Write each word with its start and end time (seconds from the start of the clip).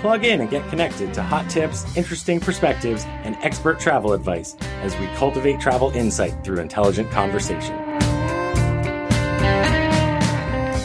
Plug 0.00 0.24
in 0.24 0.40
and 0.40 0.48
get 0.48 0.68
connected 0.68 1.12
to 1.14 1.22
hot 1.22 1.50
tips, 1.50 1.84
interesting 1.96 2.38
perspectives, 2.38 3.04
and 3.24 3.36
expert 3.42 3.80
travel 3.80 4.12
advice 4.12 4.54
as 4.82 4.96
we 4.98 5.06
cultivate 5.16 5.58
travel 5.58 5.90
insight 5.90 6.44
through 6.44 6.60
intelligent 6.60 7.10
conversation. 7.10 7.76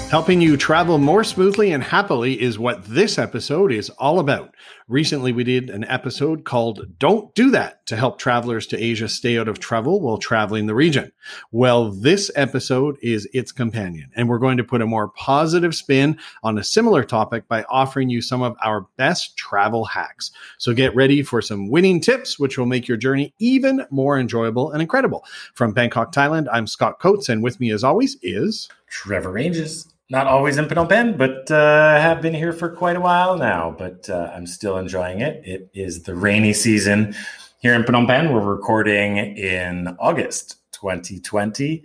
Helping 0.10 0.42
you 0.42 0.58
travel 0.58 1.00
more 1.00 1.24
smoothly 1.24 1.72
and 1.72 1.84
happily 1.84 2.40
is 2.40 2.60
what 2.60 2.86
this 2.86 3.18
episode 3.18 3.72
is 3.72 3.90
all 3.92 4.20
about. 4.20 4.54
Recently, 4.88 5.32
we 5.32 5.44
did 5.44 5.72
an 5.72 5.84
episode 5.86 6.44
called 6.44 7.00
Don't 7.00 7.34
Do 7.34 7.52
That 7.52 7.83
to 7.86 7.96
help 7.96 8.18
travelers 8.18 8.66
to 8.68 8.82
Asia 8.82 9.08
stay 9.08 9.38
out 9.38 9.48
of 9.48 9.60
trouble 9.60 10.00
while 10.02 10.18
traveling 10.18 10.68
the 10.68 10.76
region. 10.76 11.12
Well, 11.52 11.92
this 11.92 12.32
episode 12.36 12.98
is 13.02 13.28
its 13.34 13.52
companion, 13.52 14.10
and 14.16 14.30
we're 14.30 14.40
going 14.40 14.58
to 14.58 14.64
put 14.64 14.82
a 14.82 14.86
more 14.86 15.10
positive 15.10 15.76
spin 15.76 16.18
on 16.44 16.58
a 16.58 16.64
similar 16.64 17.04
topic 17.04 17.48
by 17.48 17.64
offering 17.70 18.10
you 18.10 18.22
some 18.22 18.42
of 18.42 18.56
our 18.64 18.88
best 18.98 19.38
travel 19.38 19.86
hacks. 19.86 20.32
So 20.58 20.74
get 20.74 20.96
ready 20.96 21.24
for 21.24 21.42
some 21.42 21.70
winning 21.70 22.00
tips, 22.00 22.40
which 22.40 22.58
will 22.58 22.66
make 22.66 22.88
your 22.88 22.98
journey 22.98 23.34
even 23.40 23.86
more 23.90 24.18
enjoyable 24.18 24.72
and 24.72 24.82
incredible. 24.82 25.26
From 25.54 25.74
Bangkok, 25.74 26.14
Thailand, 26.14 26.48
I'm 26.52 26.68
Scott 26.68 27.00
Coates, 27.00 27.30
and 27.30 27.44
with 27.44 27.60
me, 27.60 27.72
as 27.72 27.84
always, 27.84 28.18
is 28.22 28.70
Trevor 28.88 29.32
Ranges 29.32 29.88
not 30.10 30.28
always 30.28 30.58
in 30.58 30.66
Phnom 30.66 30.90
Penh, 30.90 31.18
but 31.18 31.50
uh, 31.50 32.00
have 32.00 32.22
been 32.22 32.36
here 32.36 32.54
for 32.54 32.70
quite 32.70 32.96
a 32.96 33.02
while 33.02 33.36
now. 33.38 33.76
But 33.76 34.08
uh, 34.10 34.32
I'm 34.36 34.46
still 34.46 34.78
enjoying 34.78 35.22
it. 35.22 35.42
It 35.44 35.72
is 35.74 36.04
the 36.04 36.14
rainy 36.14 36.54
season 36.54 37.16
here 37.64 37.74
in 37.74 37.84
Phnom 37.84 38.06
Penh. 38.06 38.34
We're 38.34 38.42
recording 38.42 39.16
in 39.18 39.96
August 39.98 40.58
2020. 40.74 41.82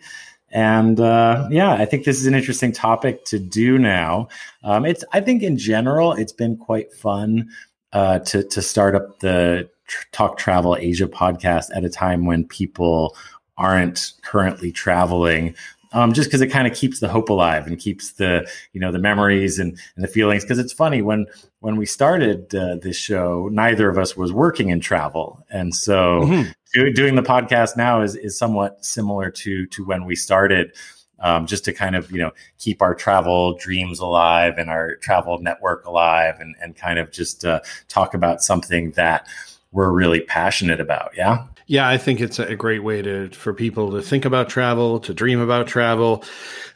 And 0.50 0.98
uh, 0.98 1.46
yeah, 1.52 1.74
I 1.74 1.84
think 1.84 2.04
this 2.04 2.20
is 2.20 2.26
an 2.26 2.34
interesting 2.34 2.72
topic 2.72 3.24
to 3.26 3.38
do 3.38 3.78
now. 3.78 4.26
Um, 4.64 4.84
it's, 4.84 5.04
I 5.12 5.20
think, 5.20 5.44
in 5.44 5.56
general, 5.56 6.14
it's 6.14 6.32
been 6.32 6.56
quite 6.56 6.92
fun 6.92 7.48
uh, 7.92 8.18
to 8.20 8.42
to 8.42 8.60
start 8.60 8.96
up 8.96 9.20
the 9.20 9.70
Talk 10.10 10.36
Travel 10.36 10.76
Asia 10.76 11.06
podcast 11.06 11.68
at 11.72 11.84
a 11.84 11.88
time 11.88 12.26
when 12.26 12.44
people 12.44 13.16
aren't 13.56 14.14
currently 14.22 14.72
traveling 14.72 15.54
um, 15.92 16.12
just 16.12 16.28
because 16.28 16.40
it 16.40 16.48
kind 16.48 16.66
of 16.66 16.74
keeps 16.74 17.00
the 17.00 17.08
hope 17.08 17.28
alive 17.28 17.66
and 17.66 17.78
keeps 17.78 18.12
the 18.12 18.48
you 18.72 18.80
know 18.80 18.92
the 18.92 18.98
memories 18.98 19.58
and, 19.58 19.78
and 19.96 20.04
the 20.04 20.08
feelings. 20.08 20.44
Because 20.44 20.58
it's 20.58 20.72
funny 20.72 21.02
when 21.02 21.26
when 21.60 21.76
we 21.76 21.86
started 21.86 22.54
uh, 22.54 22.76
this 22.76 22.96
show 22.96 23.48
neither 23.52 23.88
of 23.88 23.98
us 23.98 24.16
was 24.16 24.32
working 24.32 24.68
in 24.68 24.80
travel. 24.80 25.44
And 25.50 25.74
so 25.74 26.20
mm-hmm. 26.22 26.50
do, 26.74 26.92
doing 26.92 27.14
the 27.14 27.22
podcast 27.22 27.76
now 27.76 28.02
is 28.02 28.16
is 28.16 28.36
somewhat 28.36 28.84
similar 28.84 29.30
to 29.30 29.66
to 29.66 29.84
when 29.84 30.04
we 30.04 30.14
started 30.14 30.72
um, 31.20 31.46
just 31.46 31.64
to 31.64 31.72
kind 31.72 31.96
of 31.96 32.10
you 32.10 32.18
know 32.18 32.32
keep 32.58 32.82
our 32.82 32.94
travel 32.94 33.54
dreams 33.54 33.98
alive 33.98 34.54
and 34.58 34.70
our 34.70 34.96
travel 34.96 35.38
network 35.40 35.84
alive 35.86 36.36
and 36.40 36.54
and 36.60 36.76
kind 36.76 36.98
of 36.98 37.10
just 37.10 37.44
uh, 37.44 37.60
talk 37.88 38.14
about 38.14 38.42
something 38.42 38.92
that 38.92 39.26
we're 39.72 39.92
really 39.92 40.20
passionate 40.20 40.80
about 40.80 41.12
yeah 41.16 41.44
yeah, 41.68 41.86
I 41.86 41.98
think 41.98 42.22
it's 42.22 42.38
a 42.38 42.56
great 42.56 42.82
way 42.82 43.02
to 43.02 43.28
for 43.28 43.52
people 43.52 43.92
to 43.92 44.00
think 44.00 44.24
about 44.24 44.48
travel, 44.48 44.98
to 45.00 45.12
dream 45.12 45.38
about 45.38 45.66
travel, 45.66 46.24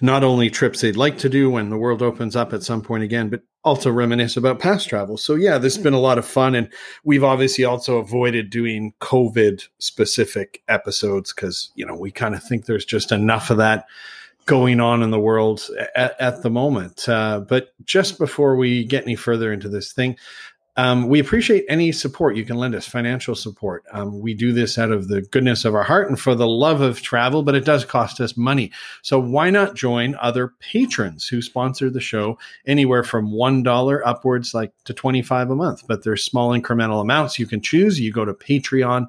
not 0.03 0.23
only 0.23 0.51
trips 0.51 0.83
they'd 0.83 0.97
like 0.97 1.17
to 1.19 1.31
do 1.31 1.51
when 1.51 1.71
the 1.71 1.79
world 1.79 2.03
opens 2.03 2.37
up 2.37 2.53
at 2.53 2.63
some 2.63 2.83
point 2.83 3.03
again, 3.03 3.31
but 3.31 3.41
also 3.65 3.91
reminisce 3.91 4.37
about 4.37 4.59
past 4.59 4.91
travel. 4.91 5.17
So 5.17 5.35
yeah, 5.35 5.57
this 5.57 5.77
has 5.77 5.83
been 5.83 5.95
a 5.95 5.99
lot 5.99 6.19
of 6.19 6.27
fun 6.27 6.55
and 6.55 6.71
we've 7.05 7.25
obviously 7.25 7.65
also 7.65 7.97
avoided 7.97 8.51
doing 8.51 8.93
COVID 9.01 9.67
specific 9.79 10.63
episodes 10.69 11.33
cuz 11.33 11.73
you 11.75 11.87
know, 11.87 11.97
we 11.97 12.11
kind 12.11 12.35
of 12.35 12.43
think 12.43 12.67
there's 12.67 12.85
just 12.85 13.13
enough 13.13 13.49
of 13.49 13.57
that 13.57 13.87
going 14.45 14.81
on 14.81 15.03
in 15.03 15.11
the 15.11 15.21
world 15.21 15.69
at, 15.95 16.21
at 16.21 16.43
the 16.43 16.51
moment. 16.51 17.09
Uh, 17.09 17.41
but 17.41 17.73
just 17.85 18.19
before 18.19 18.57
we 18.57 18.85
get 18.85 19.05
any 19.05 19.15
further 19.15 19.53
into 19.53 19.69
this 19.69 19.93
thing, 19.93 20.17
um, 20.77 21.09
we 21.09 21.21
appreciate 21.21 21.67
any 21.69 21.93
support 21.93 22.35
you 22.35 22.47
can 22.47 22.57
lend 22.57 22.75
us, 22.75 22.87
financial 22.87 23.35
support. 23.35 23.85
Um, 23.93 24.21
we 24.21 24.33
do 24.33 24.53
this 24.53 24.79
out 24.79 24.91
of 24.91 25.09
the 25.09 25.21
goodness 25.21 25.67
of 25.67 25.75
our 25.75 25.83
heart 25.83 26.09
and 26.09 26.19
for 26.19 26.35
the 26.35 26.49
love 26.49 26.81
of 26.81 27.03
travel, 27.03 27.43
but 27.43 27.55
it 27.55 27.67
does 27.67 27.85
cost 27.85 28.21
us 28.23 28.39
money. 28.39 28.73
So 29.03 29.21
why 29.21 29.51
not 29.51 29.75
join 29.75 30.15
other 30.15 30.55
patrons 30.61 31.29
who 31.29 31.43
sponsor 31.43 31.91
the 31.91 32.01
show 32.01 32.39
anywhere 32.67 33.05
from 33.05 33.31
$1 33.31 34.01
upwards, 34.05 34.55
like 34.55 34.73
to 34.85 34.95
25 34.95 35.51
a 35.51 35.57
month? 35.57 35.87
But 35.87 36.05
there's 36.05 36.25
small 36.25 36.59
incremental 36.59 37.03
amounts 37.03 37.39
you 37.39 37.47
can 37.47 37.61
choose. 37.61 38.01
You 38.01 38.11
go 38.11 38.25
to 38.25 38.33
Patreon 38.33 39.09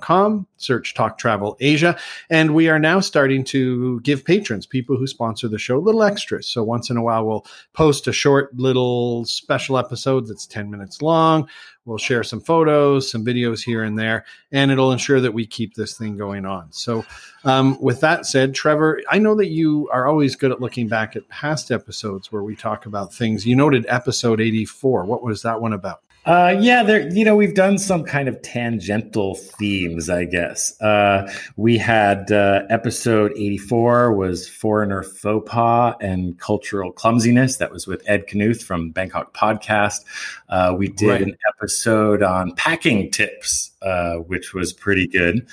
com, 0.00 0.46
search 0.56 0.94
Talk 0.94 1.18
Travel 1.18 1.56
Asia. 1.60 1.98
And 2.30 2.54
we 2.54 2.68
are 2.68 2.78
now 2.78 3.00
starting 3.00 3.44
to 3.44 4.00
give 4.00 4.24
patrons, 4.24 4.66
people 4.66 4.96
who 4.96 5.06
sponsor 5.06 5.48
the 5.48 5.58
show, 5.58 5.78
little 5.78 6.02
extras. 6.02 6.46
So 6.46 6.62
once 6.62 6.90
in 6.90 6.96
a 6.96 7.02
while, 7.02 7.26
we'll 7.26 7.46
post 7.72 8.06
a 8.06 8.12
short 8.12 8.54
little 8.56 9.24
special 9.24 9.78
episode 9.78 10.26
that's 10.26 10.46
10 10.46 10.70
minutes 10.70 11.02
long. 11.02 11.48
We'll 11.84 11.98
share 11.98 12.22
some 12.22 12.40
photos, 12.40 13.10
some 13.10 13.24
videos 13.24 13.64
here 13.64 13.82
and 13.82 13.98
there, 13.98 14.24
and 14.52 14.70
it'll 14.70 14.92
ensure 14.92 15.20
that 15.20 15.34
we 15.34 15.46
keep 15.46 15.74
this 15.74 15.98
thing 15.98 16.16
going 16.16 16.46
on. 16.46 16.70
So, 16.70 17.04
um, 17.44 17.76
with 17.80 18.00
that 18.00 18.24
said, 18.24 18.54
Trevor, 18.54 19.00
I 19.10 19.18
know 19.18 19.34
that 19.34 19.48
you 19.48 19.88
are 19.92 20.06
always 20.06 20.36
good 20.36 20.52
at 20.52 20.60
looking 20.60 20.86
back 20.86 21.16
at 21.16 21.28
past 21.28 21.72
episodes 21.72 22.30
where 22.30 22.44
we 22.44 22.54
talk 22.54 22.86
about 22.86 23.12
things. 23.12 23.44
You 23.46 23.56
noted 23.56 23.84
episode 23.88 24.40
84. 24.40 25.06
What 25.06 25.24
was 25.24 25.42
that 25.42 25.60
one 25.60 25.72
about? 25.72 26.02
Uh, 26.24 26.56
yeah, 26.60 26.84
there. 26.84 27.08
You 27.08 27.24
know, 27.24 27.34
we've 27.34 27.54
done 27.54 27.78
some 27.78 28.04
kind 28.04 28.28
of 28.28 28.40
tangential 28.42 29.34
themes, 29.34 30.08
I 30.08 30.24
guess. 30.24 30.80
Uh, 30.80 31.28
we 31.56 31.78
had 31.78 32.30
uh, 32.30 32.62
episode 32.70 33.32
eighty-four 33.32 34.12
was 34.12 34.48
foreigner 34.48 35.02
faux 35.02 35.50
pas 35.50 35.96
and 36.00 36.38
cultural 36.38 36.92
clumsiness. 36.92 37.56
That 37.56 37.72
was 37.72 37.88
with 37.88 38.02
Ed 38.06 38.28
Knuth 38.28 38.62
from 38.62 38.90
Bangkok 38.90 39.34
Podcast. 39.34 40.04
Uh, 40.48 40.74
we 40.78 40.88
did 40.88 41.08
right. 41.08 41.22
an 41.22 41.36
episode 41.48 42.22
on 42.22 42.52
packing 42.54 43.10
tips, 43.10 43.72
uh, 43.82 44.14
which 44.16 44.54
was 44.54 44.72
pretty 44.72 45.08
good. 45.08 45.44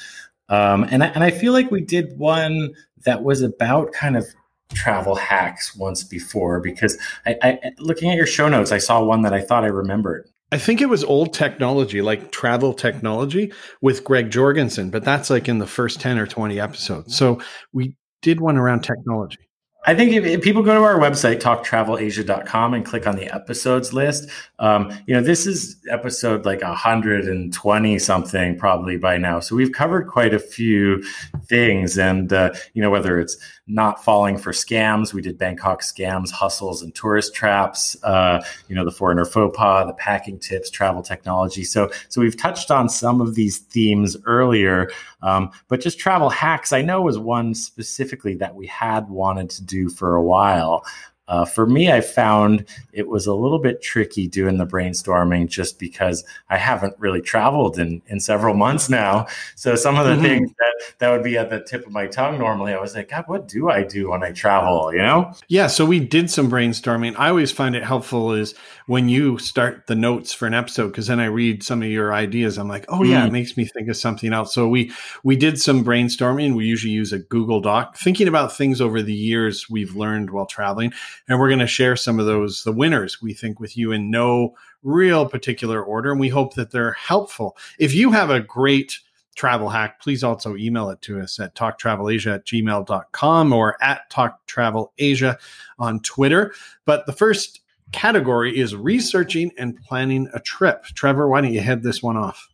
Um, 0.49 0.83
and 0.83 1.03
I, 1.03 1.07
and 1.07 1.23
I 1.23 1.31
feel 1.31 1.53
like 1.53 1.71
we 1.71 1.81
did 1.81 2.17
one 2.19 2.75
that 3.05 3.23
was 3.23 3.41
about 3.41 3.91
kind 3.91 4.15
of 4.15 4.27
travel 4.73 5.15
hacks 5.15 5.75
once 5.75 6.03
before 6.03 6.59
because 6.59 6.95
I, 7.25 7.37
I, 7.41 7.59
looking 7.79 8.11
at 8.11 8.17
your 8.17 8.27
show 8.27 8.49
notes, 8.49 8.71
I 8.71 8.77
saw 8.77 9.03
one 9.03 9.23
that 9.23 9.33
I 9.33 9.41
thought 9.41 9.63
I 9.63 9.67
remembered. 9.67 10.29
I 10.51 10.57
think 10.57 10.81
it 10.81 10.89
was 10.89 11.03
old 11.03 11.33
technology, 11.33 12.01
like 12.01 12.31
travel 12.31 12.73
technology 12.73 13.53
with 13.81 14.03
Greg 14.03 14.31
Jorgensen, 14.31 14.89
but 14.89 15.03
that's 15.03 15.29
like 15.29 15.47
in 15.47 15.59
the 15.59 15.67
first 15.67 16.01
10 16.01 16.17
or 16.17 16.25
20 16.25 16.59
episodes. 16.59 17.15
So 17.15 17.39
we 17.71 17.95
did 18.21 18.39
one 18.41 18.57
around 18.57 18.81
technology. 18.81 19.48
I 19.85 19.95
think 19.95 20.11
if, 20.11 20.25
if, 20.25 20.41
people 20.41 20.61
go 20.61 20.73
to 20.73 20.83
our 20.83 20.99
website, 20.99 21.39
talktravelasia.com, 21.39 22.73
and 22.73 22.85
click 22.85 23.07
on 23.07 23.15
the 23.15 23.33
episodes 23.33 23.93
list, 23.93 24.29
um, 24.59 24.91
you 25.07 25.15
know, 25.15 25.21
this 25.21 25.47
is 25.47 25.77
episode 25.89 26.45
like 26.45 26.61
120 26.61 27.99
something 27.99 28.57
probably 28.57 28.97
by 28.97 29.17
now. 29.17 29.39
So 29.39 29.55
we've 29.55 29.71
covered 29.71 30.07
quite 30.07 30.33
a 30.33 30.39
few 30.39 31.01
things. 31.45 31.97
And, 31.97 32.33
uh, 32.33 32.51
you 32.73 32.81
know, 32.81 32.89
whether 32.89 33.21
it's 33.21 33.37
not 33.67 34.03
falling 34.03 34.37
for 34.37 34.51
scams, 34.51 35.13
we 35.13 35.21
did 35.21 35.37
Bangkok 35.37 35.81
scams, 35.81 36.29
hustles, 36.29 36.81
and 36.81 36.93
tourist 36.93 37.33
traps, 37.33 37.95
uh, 38.03 38.43
you 38.67 38.75
know, 38.75 38.83
the 38.83 38.91
foreigner 38.91 39.23
faux 39.23 39.55
pas, 39.55 39.87
the 39.87 39.93
packing 39.93 40.39
tips, 40.39 40.69
travel 40.69 41.01
technology. 41.01 41.63
So, 41.63 41.89
so 42.09 42.19
we've 42.19 42.35
touched 42.35 42.69
on 42.69 42.89
some 42.89 43.21
of 43.21 43.35
these 43.35 43.59
themes 43.59 44.17
earlier. 44.25 44.89
Um, 45.21 45.51
but 45.67 45.81
just 45.81 45.99
travel 45.99 46.29
hacks, 46.29 46.71
I 46.71 46.81
know 46.81 47.01
was 47.01 47.19
one 47.19 47.53
specifically 47.53 48.35
that 48.35 48.55
we 48.55 48.67
had 48.67 49.09
wanted 49.09 49.49
to 49.51 49.63
do 49.63 49.89
for 49.89 50.15
a 50.15 50.23
while. 50.23 50.85
Uh, 51.29 51.45
for 51.45 51.67
me, 51.67 51.91
I 51.91 52.01
found 52.01 52.65
it 52.91 53.07
was 53.07 53.27
a 53.27 53.33
little 53.33 53.59
bit 53.59 53.81
tricky 53.81 54.27
doing 54.27 54.57
the 54.57 54.65
brainstorming 54.65 55.47
just 55.47 55.79
because 55.79 56.25
I 56.49 56.57
haven't 56.57 56.95
really 56.97 57.21
traveled 57.21 57.77
in, 57.77 58.01
in 58.07 58.19
several 58.19 58.55
months 58.55 58.89
now. 58.89 59.27
So 59.55 59.75
some 59.75 59.97
of 59.97 60.05
the 60.07 60.13
mm-hmm. 60.13 60.23
things 60.23 60.51
that, 60.57 60.73
that 60.97 61.11
would 61.11 61.23
be 61.23 61.37
at 61.37 61.51
the 61.51 61.61
tip 61.61 61.85
of 61.85 61.93
my 61.93 62.07
tongue 62.07 62.39
normally, 62.39 62.73
I 62.73 62.81
was 62.81 62.95
like, 62.95 63.09
God, 63.09 63.25
what 63.27 63.47
do 63.47 63.69
I 63.69 63.83
do 63.83 64.09
when 64.09 64.23
I 64.23 64.31
travel? 64.31 64.91
You 64.91 65.03
know? 65.03 65.31
Yeah. 65.47 65.67
So 65.67 65.85
we 65.85 65.99
did 65.99 66.31
some 66.31 66.49
brainstorming. 66.49 67.15
I 67.17 67.29
always 67.29 67.51
find 67.51 67.75
it 67.75 67.83
helpful 67.83 68.33
is 68.33 68.55
when 68.87 69.07
you 69.07 69.37
start 69.37 69.85
the 69.85 69.95
notes 69.95 70.33
for 70.33 70.47
an 70.47 70.55
episode, 70.55 70.87
because 70.87 71.05
then 71.05 71.19
I 71.19 71.25
read 71.25 71.61
some 71.61 71.83
of 71.83 71.89
your 71.89 72.11
ideas. 72.11 72.57
I'm 72.57 72.67
like, 72.67 72.85
oh 72.89 73.03
yeah, 73.03 73.21
mm. 73.21 73.27
it 73.27 73.31
makes 73.31 73.55
me 73.55 73.65
think 73.65 73.87
of 73.87 73.95
something 73.95 74.33
else. 74.33 74.51
So 74.51 74.67
we 74.67 74.91
we 75.23 75.35
did 75.35 75.61
some 75.61 75.85
brainstorming. 75.85 76.55
We 76.55 76.65
usually 76.65 76.93
use 76.93 77.13
a 77.13 77.19
Google 77.19 77.61
Doc, 77.61 77.97
thinking 77.97 78.27
about 78.27 78.57
things 78.57 78.81
over 78.81 79.03
the 79.03 79.13
years 79.13 79.69
we've 79.69 79.95
learned 79.95 80.31
while 80.31 80.47
traveling 80.47 80.91
and 81.27 81.39
we're 81.39 81.49
going 81.49 81.59
to 81.59 81.67
share 81.67 81.95
some 81.95 82.19
of 82.19 82.25
those, 82.25 82.63
the 82.63 82.71
winners 82.71 83.21
we 83.21 83.33
think 83.33 83.59
with 83.59 83.77
you 83.77 83.91
in 83.91 84.09
no 84.09 84.55
real 84.83 85.27
particular 85.27 85.83
order. 85.83 86.11
And 86.11 86.19
we 86.19 86.29
hope 86.29 86.55
that 86.55 86.71
they're 86.71 86.93
helpful. 86.93 87.57
If 87.77 87.93
you 87.93 88.11
have 88.11 88.29
a 88.29 88.39
great 88.39 88.99
travel 89.35 89.69
hack, 89.69 90.01
please 90.01 90.23
also 90.23 90.55
email 90.55 90.89
it 90.89 91.01
to 91.01 91.19
us 91.19 91.39
at 91.39 91.55
talktravelasia 91.55 92.35
at 92.35 92.45
gmail.com 92.45 93.53
or 93.53 93.83
at 93.83 94.09
talktravelasia 94.11 95.37
on 95.77 95.99
Twitter. 96.01 96.53
But 96.85 97.05
the 97.05 97.13
first 97.13 97.61
category 97.91 98.57
is 98.57 98.75
researching 98.75 99.51
and 99.57 99.81
planning 99.83 100.29
a 100.33 100.39
trip. 100.39 100.83
Trevor, 100.85 101.27
why 101.27 101.41
don't 101.41 101.53
you 101.53 101.61
head 101.61 101.83
this 101.83 102.03
one 102.03 102.17
off? 102.17 102.49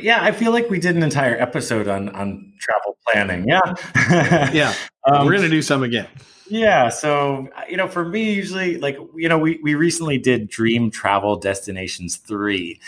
Yeah, 0.00 0.22
I 0.22 0.32
feel 0.32 0.50
like 0.50 0.68
we 0.70 0.80
did 0.80 0.96
an 0.96 1.02
entire 1.02 1.40
episode 1.40 1.86
on 1.86 2.08
on 2.10 2.52
travel 2.58 2.98
planning. 3.06 3.46
Yeah, 3.48 3.60
yeah, 4.52 4.74
um, 5.04 5.24
we're 5.24 5.36
gonna 5.36 5.48
do 5.48 5.62
some 5.62 5.84
again. 5.84 6.08
Yeah, 6.48 6.90
so 6.90 7.48
uh, 7.56 7.62
you 7.68 7.76
know, 7.76 7.88
for 7.88 8.04
me, 8.04 8.34
usually, 8.34 8.78
like 8.78 8.98
you 9.14 9.28
know, 9.28 9.38
we 9.38 9.58
we 9.62 9.74
recently 9.74 10.18
did 10.18 10.48
Dream 10.48 10.90
Travel 10.90 11.36
Destinations 11.36 12.16
three, 12.16 12.80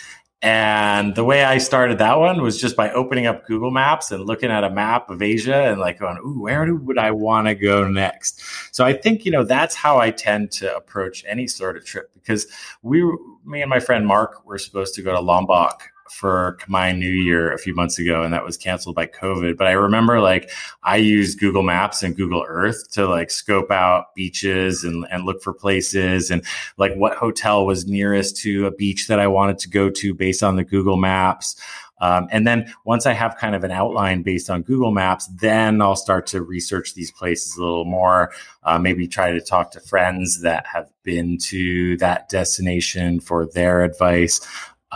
and 0.43 1.14
the 1.14 1.25
way 1.25 1.43
I 1.43 1.56
started 1.58 1.99
that 1.99 2.19
one 2.19 2.43
was 2.43 2.61
just 2.61 2.76
by 2.76 2.91
opening 2.93 3.26
up 3.26 3.47
Google 3.47 3.70
Maps 3.70 4.12
and 4.12 4.26
looking 4.26 4.50
at 4.50 4.62
a 4.62 4.70
map 4.70 5.08
of 5.08 5.23
Asia 5.23 5.70
and 5.70 5.81
like 5.81 5.99
going, 6.00 6.19
"Ooh, 6.19 6.43
where 6.43 6.75
would 6.75 6.99
I 6.99 7.12
want 7.12 7.47
to 7.49 7.55
go 7.55 7.88
next?" 7.88 8.43
So 8.73 8.85
I 8.85 8.93
think 8.93 9.25
you 9.25 9.31
know 9.31 9.44
that's 9.44 9.75
how 9.75 9.99
I 9.99 10.11
tend 10.11 10.50
to 10.52 10.76
approach 10.76 11.25
any 11.26 11.47
sort 11.47 11.79
of 11.79 11.85
trip 11.87 12.11
because 12.14 12.47
we, 12.82 13.02
me 13.44 13.62
and 13.62 13.70
my 13.70 13.81
friend 13.81 14.06
Mark, 14.06 14.44
were 14.47 14.59
supposed 14.59 14.94
to 14.97 15.02
go 15.02 15.12
to 15.12 15.20
Lombok 15.20 15.91
for 16.11 16.58
my 16.69 16.93
New 16.93 17.11
Year 17.11 17.53
a 17.53 17.58
few 17.58 17.75
months 17.75 17.99
ago, 17.99 18.23
and 18.23 18.32
that 18.32 18.44
was 18.44 18.56
canceled 18.56 18.94
by 18.94 19.06
COVID. 19.06 19.56
But 19.56 19.67
I 19.67 19.73
remember 19.73 20.20
like 20.20 20.50
I 20.82 20.97
used 20.97 21.41
Google 21.41 21.62
Maps 21.62 22.03
and 22.03 22.17
Google 22.17 22.44
Earth 22.47 22.91
to 22.93 23.06
like 23.06 23.31
scope 23.31 23.70
out 23.70 24.14
beaches 24.14 24.85
and, 24.85 25.06
and 25.11 25.25
look 25.25 25.43
for 25.43 25.53
places 25.53 26.31
and 26.31 26.44
like 26.76 26.94
what 26.94 27.17
hotel 27.17 27.67
was 27.67 27.87
nearest 27.87 28.37
to 28.38 28.67
a 28.67 28.70
beach 28.70 29.08
that 29.08 29.20
I 29.20 29.26
wanted 29.26 29.58
to 29.61 29.69
go 29.69 29.91
to 29.91 30.14
based 30.14 30.43
on 30.43 30.56
the 30.56 30.64
Google 30.64 30.97
Maps. 30.97 31.56
Um, 31.99 32.29
and 32.31 32.47
then 32.47 32.73
once 32.85 33.06
I 33.06 33.12
have 33.12 33.37
kind 33.37 33.55
of 33.55 33.64
an 33.64 33.70
outline 33.70 34.23
based 34.23 34.50
on 34.50 34.62
Google 34.62 34.91
Maps, 34.91 35.29
then 35.29 35.81
I'll 35.81 35.97
start 35.97 36.26
to 36.29 36.43
research 36.43 36.94
these 36.94 37.11
places 37.11 37.56
a 37.56 37.61
little 37.61 37.87
more. 37.87 38.32
Uh, 38.64 38.79
maybe 38.79 39.09
try 39.09 39.32
to 39.32 39.41
talk 39.41 39.70
to 39.73 39.81
friends 39.81 40.43
that 40.43 40.67
have 40.67 40.91
been 41.05 41.38
to 41.38 41.97
that 41.99 42.29
destination 42.29 43.20
for 43.20 43.47
their 43.47 43.82
advice. 43.82 44.41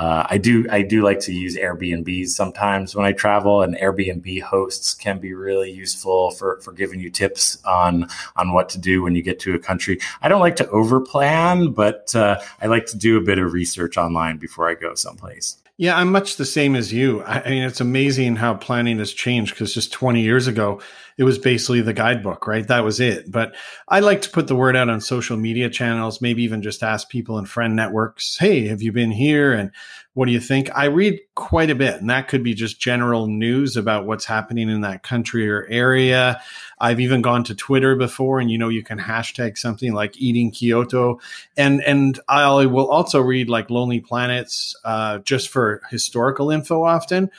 Uh, 0.01 0.27
I 0.31 0.39
do 0.39 0.67
I 0.71 0.81
do 0.81 1.03
like 1.03 1.21
to 1.21 1.33
use 1.35 1.59
Airbnbs 1.59 2.29
sometimes 2.29 2.97
when 2.97 3.05
I 3.05 3.13
travel, 3.13 3.61
and 3.61 3.77
Airbnb 3.77 4.41
hosts 4.41 4.95
can 4.95 5.19
be 5.19 5.35
really 5.35 5.71
useful 5.71 6.31
for 6.31 6.59
for 6.63 6.73
giving 6.73 7.01
you 7.01 7.11
tips 7.11 7.63
on 7.67 8.09
on 8.35 8.55
what 8.55 8.71
to 8.71 8.79
do 8.79 9.03
when 9.03 9.15
you 9.15 9.21
get 9.21 9.39
to 9.41 9.55
a 9.55 9.59
country. 9.59 10.01
I 10.23 10.31
don't 10.31 10.41
like 10.41 10.57
to 10.57 10.65
overplan, 10.65 11.75
but 11.75 12.15
uh, 12.15 12.41
I 12.63 12.67
like 12.69 12.87
to 12.87 12.97
do 12.97 13.19
a 13.19 13.21
bit 13.21 13.39
of 13.39 13.53
research 13.53 13.99
online 13.99 14.39
before 14.39 14.71
I 14.71 14.75
go 14.75 14.95
someplace. 14.95 15.59
Yeah, 15.77 15.99
I'm 15.99 16.13
much 16.13 16.37
the 16.37 16.47
same 16.47 16.77
as 16.77 16.95
you. 16.95 17.23
I, 17.25 17.43
I 17.43 17.51
mean, 17.51 17.63
it's 17.63 17.81
amazing 17.83 18.37
how 18.37 18.55
planning 18.55 18.99
has 19.01 19.13
changed 19.13 19.53
because 19.53 19.75
just 19.75 19.93
20 19.93 20.23
years 20.23 20.47
ago, 20.47 20.81
it 21.21 21.25
was 21.25 21.39
basically 21.39 21.83
the 21.83 21.93
guidebook, 21.93 22.47
right? 22.47 22.67
That 22.67 22.83
was 22.83 22.99
it. 22.99 23.31
But 23.31 23.55
I 23.87 24.01
like 24.01 24.23
to 24.23 24.31
put 24.31 24.47
the 24.47 24.57
word 24.57 24.75
out 24.75 24.89
on 24.89 25.03
social 25.03 25.37
media 25.37 25.69
channels, 25.69 26.23
maybe 26.23 26.43
even 26.45 26.63
just 26.63 26.83
ask 26.83 27.11
people 27.11 27.39
in 27.39 27.45
friend 27.45 27.77
networks, 27.77 28.39
hey, 28.39 28.69
have 28.69 28.81
you 28.81 28.91
been 28.91 29.11
here? 29.11 29.53
And 29.53 29.71
what 30.15 30.25
do 30.25 30.33
you 30.33 30.41
think? 30.41 30.71
I 30.75 30.87
read 30.87 31.21
quite 31.35 31.69
a 31.69 31.75
bit, 31.75 32.01
and 32.01 32.09
that 32.09 32.29
could 32.29 32.43
be 32.43 32.55
just 32.55 32.81
general 32.81 33.27
news 33.27 33.77
about 33.77 34.07
what's 34.07 34.25
happening 34.25 34.71
in 34.71 34.81
that 34.81 35.03
country 35.03 35.47
or 35.51 35.67
area. 35.69 36.41
I've 36.81 37.01
even 37.01 37.21
gone 37.21 37.45
to 37.45 37.55
Twitter 37.55 37.97
before, 37.97 38.41
and 38.41 38.51
you 38.51 38.57
know 38.57 38.71
you 38.71 38.83
can 38.83 38.99
hashtag 38.99 39.59
something 39.59 39.93
like 39.93 40.17
eating 40.17 40.51
Kyoto, 40.51 41.21
and 41.55 41.83
and 41.83 42.19
I 42.31 42.65
will 42.65 42.89
also 42.89 43.21
read 43.21 43.51
like 43.51 43.69
Lonely 43.69 44.01
Planets 44.01 44.75
uh, 44.87 45.19
just 45.19 45.51
for 45.51 45.83
historical 45.91 46.51
info 46.51 46.83
often. 46.83 47.31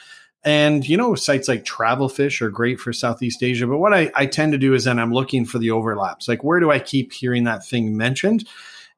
And 0.43 0.87
you 0.87 0.97
know, 0.97 1.13
sites 1.15 1.47
like 1.47 1.65
Travelfish 1.65 2.41
are 2.41 2.49
great 2.49 2.79
for 2.79 2.93
Southeast 2.93 3.43
Asia. 3.43 3.67
But 3.67 3.77
what 3.77 3.93
I, 3.93 4.11
I 4.15 4.25
tend 4.25 4.53
to 4.53 4.57
do 4.57 4.73
is 4.73 4.85
then 4.85 4.99
I'm 4.99 5.13
looking 5.13 5.45
for 5.45 5.59
the 5.59 5.71
overlaps. 5.71 6.27
Like, 6.27 6.43
where 6.43 6.59
do 6.59 6.71
I 6.71 6.79
keep 6.79 7.13
hearing 7.13 7.43
that 7.43 7.65
thing 7.65 7.95
mentioned? 7.95 8.47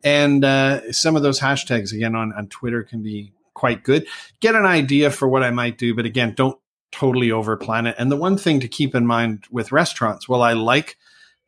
And 0.03 0.43
uh, 0.43 0.91
some 0.91 1.15
of 1.15 1.21
those 1.21 1.39
hashtags 1.39 1.93
again 1.93 2.15
on, 2.15 2.33
on 2.33 2.47
Twitter 2.47 2.83
can 2.83 3.01
be 3.01 3.33
quite 3.53 3.83
good. 3.83 4.05
Get 4.39 4.55
an 4.55 4.65
idea 4.65 5.11
for 5.11 5.27
what 5.27 5.43
I 5.43 5.51
might 5.51 5.77
do, 5.77 5.93
but 5.95 6.05
again, 6.05 6.33
don't 6.33 6.57
totally 6.91 7.29
overplan 7.29 7.87
it. 7.87 7.95
And 7.97 8.11
the 8.11 8.17
one 8.17 8.37
thing 8.37 8.59
to 8.59 8.67
keep 8.67 8.95
in 8.95 9.05
mind 9.05 9.45
with 9.51 9.71
restaurants, 9.71 10.29
well, 10.29 10.41
I 10.41 10.53
like 10.53 10.97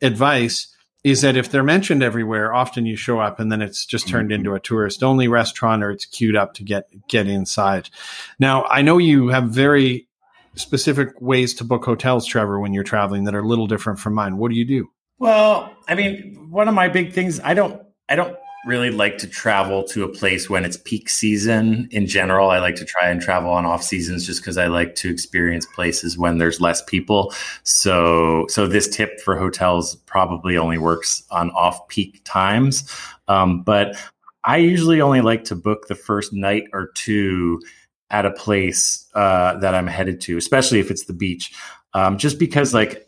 advice 0.01 0.74
is 1.05 1.21
that 1.21 1.37
if 1.37 1.51
they're 1.51 1.61
mentioned 1.61 2.01
everywhere, 2.01 2.51
often 2.51 2.87
you 2.87 2.95
show 2.95 3.19
up 3.19 3.39
and 3.39 3.51
then 3.51 3.61
it's 3.61 3.85
just 3.85 4.07
turned 4.07 4.31
mm-hmm. 4.31 4.39
into 4.39 4.55
a 4.55 4.59
tourist 4.59 5.03
only 5.03 5.27
restaurant 5.27 5.83
or 5.83 5.91
it's 5.91 6.07
queued 6.07 6.35
up 6.35 6.55
to 6.55 6.63
get 6.63 6.89
get 7.07 7.27
inside. 7.27 7.91
Now, 8.39 8.63
I 8.63 8.81
know 8.81 8.97
you 8.97 9.27
have 9.27 9.49
very 9.51 10.07
specific 10.55 11.09
ways 11.21 11.53
to 11.55 11.63
book 11.63 11.85
hotels, 11.85 12.25
Trevor, 12.25 12.59
when 12.59 12.73
you're 12.73 12.83
traveling 12.83 13.25
that 13.25 13.35
are 13.35 13.41
a 13.41 13.47
little 13.47 13.67
different 13.67 13.99
from 13.99 14.15
mine. 14.15 14.37
What 14.37 14.49
do 14.49 14.57
you 14.57 14.65
do? 14.65 14.89
Well, 15.19 15.71
I 15.87 15.93
mean, 15.93 16.47
one 16.49 16.67
of 16.67 16.73
my 16.73 16.89
big 16.89 17.13
things, 17.13 17.39
I 17.39 17.53
don't 17.53 17.83
I 18.09 18.15
don't 18.15 18.35
really 18.65 18.89
like 18.89 19.17
to 19.19 19.27
travel 19.27 19.83
to 19.83 20.03
a 20.03 20.09
place 20.09 20.49
when 20.49 20.65
it's 20.65 20.77
peak 20.77 21.07
season 21.09 21.87
in 21.91 22.07
general. 22.07 22.49
I 22.49 22.59
like 22.59 22.75
to 22.77 22.85
try 22.85 23.09
and 23.09 23.21
travel 23.21 23.51
on 23.51 23.65
off 23.65 23.83
seasons 23.83 24.25
just 24.25 24.41
because 24.41 24.57
I 24.57 24.67
like 24.67 24.95
to 24.95 25.09
experience 25.09 25.65
places 25.65 26.17
when 26.17 26.39
there's 26.39 26.59
less 26.59 26.81
people. 26.83 27.33
So, 27.63 28.45
so 28.49 28.67
this 28.67 28.87
tip 28.87 29.19
for 29.21 29.37
hotels 29.37 29.95
probably 30.07 30.57
only 30.57 30.77
works 30.77 31.23
on 31.29 31.51
off 31.51 31.87
peak 31.87 32.21
times. 32.25 32.89
Um, 33.27 33.61
but 33.61 33.95
I 34.43 34.57
usually 34.57 35.01
only 35.01 35.21
like 35.21 35.43
to 35.45 35.55
book 35.55 35.87
the 35.87 35.95
first 35.95 36.33
night 36.33 36.63
or 36.73 36.91
two 36.95 37.61
at 38.09 38.25
a 38.25 38.31
place 38.31 39.05
uh, 39.15 39.57
that 39.57 39.75
I'm 39.75 39.87
headed 39.87 40.21
to, 40.21 40.37
especially 40.37 40.79
if 40.79 40.91
it's 40.91 41.05
the 41.05 41.13
beach. 41.13 41.53
Um, 41.93 42.17
just 42.17 42.39
because, 42.39 42.73
like, 42.73 43.07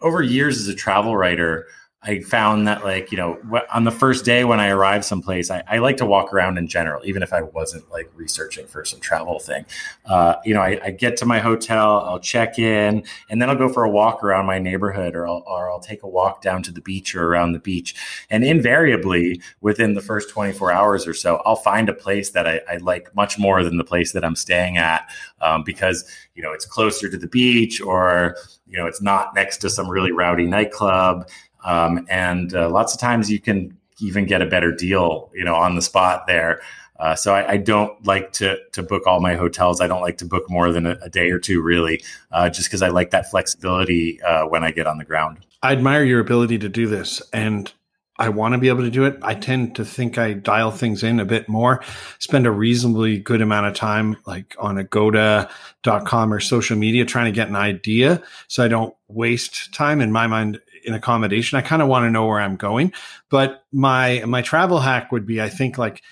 over 0.00 0.22
years 0.22 0.58
as 0.58 0.68
a 0.68 0.74
travel 0.74 1.16
writer, 1.16 1.66
I 2.02 2.20
found 2.20 2.66
that 2.66 2.82
like 2.82 3.12
you 3.12 3.18
know 3.18 3.38
on 3.70 3.84
the 3.84 3.90
first 3.90 4.24
day 4.24 4.44
when 4.44 4.58
I 4.58 4.68
arrive 4.68 5.04
someplace, 5.04 5.50
I, 5.50 5.62
I, 5.68 5.78
like 5.78 5.98
to 5.98 6.06
walk 6.06 6.32
around 6.32 6.56
in 6.56 6.66
general, 6.66 7.02
even 7.04 7.22
if 7.22 7.34
I 7.34 7.42
wasn't 7.42 7.90
like 7.90 8.10
researching 8.14 8.66
for 8.66 8.86
some 8.86 9.00
travel 9.00 9.38
thing. 9.38 9.66
Uh, 10.06 10.36
you 10.42 10.54
know, 10.54 10.62
I, 10.62 10.80
I, 10.82 10.90
get 10.92 11.18
to 11.18 11.26
my 11.26 11.40
hotel, 11.40 12.00
I'll 12.00 12.18
check 12.18 12.58
in, 12.58 13.04
and 13.28 13.40
then 13.40 13.50
I'll 13.50 13.56
go 13.56 13.68
for 13.68 13.84
a 13.84 13.90
walk 13.90 14.24
around 14.24 14.46
my 14.46 14.58
neighborhood, 14.58 15.14
or 15.14 15.26
I'll, 15.26 15.44
or 15.46 15.70
I'll 15.70 15.80
take 15.80 16.02
a 16.02 16.08
walk 16.08 16.40
down 16.40 16.62
to 16.64 16.72
the 16.72 16.80
beach 16.80 17.14
or 17.14 17.26
around 17.26 17.52
the 17.52 17.58
beach. 17.58 17.94
And 18.30 18.44
invariably, 18.44 19.42
within 19.60 19.92
the 19.92 20.00
first 20.00 20.30
24 20.30 20.72
hours 20.72 21.06
or 21.06 21.12
so, 21.12 21.42
I'll 21.44 21.56
find 21.56 21.90
a 21.90 21.94
place 21.94 22.30
that 22.30 22.46
I, 22.46 22.62
I 22.66 22.76
like 22.78 23.14
much 23.14 23.38
more 23.38 23.62
than 23.62 23.76
the 23.76 23.84
place 23.84 24.12
that 24.12 24.24
I'm 24.24 24.36
staying 24.36 24.78
at 24.78 25.06
um, 25.42 25.64
because 25.64 26.10
you 26.34 26.42
know 26.42 26.52
it's 26.52 26.64
closer 26.64 27.10
to 27.10 27.18
the 27.18 27.26
beach 27.26 27.82
or 27.82 28.36
you 28.66 28.78
know 28.78 28.86
it's 28.86 29.02
not 29.02 29.34
next 29.34 29.58
to 29.58 29.68
some 29.68 29.90
really 29.90 30.12
rowdy 30.12 30.46
nightclub 30.46 31.28
um, 31.64 32.06
and 32.08 32.54
uh, 32.54 32.68
lots 32.68 32.94
of 32.94 33.00
times 33.00 33.30
you 33.30 33.40
can 33.40 33.76
even 34.00 34.26
get 34.26 34.42
a 34.42 34.46
better 34.46 34.72
deal, 34.72 35.30
you 35.34 35.44
know, 35.44 35.54
on 35.54 35.76
the 35.76 35.82
spot 35.82 36.26
there. 36.26 36.60
Uh, 36.98 37.14
so 37.14 37.34
I, 37.34 37.52
I, 37.52 37.56
don't 37.56 38.06
like 38.06 38.32
to 38.34 38.58
to 38.72 38.82
book 38.82 39.06
all 39.06 39.20
my 39.20 39.34
hotels. 39.34 39.80
I 39.80 39.86
don't 39.86 40.02
like 40.02 40.18
to 40.18 40.26
book 40.26 40.50
more 40.50 40.70
than 40.70 40.84
a, 40.86 40.98
a 41.02 41.08
day 41.08 41.30
or 41.30 41.38
two, 41.38 41.62
really, 41.62 42.02
uh, 42.30 42.50
just 42.50 42.68
because 42.68 42.82
I 42.82 42.88
like 42.88 43.10
that 43.12 43.30
flexibility 43.30 44.20
uh, 44.20 44.46
when 44.46 44.64
I 44.64 44.70
get 44.70 44.86
on 44.86 44.98
the 44.98 45.04
ground. 45.04 45.38
I 45.62 45.72
admire 45.72 46.04
your 46.04 46.20
ability 46.20 46.58
to 46.58 46.68
do 46.68 46.86
this, 46.86 47.22
and 47.32 47.72
I 48.20 48.28
want 48.28 48.52
to 48.52 48.58
be 48.58 48.68
able 48.68 48.82
to 48.82 48.90
do 48.90 49.04
it. 49.04 49.18
I 49.22 49.34
tend 49.34 49.76
to 49.76 49.84
think 49.84 50.18
I 50.18 50.34
dial 50.34 50.70
things 50.70 51.02
in 51.02 51.20
a 51.20 51.24
bit 51.24 51.48
more, 51.48 51.82
spend 52.18 52.46
a 52.46 52.50
reasonably 52.50 53.18
good 53.18 53.40
amount 53.40 53.66
of 53.66 53.74
time 53.74 54.18
like 54.26 54.54
on 54.58 54.76
agoda.com 54.76 56.34
or 56.34 56.38
social 56.38 56.76
media 56.76 57.06
trying 57.06 57.32
to 57.32 57.32
get 57.32 57.48
an 57.48 57.56
idea 57.56 58.22
so 58.46 58.62
I 58.62 58.68
don't 58.68 58.94
waste 59.08 59.72
time. 59.72 60.02
In 60.02 60.12
my 60.12 60.26
mind, 60.26 60.60
in 60.84 60.94
accommodation. 60.94 61.58
I 61.58 61.62
kind 61.62 61.82
of 61.82 61.88
want 61.88 62.04
to 62.04 62.10
know 62.10 62.26
where 62.26 62.40
I'm 62.40 62.56
going. 62.56 62.92
But 63.30 63.64
my 63.72 64.22
my 64.26 64.42
travel 64.42 64.80
hack 64.80 65.12
would 65.12 65.26
be 65.26 65.40
I 65.40 65.48
think 65.48 65.78
like 65.78 66.02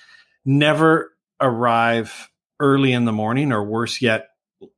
never 0.45 1.13
arrive 1.41 2.29
early 2.59 2.91
in 2.91 3.05
the 3.05 3.11
morning 3.11 3.51
or 3.51 3.63
worse 3.63 4.01
yet 4.01 4.29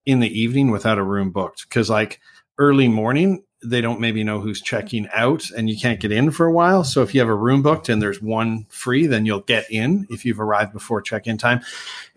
in 0.06 0.20
the 0.20 0.40
evening 0.40 0.72
without 0.72 1.00
a 1.00 1.04
room 1.04 1.32
booked 1.32 1.68
because 1.68 1.90
like 1.90 2.20
early 2.58 2.88
morning 2.88 3.44
they 3.64 3.82
don't 3.82 4.00
maybe 4.00 4.24
know 4.24 4.40
who's 4.40 4.62
checking 4.62 5.08
out 5.14 5.50
and 5.52 5.70
you 5.70 5.78
can't 5.78 6.00
get 6.00 6.12
in 6.12 6.32
for 6.32 6.46
a 6.46 6.52
while. 6.52 6.84
So 6.84 7.04
if 7.04 7.14
you 7.14 7.22
have 7.22 7.30
a 7.30 7.36
room 7.36 7.62
booked 7.62 7.90
and 7.90 8.02
there's 8.02 8.22
one 8.22 8.66
free, 8.70 9.06
then 9.06 9.26
you'll 9.26 9.42
get 9.42 9.70
in 9.70 10.08
if 10.10 10.26
you've 10.26 10.40
arrived 10.40 10.74
before 10.74 11.02
check-in 11.02 11.38
time. 11.38 11.62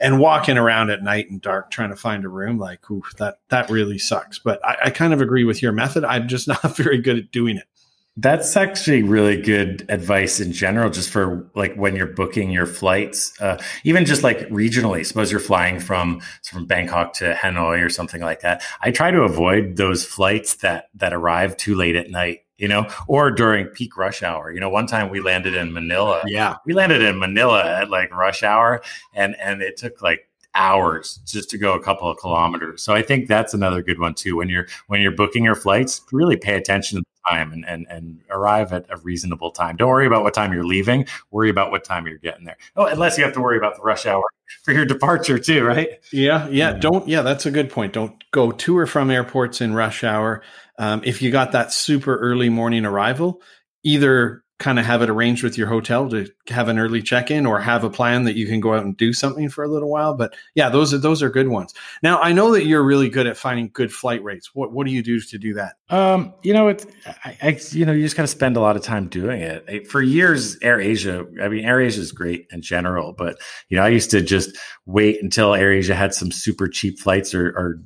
And 0.00 0.18
walking 0.18 0.56
around 0.56 0.90
at 0.90 1.02
night 1.02 1.30
and 1.30 1.40
dark 1.40 1.70
trying 1.70 1.90
to 1.90 1.96
find 1.96 2.24
a 2.24 2.28
room, 2.28 2.58
like, 2.58 2.90
ooh, 2.90 3.02
that 3.18 3.40
that 3.48 3.68
really 3.70 3.98
sucks. 3.98 4.38
But 4.38 4.64
I, 4.64 4.76
I 4.84 4.90
kind 4.90 5.12
of 5.12 5.20
agree 5.20 5.44
with 5.44 5.62
your 5.62 5.72
method. 5.72 6.04
I'm 6.04 6.28
just 6.28 6.48
not 6.48 6.76
very 6.76 7.00
good 7.00 7.18
at 7.18 7.30
doing 7.30 7.56
it. 7.56 7.66
That's 8.16 8.56
actually 8.56 9.02
really 9.02 9.42
good 9.42 9.84
advice 9.88 10.38
in 10.38 10.52
general, 10.52 10.88
just 10.88 11.10
for 11.10 11.50
like 11.56 11.74
when 11.74 11.96
you're 11.96 12.06
booking 12.06 12.52
your 12.52 12.66
flights, 12.66 13.32
uh, 13.40 13.60
even 13.82 14.04
just 14.04 14.22
like 14.22 14.38
regionally. 14.50 15.04
Suppose 15.04 15.32
you're 15.32 15.40
flying 15.40 15.80
from 15.80 16.20
from 16.44 16.64
Bangkok 16.64 17.14
to 17.14 17.34
Hanoi 17.34 17.84
or 17.84 17.88
something 17.88 18.20
like 18.20 18.40
that. 18.42 18.62
I 18.82 18.92
try 18.92 19.10
to 19.10 19.22
avoid 19.22 19.76
those 19.76 20.04
flights 20.04 20.56
that 20.56 20.90
that 20.94 21.12
arrive 21.12 21.56
too 21.56 21.74
late 21.74 21.96
at 21.96 22.08
night, 22.08 22.44
you 22.56 22.68
know, 22.68 22.86
or 23.08 23.32
during 23.32 23.66
peak 23.66 23.96
rush 23.96 24.22
hour. 24.22 24.52
You 24.52 24.60
know, 24.60 24.68
one 24.68 24.86
time 24.86 25.10
we 25.10 25.20
landed 25.20 25.54
in 25.54 25.72
Manila. 25.72 26.22
Yeah, 26.24 26.54
we 26.64 26.72
landed 26.72 27.02
in 27.02 27.18
Manila 27.18 27.64
at 27.64 27.90
like 27.90 28.14
rush 28.14 28.44
hour, 28.44 28.80
and 29.12 29.34
and 29.40 29.60
it 29.60 29.76
took 29.76 30.02
like 30.02 30.28
hours 30.54 31.18
just 31.26 31.50
to 31.50 31.58
go 31.58 31.74
a 31.74 31.82
couple 31.82 32.08
of 32.08 32.16
kilometers. 32.18 32.80
So 32.80 32.94
I 32.94 33.02
think 33.02 33.26
that's 33.26 33.54
another 33.54 33.82
good 33.82 33.98
one 33.98 34.14
too. 34.14 34.36
When 34.36 34.48
you're 34.48 34.68
when 34.86 35.00
you're 35.00 35.10
booking 35.10 35.42
your 35.42 35.56
flights, 35.56 36.00
really 36.12 36.36
pay 36.36 36.54
attention 36.54 37.02
time 37.28 37.52
and 37.52 37.64
and, 37.66 37.86
and 37.88 38.20
arrive 38.30 38.72
at 38.72 38.86
a 38.90 38.96
reasonable 38.98 39.50
time. 39.50 39.76
Don't 39.76 39.88
worry 39.88 40.06
about 40.06 40.22
what 40.22 40.34
time 40.34 40.52
you're 40.52 40.64
leaving. 40.64 41.06
Worry 41.30 41.50
about 41.50 41.70
what 41.70 41.84
time 41.84 42.06
you're 42.06 42.18
getting 42.18 42.44
there. 42.44 42.56
Oh, 42.76 42.86
unless 42.86 43.18
you 43.18 43.24
have 43.24 43.34
to 43.34 43.40
worry 43.40 43.56
about 43.56 43.76
the 43.76 43.82
rush 43.82 44.06
hour 44.06 44.24
for 44.62 44.72
your 44.72 44.84
departure 44.84 45.38
too, 45.38 45.64
right? 45.64 45.88
Yeah, 46.12 46.48
yeah. 46.48 46.72
Don't. 46.72 47.08
Yeah, 47.08 47.22
that's 47.22 47.46
a 47.46 47.50
good 47.50 47.70
point. 47.70 47.92
Don't 47.92 48.22
go 48.30 48.52
to 48.52 48.78
or 48.78 48.86
from 48.86 49.10
airports 49.10 49.60
in 49.60 49.74
rush 49.74 50.04
hour. 50.04 50.42
Um, 50.78 51.02
if 51.04 51.22
you 51.22 51.30
got 51.30 51.52
that 51.52 51.72
super 51.72 52.16
early 52.16 52.48
morning 52.48 52.84
arrival, 52.84 53.40
either 53.82 54.43
kind 54.58 54.78
of 54.78 54.84
have 54.84 55.02
it 55.02 55.10
arranged 55.10 55.42
with 55.42 55.58
your 55.58 55.66
hotel 55.66 56.08
to 56.08 56.30
have 56.48 56.68
an 56.68 56.78
early 56.78 57.02
check-in 57.02 57.44
or 57.44 57.60
have 57.60 57.82
a 57.82 57.90
plan 57.90 58.22
that 58.24 58.36
you 58.36 58.46
can 58.46 58.60
go 58.60 58.72
out 58.72 58.84
and 58.84 58.96
do 58.96 59.12
something 59.12 59.48
for 59.48 59.64
a 59.64 59.68
little 59.68 59.90
while 59.90 60.14
but 60.14 60.34
yeah 60.54 60.68
those 60.68 60.94
are 60.94 60.98
those 60.98 61.22
are 61.22 61.28
good 61.28 61.48
ones. 61.48 61.74
Now 62.02 62.20
i 62.20 62.32
know 62.32 62.52
that 62.52 62.64
you're 62.64 62.84
really 62.84 63.08
good 63.08 63.26
at 63.26 63.36
finding 63.36 63.70
good 63.72 63.92
flight 63.92 64.22
rates. 64.22 64.54
What 64.54 64.72
what 64.72 64.86
do 64.86 64.92
you 64.92 65.02
do 65.02 65.20
to 65.20 65.38
do 65.38 65.54
that? 65.54 65.74
Um 65.90 66.32
you 66.42 66.52
know 66.52 66.68
it's 66.68 66.86
I, 67.24 67.36
I 67.42 67.60
you 67.70 67.84
know 67.84 67.92
you 67.92 68.02
just 68.02 68.16
got 68.16 68.22
to 68.22 68.28
spend 68.28 68.56
a 68.56 68.60
lot 68.60 68.76
of 68.76 68.82
time 68.82 69.08
doing 69.08 69.40
it 69.40 69.88
for 69.88 70.00
years 70.00 70.56
AirAsia 70.60 71.42
i 71.42 71.48
mean 71.48 71.64
AirAsia 71.64 71.98
is 71.98 72.12
great 72.12 72.46
in 72.52 72.62
general 72.62 73.12
but 73.12 73.36
you 73.68 73.76
know 73.76 73.82
i 73.82 73.88
used 73.88 74.10
to 74.12 74.22
just 74.22 74.56
wait 74.86 75.22
until 75.22 75.50
AirAsia 75.50 75.94
had 75.94 76.14
some 76.14 76.30
super 76.30 76.68
cheap 76.68 76.98
flights 77.00 77.34
or, 77.34 77.48
or 77.48 77.80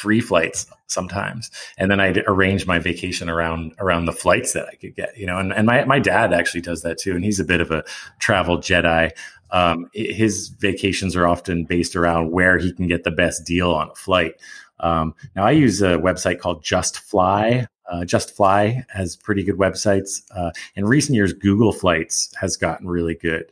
free 0.00 0.20
flights 0.20 0.66
sometimes. 0.86 1.50
And 1.78 1.90
then 1.90 2.00
i'd 2.00 2.18
arrange 2.26 2.66
my 2.66 2.78
vacation 2.78 3.28
around 3.28 3.74
around 3.78 4.06
the 4.06 4.12
flights 4.12 4.52
that 4.54 4.66
i 4.66 4.74
could 4.74 4.94
get 4.96 5.16
you 5.16 5.26
know 5.26 5.38
and, 5.38 5.52
and 5.52 5.66
my, 5.66 5.84
my 5.84 5.98
dad 5.98 6.32
actually 6.32 6.62
does 6.62 6.82
that 6.82 6.98
too 6.98 7.14
and 7.14 7.24
he's 7.24 7.40
a 7.40 7.44
bit 7.44 7.60
of 7.60 7.70
a 7.70 7.84
travel 8.18 8.58
jedi. 8.58 9.10
Um, 9.52 9.90
his 9.92 10.48
vacations 10.48 11.16
are 11.16 11.26
often 11.26 11.64
based 11.64 11.96
around 11.96 12.30
where 12.30 12.56
he 12.56 12.72
can 12.72 12.86
get 12.86 13.02
the 13.02 13.10
best 13.10 13.44
deal 13.44 13.72
on 13.72 13.90
a 13.90 13.94
flight. 13.94 14.34
Um, 14.78 15.14
now 15.36 15.44
i 15.44 15.50
use 15.50 15.82
a 15.82 15.98
website 15.98 16.38
called 16.40 16.64
just 16.64 16.98
fly 16.98 17.66
uh, 17.90 18.04
Just 18.04 18.34
Fly 18.34 18.84
has 18.88 19.16
pretty 19.16 19.42
good 19.42 19.56
websites. 19.56 20.22
Uh, 20.34 20.50
in 20.76 20.86
recent 20.86 21.16
years, 21.16 21.32
Google 21.32 21.72
Flights 21.72 22.32
has 22.40 22.56
gotten 22.56 22.88
really 22.88 23.14
good. 23.14 23.44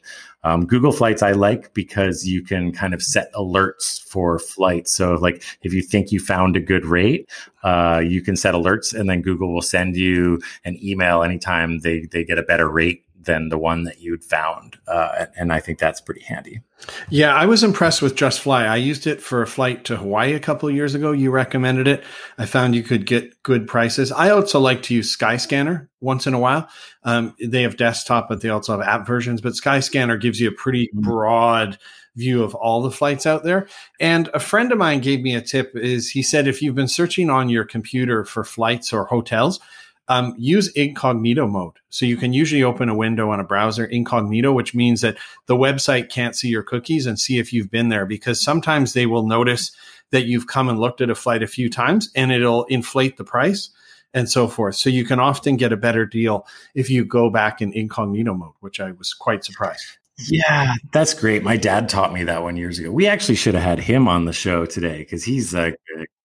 Um, 0.44 0.66
Google 0.66 0.92
Flights 0.92 1.22
I 1.22 1.32
like 1.32 1.74
because 1.74 2.24
you 2.24 2.42
can 2.42 2.72
kind 2.72 2.94
of 2.94 3.02
set 3.02 3.32
alerts 3.34 4.00
for 4.00 4.38
flights. 4.38 4.92
So, 4.92 5.14
like 5.14 5.42
if 5.62 5.72
you 5.72 5.82
think 5.82 6.12
you 6.12 6.20
found 6.20 6.56
a 6.56 6.60
good 6.60 6.86
rate, 6.86 7.28
uh, 7.64 8.00
you 8.04 8.22
can 8.22 8.36
set 8.36 8.54
alerts, 8.54 8.94
and 8.98 9.10
then 9.10 9.20
Google 9.20 9.52
will 9.52 9.62
send 9.62 9.96
you 9.96 10.40
an 10.64 10.78
email 10.82 11.22
anytime 11.22 11.80
they 11.80 12.06
they 12.12 12.24
get 12.24 12.38
a 12.38 12.44
better 12.44 12.68
rate 12.68 13.04
than 13.28 13.50
the 13.50 13.58
one 13.58 13.84
that 13.84 14.00
you'd 14.00 14.24
found. 14.24 14.78
Uh, 14.88 15.26
and 15.36 15.52
I 15.52 15.60
think 15.60 15.78
that's 15.78 16.00
pretty 16.00 16.22
handy. 16.22 16.62
Yeah, 17.10 17.34
I 17.34 17.44
was 17.44 17.62
impressed 17.62 18.00
with 18.00 18.14
Just 18.14 18.40
Fly. 18.40 18.64
I 18.64 18.76
used 18.76 19.06
it 19.06 19.20
for 19.20 19.42
a 19.42 19.46
flight 19.46 19.84
to 19.84 19.96
Hawaii 19.96 20.32
a 20.32 20.40
couple 20.40 20.66
of 20.66 20.74
years 20.74 20.94
ago. 20.94 21.12
You 21.12 21.30
recommended 21.30 21.86
it. 21.86 22.02
I 22.38 22.46
found 22.46 22.74
you 22.74 22.82
could 22.82 23.04
get 23.04 23.42
good 23.42 23.66
prices. 23.66 24.10
I 24.10 24.30
also 24.30 24.58
like 24.60 24.82
to 24.84 24.94
use 24.94 25.14
Skyscanner 25.14 25.88
once 26.00 26.26
in 26.26 26.32
a 26.32 26.38
while. 26.38 26.70
Um, 27.02 27.36
they 27.38 27.62
have 27.62 27.76
desktop, 27.76 28.30
but 28.30 28.40
they 28.40 28.48
also 28.48 28.72
have 28.72 28.88
app 28.88 29.06
versions. 29.06 29.42
But 29.42 29.52
Skyscanner 29.52 30.18
gives 30.18 30.40
you 30.40 30.48
a 30.48 30.52
pretty 30.52 30.86
mm-hmm. 30.86 31.02
broad 31.02 31.78
view 32.16 32.42
of 32.42 32.54
all 32.54 32.80
the 32.80 32.90
flights 32.90 33.26
out 33.26 33.44
there. 33.44 33.68
And 34.00 34.30
a 34.32 34.40
friend 34.40 34.72
of 34.72 34.78
mine 34.78 35.00
gave 35.00 35.20
me 35.20 35.34
a 35.36 35.42
tip 35.42 35.76
is 35.76 36.10
he 36.10 36.22
said 36.22 36.48
if 36.48 36.62
you've 36.62 36.74
been 36.74 36.88
searching 36.88 37.28
on 37.28 37.50
your 37.50 37.64
computer 37.64 38.24
for 38.24 38.42
flights 38.42 38.92
or 38.92 39.04
hotels, 39.04 39.60
um, 40.08 40.34
use 40.38 40.68
incognito 40.68 41.46
mode. 41.46 41.74
So 41.90 42.06
you 42.06 42.16
can 42.16 42.32
usually 42.32 42.62
open 42.62 42.88
a 42.88 42.96
window 42.96 43.30
on 43.30 43.40
a 43.40 43.44
browser 43.44 43.84
incognito, 43.84 44.52
which 44.52 44.74
means 44.74 45.02
that 45.02 45.18
the 45.46 45.56
website 45.56 46.10
can't 46.10 46.34
see 46.34 46.48
your 46.48 46.62
cookies 46.62 47.06
and 47.06 47.18
see 47.18 47.38
if 47.38 47.52
you've 47.52 47.70
been 47.70 47.88
there 47.88 48.06
because 48.06 48.40
sometimes 48.40 48.92
they 48.92 49.06
will 49.06 49.26
notice 49.26 49.70
that 50.10 50.24
you've 50.24 50.46
come 50.46 50.68
and 50.68 50.78
looked 50.78 51.00
at 51.00 51.10
a 51.10 51.14
flight 51.14 51.42
a 51.42 51.46
few 51.46 51.68
times 51.68 52.10
and 52.16 52.32
it'll 52.32 52.64
inflate 52.64 53.18
the 53.18 53.24
price 53.24 53.70
and 54.14 54.30
so 54.30 54.48
forth. 54.48 54.74
So 54.76 54.88
you 54.88 55.04
can 55.04 55.20
often 55.20 55.56
get 55.56 55.72
a 55.72 55.76
better 55.76 56.06
deal 56.06 56.46
if 56.74 56.88
you 56.88 57.04
go 57.04 57.28
back 57.28 57.60
in 57.60 57.72
incognito 57.74 58.32
mode, 58.32 58.54
which 58.60 58.80
I 58.80 58.92
was 58.92 59.12
quite 59.12 59.44
surprised. 59.44 59.98
Yeah, 60.26 60.74
that's 60.92 61.14
great. 61.14 61.44
My 61.44 61.56
dad 61.56 61.88
taught 61.88 62.12
me 62.12 62.24
that 62.24 62.42
one 62.42 62.56
years 62.56 62.78
ago. 62.80 62.90
We 62.90 63.06
actually 63.06 63.36
should 63.36 63.54
have 63.54 63.62
had 63.62 63.78
him 63.78 64.08
on 64.08 64.24
the 64.24 64.32
show 64.32 64.66
today 64.66 64.98
because 64.98 65.22
he's 65.22 65.54
like 65.54 65.76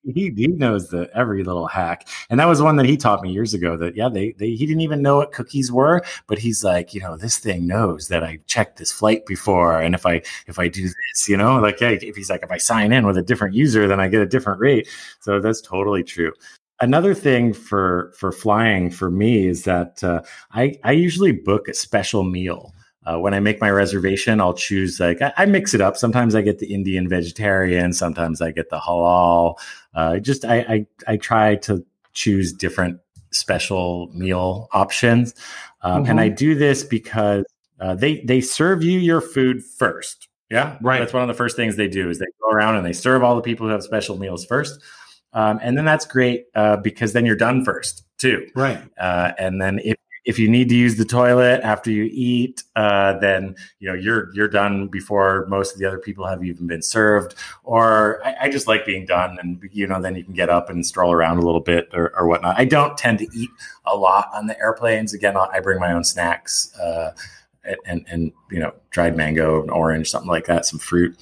he 0.04 0.32
he 0.36 0.48
knows 0.48 0.90
the 0.90 1.10
every 1.16 1.44
little 1.44 1.68
hack, 1.68 2.08
and 2.32 2.40
that 2.40 2.48
was 2.48 2.60
one 2.62 2.76
that 2.78 2.88
he 2.88 2.98
taught 2.98 3.22
me 3.22 3.32
years 3.32 3.54
ago. 3.54 3.78
That 3.78 3.96
yeah, 3.96 4.10
they 4.10 4.32
they 4.40 4.50
he 4.56 4.66
didn't 4.66 4.82
even 4.82 5.04
know 5.04 5.18
what 5.18 5.32
cookies 5.32 5.72
were, 5.72 6.04
but 6.28 6.40
he's 6.40 6.64
like, 6.64 6.96
you 6.96 7.02
know, 7.02 7.16
this 7.18 7.38
thing 7.38 7.68
knows 7.68 8.08
that 8.08 8.24
I 8.24 8.40
checked 8.48 8.78
this 8.80 8.92
flight 8.92 9.28
before, 9.28 9.80
and 9.80 9.94
if 9.94 10.08
I 10.08 10.24
if 10.48 10.58
I 10.58 10.68
do 10.70 10.84
this, 10.84 11.30
you 11.30 11.38
know, 11.38 11.60
like 11.60 11.78
hey, 11.80 11.96
if 11.98 12.16
he's 12.16 12.32
like 12.32 12.42
if 12.44 12.52
I 12.52 12.58
sign 12.58 12.92
in 12.92 13.06
with 13.06 13.18
a 13.18 13.22
different 13.24 13.54
user, 13.56 13.88
then 13.88 14.00
I 14.00 14.08
get 14.08 14.22
a 14.22 14.26
different 14.26 14.60
rate. 14.60 14.88
So 15.20 15.40
that's 15.40 15.62
totally 15.62 16.04
true. 16.04 16.34
Another 16.82 17.14
thing 17.14 17.54
for 17.54 18.12
for 18.18 18.32
flying 18.32 18.90
for 18.90 19.12
me 19.12 19.46
is 19.48 19.64
that 19.66 20.04
uh, 20.04 20.22
I 20.52 20.76
I 20.84 20.92
usually 20.94 21.32
book 21.32 21.68
a 21.68 21.74
special 21.76 22.24
meal. 22.24 22.74
Uh, 23.06 23.20
when 23.20 23.34
I 23.34 23.40
make 23.40 23.60
my 23.60 23.70
reservation, 23.70 24.40
I'll 24.40 24.54
choose 24.54 25.00
like 25.00 25.22
I, 25.22 25.34
I, 25.38 25.46
mix 25.46 25.74
it 25.74 25.82
up. 25.82 25.98
Sometimes 25.98 26.36
I 26.36 26.42
get 26.42 26.60
the 26.60 26.74
Indian 26.74 27.10
vegetarian, 27.10 27.94
sometimes 27.94 28.42
I 28.42 28.52
get 28.52 28.70
the 28.70 28.80
halal. 28.80 29.56
Uh, 29.94 30.20
just 30.20 30.46
I, 30.46 30.60
I, 30.60 30.86
I 31.08 31.18
try 31.18 31.56
to 31.58 31.86
choose 32.14 32.54
different 32.54 33.00
special 33.32 34.10
meal 34.14 34.70
options, 34.72 35.36
um, 35.82 36.04
mm-hmm. 36.04 36.12
and 36.12 36.20
I 36.22 36.28
mm-hmm. 36.28 36.36
do 36.36 36.56
this 36.56 36.84
because 36.84 37.46
uh, 37.80 37.96
they 37.96 38.22
they 38.22 38.40
serve 38.40 38.84
you 38.84 39.00
your 39.00 39.22
food 39.22 39.64
first. 39.64 40.30
Yeah, 40.50 40.78
right. 40.82 41.00
That's 41.00 41.14
one 41.14 41.24
of 41.24 41.28
the 41.28 41.34
first 41.34 41.56
things 41.56 41.76
they 41.76 41.88
do 41.88 42.10
is 42.10 42.20
they 42.20 42.26
go 42.42 42.50
around 42.52 42.76
and 42.76 42.86
they 42.86 42.94
serve 42.94 43.24
all 43.24 43.36
the 43.36 43.42
people 43.42 43.66
who 43.66 43.72
have 43.72 43.84
special 43.84 44.18
meals 44.18 44.46
first. 44.46 44.80
Um, 45.34 45.60
and 45.64 45.76
then 45.78 45.84
that's 45.84 46.06
great 46.06 46.46
uh, 46.56 46.78
because 46.78 47.14
then 47.14 47.26
you're 47.26 47.36
done 47.36 47.66
first 47.66 48.04
too. 48.20 48.48
Right. 48.56 48.80
Uh, 48.98 49.32
and 49.40 49.60
then 49.60 49.80
if 49.84 49.98
if 50.26 50.40
you 50.40 50.48
need 50.48 50.70
to 50.70 50.76
use 50.76 50.96
the 50.96 51.06
toilet 51.06 51.62
after 51.64 51.92
you 51.92 52.10
eat, 52.12 52.64
uh, 52.76 53.18
then 53.20 53.56
you 53.80 53.90
know 53.90 53.94
you're 53.94 54.34
you're 54.34 54.48
done 54.48 54.88
before 54.88 55.46
most 55.48 55.74
of 55.74 55.80
the 55.80 55.86
other 55.86 56.00
people 56.00 56.26
have 56.26 56.44
even 56.44 56.66
been 56.68 56.82
served. 56.82 57.36
Or 57.64 58.26
I, 58.26 58.36
I, 58.42 58.50
just 58.50 58.68
like 58.68 58.86
being 58.86 59.06
done, 59.06 59.38
and 59.42 59.62
you 59.72 59.86
know 59.86 60.02
then 60.02 60.16
you 60.16 60.24
can 60.24 60.34
get 60.34 60.50
up 60.50 60.70
and 60.70 60.86
stroll 60.86 61.12
around 61.12 61.38
a 61.38 61.42
little 61.42 61.62
bit 61.62 61.90
or, 61.94 62.18
or 62.18 62.28
whatnot. 62.28 62.58
I 62.58 62.66
don't 62.66 62.98
tend 62.98 63.20
to 63.20 63.28
eat 63.34 63.50
a 63.86 63.96
lot 63.96 64.30
on 64.34 64.48
the 64.48 64.58
airplanes. 64.60 65.14
Again, 65.14 65.36
I 65.36 65.60
bring 65.60 65.80
my 65.80 65.92
own 65.92 66.04
snacks 66.04 66.74
uh, 66.78 67.12
and 67.86 68.06
and 68.08 68.32
you 68.50 68.60
know 68.60 68.74
dried 68.92 69.18
mango, 69.18 69.62
an 69.62 69.70
orange, 69.70 70.10
something 70.10 70.30
like 70.30 70.46
that, 70.46 70.66
some 70.66 70.80
fruit. 70.80 71.18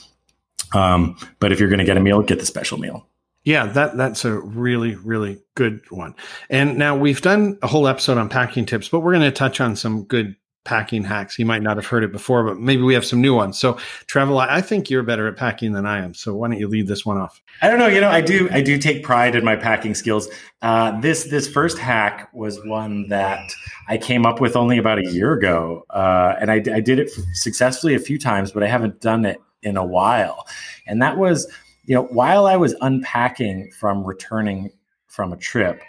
Um, 0.73 1.17
but 1.39 1.51
if 1.51 1.59
you're 1.59 1.69
going 1.69 1.79
to 1.79 1.85
get 1.85 1.97
a 1.97 2.01
meal, 2.01 2.21
get 2.21 2.39
the 2.39 2.45
special 2.45 2.77
meal. 2.77 3.07
Yeah, 3.43 3.65
that 3.67 3.97
that's 3.97 4.23
a 4.23 4.33
really 4.33 4.95
really 4.95 5.41
good 5.55 5.81
one. 5.89 6.15
And 6.49 6.77
now 6.77 6.95
we've 6.95 7.21
done 7.21 7.57
a 7.61 7.67
whole 7.67 7.87
episode 7.87 8.17
on 8.17 8.29
packing 8.29 8.65
tips, 8.65 8.89
but 8.89 8.99
we're 8.99 9.13
going 9.13 9.23
to 9.23 9.31
touch 9.31 9.59
on 9.59 9.75
some 9.75 10.03
good 10.03 10.35
packing 10.63 11.03
hacks. 11.03 11.39
You 11.39 11.45
might 11.45 11.63
not 11.63 11.77
have 11.77 11.87
heard 11.87 12.03
it 12.03 12.11
before, 12.11 12.43
but 12.43 12.59
maybe 12.59 12.83
we 12.83 12.93
have 12.93 13.05
some 13.05 13.19
new 13.21 13.33
ones. 13.33 13.57
So, 13.57 13.77
Trevor, 14.07 14.35
I 14.35 14.61
think 14.61 14.89
you're 14.89 15.03
better 15.03 15.27
at 15.27 15.37
packing 15.37 15.73
than 15.73 15.85
I 15.85 16.03
am. 16.03 16.13
So, 16.13 16.35
why 16.35 16.49
don't 16.49 16.59
you 16.59 16.67
lead 16.67 16.87
this 16.87 17.05
one 17.05 17.17
off? 17.17 17.41
I 17.61 17.69
don't 17.69 17.79
know. 17.79 17.87
You 17.87 18.01
know, 18.01 18.09
I 18.09 18.21
do. 18.21 18.47
I 18.51 18.61
do 18.61 18.77
take 18.77 19.03
pride 19.03 19.35
in 19.35 19.43
my 19.43 19.55
packing 19.55 19.95
skills. 19.95 20.27
Uh, 20.61 20.99
this 21.01 21.25
this 21.25 21.47
first 21.47 21.77
hack 21.77 22.29
was 22.33 22.63
one 22.65 23.07
that 23.09 23.51
I 23.87 23.97
came 23.97 24.25
up 24.25 24.39
with 24.39 24.55
only 24.55 24.77
about 24.77 24.99
a 24.99 25.09
year 25.11 25.33
ago, 25.33 25.85
uh, 25.89 26.35
and 26.39 26.51
I, 26.51 26.55
I 26.55 26.79
did 26.79 26.99
it 26.99 27.09
successfully 27.33 27.95
a 27.95 27.99
few 27.99 28.19
times, 28.19 28.51
but 28.51 28.63
I 28.63 28.67
haven't 28.67 29.01
done 29.01 29.25
it 29.25 29.41
in 29.63 29.77
a 29.77 29.85
while. 29.85 30.47
And 30.87 31.01
that 31.01 31.17
was 31.17 31.51
you 31.91 31.97
know, 31.97 32.03
while 32.03 32.45
I 32.47 32.55
was 32.55 32.73
unpacking 32.79 33.69
from 33.77 34.05
returning 34.05 34.71
from 35.07 35.33
a 35.33 35.35
trip, 35.35 35.83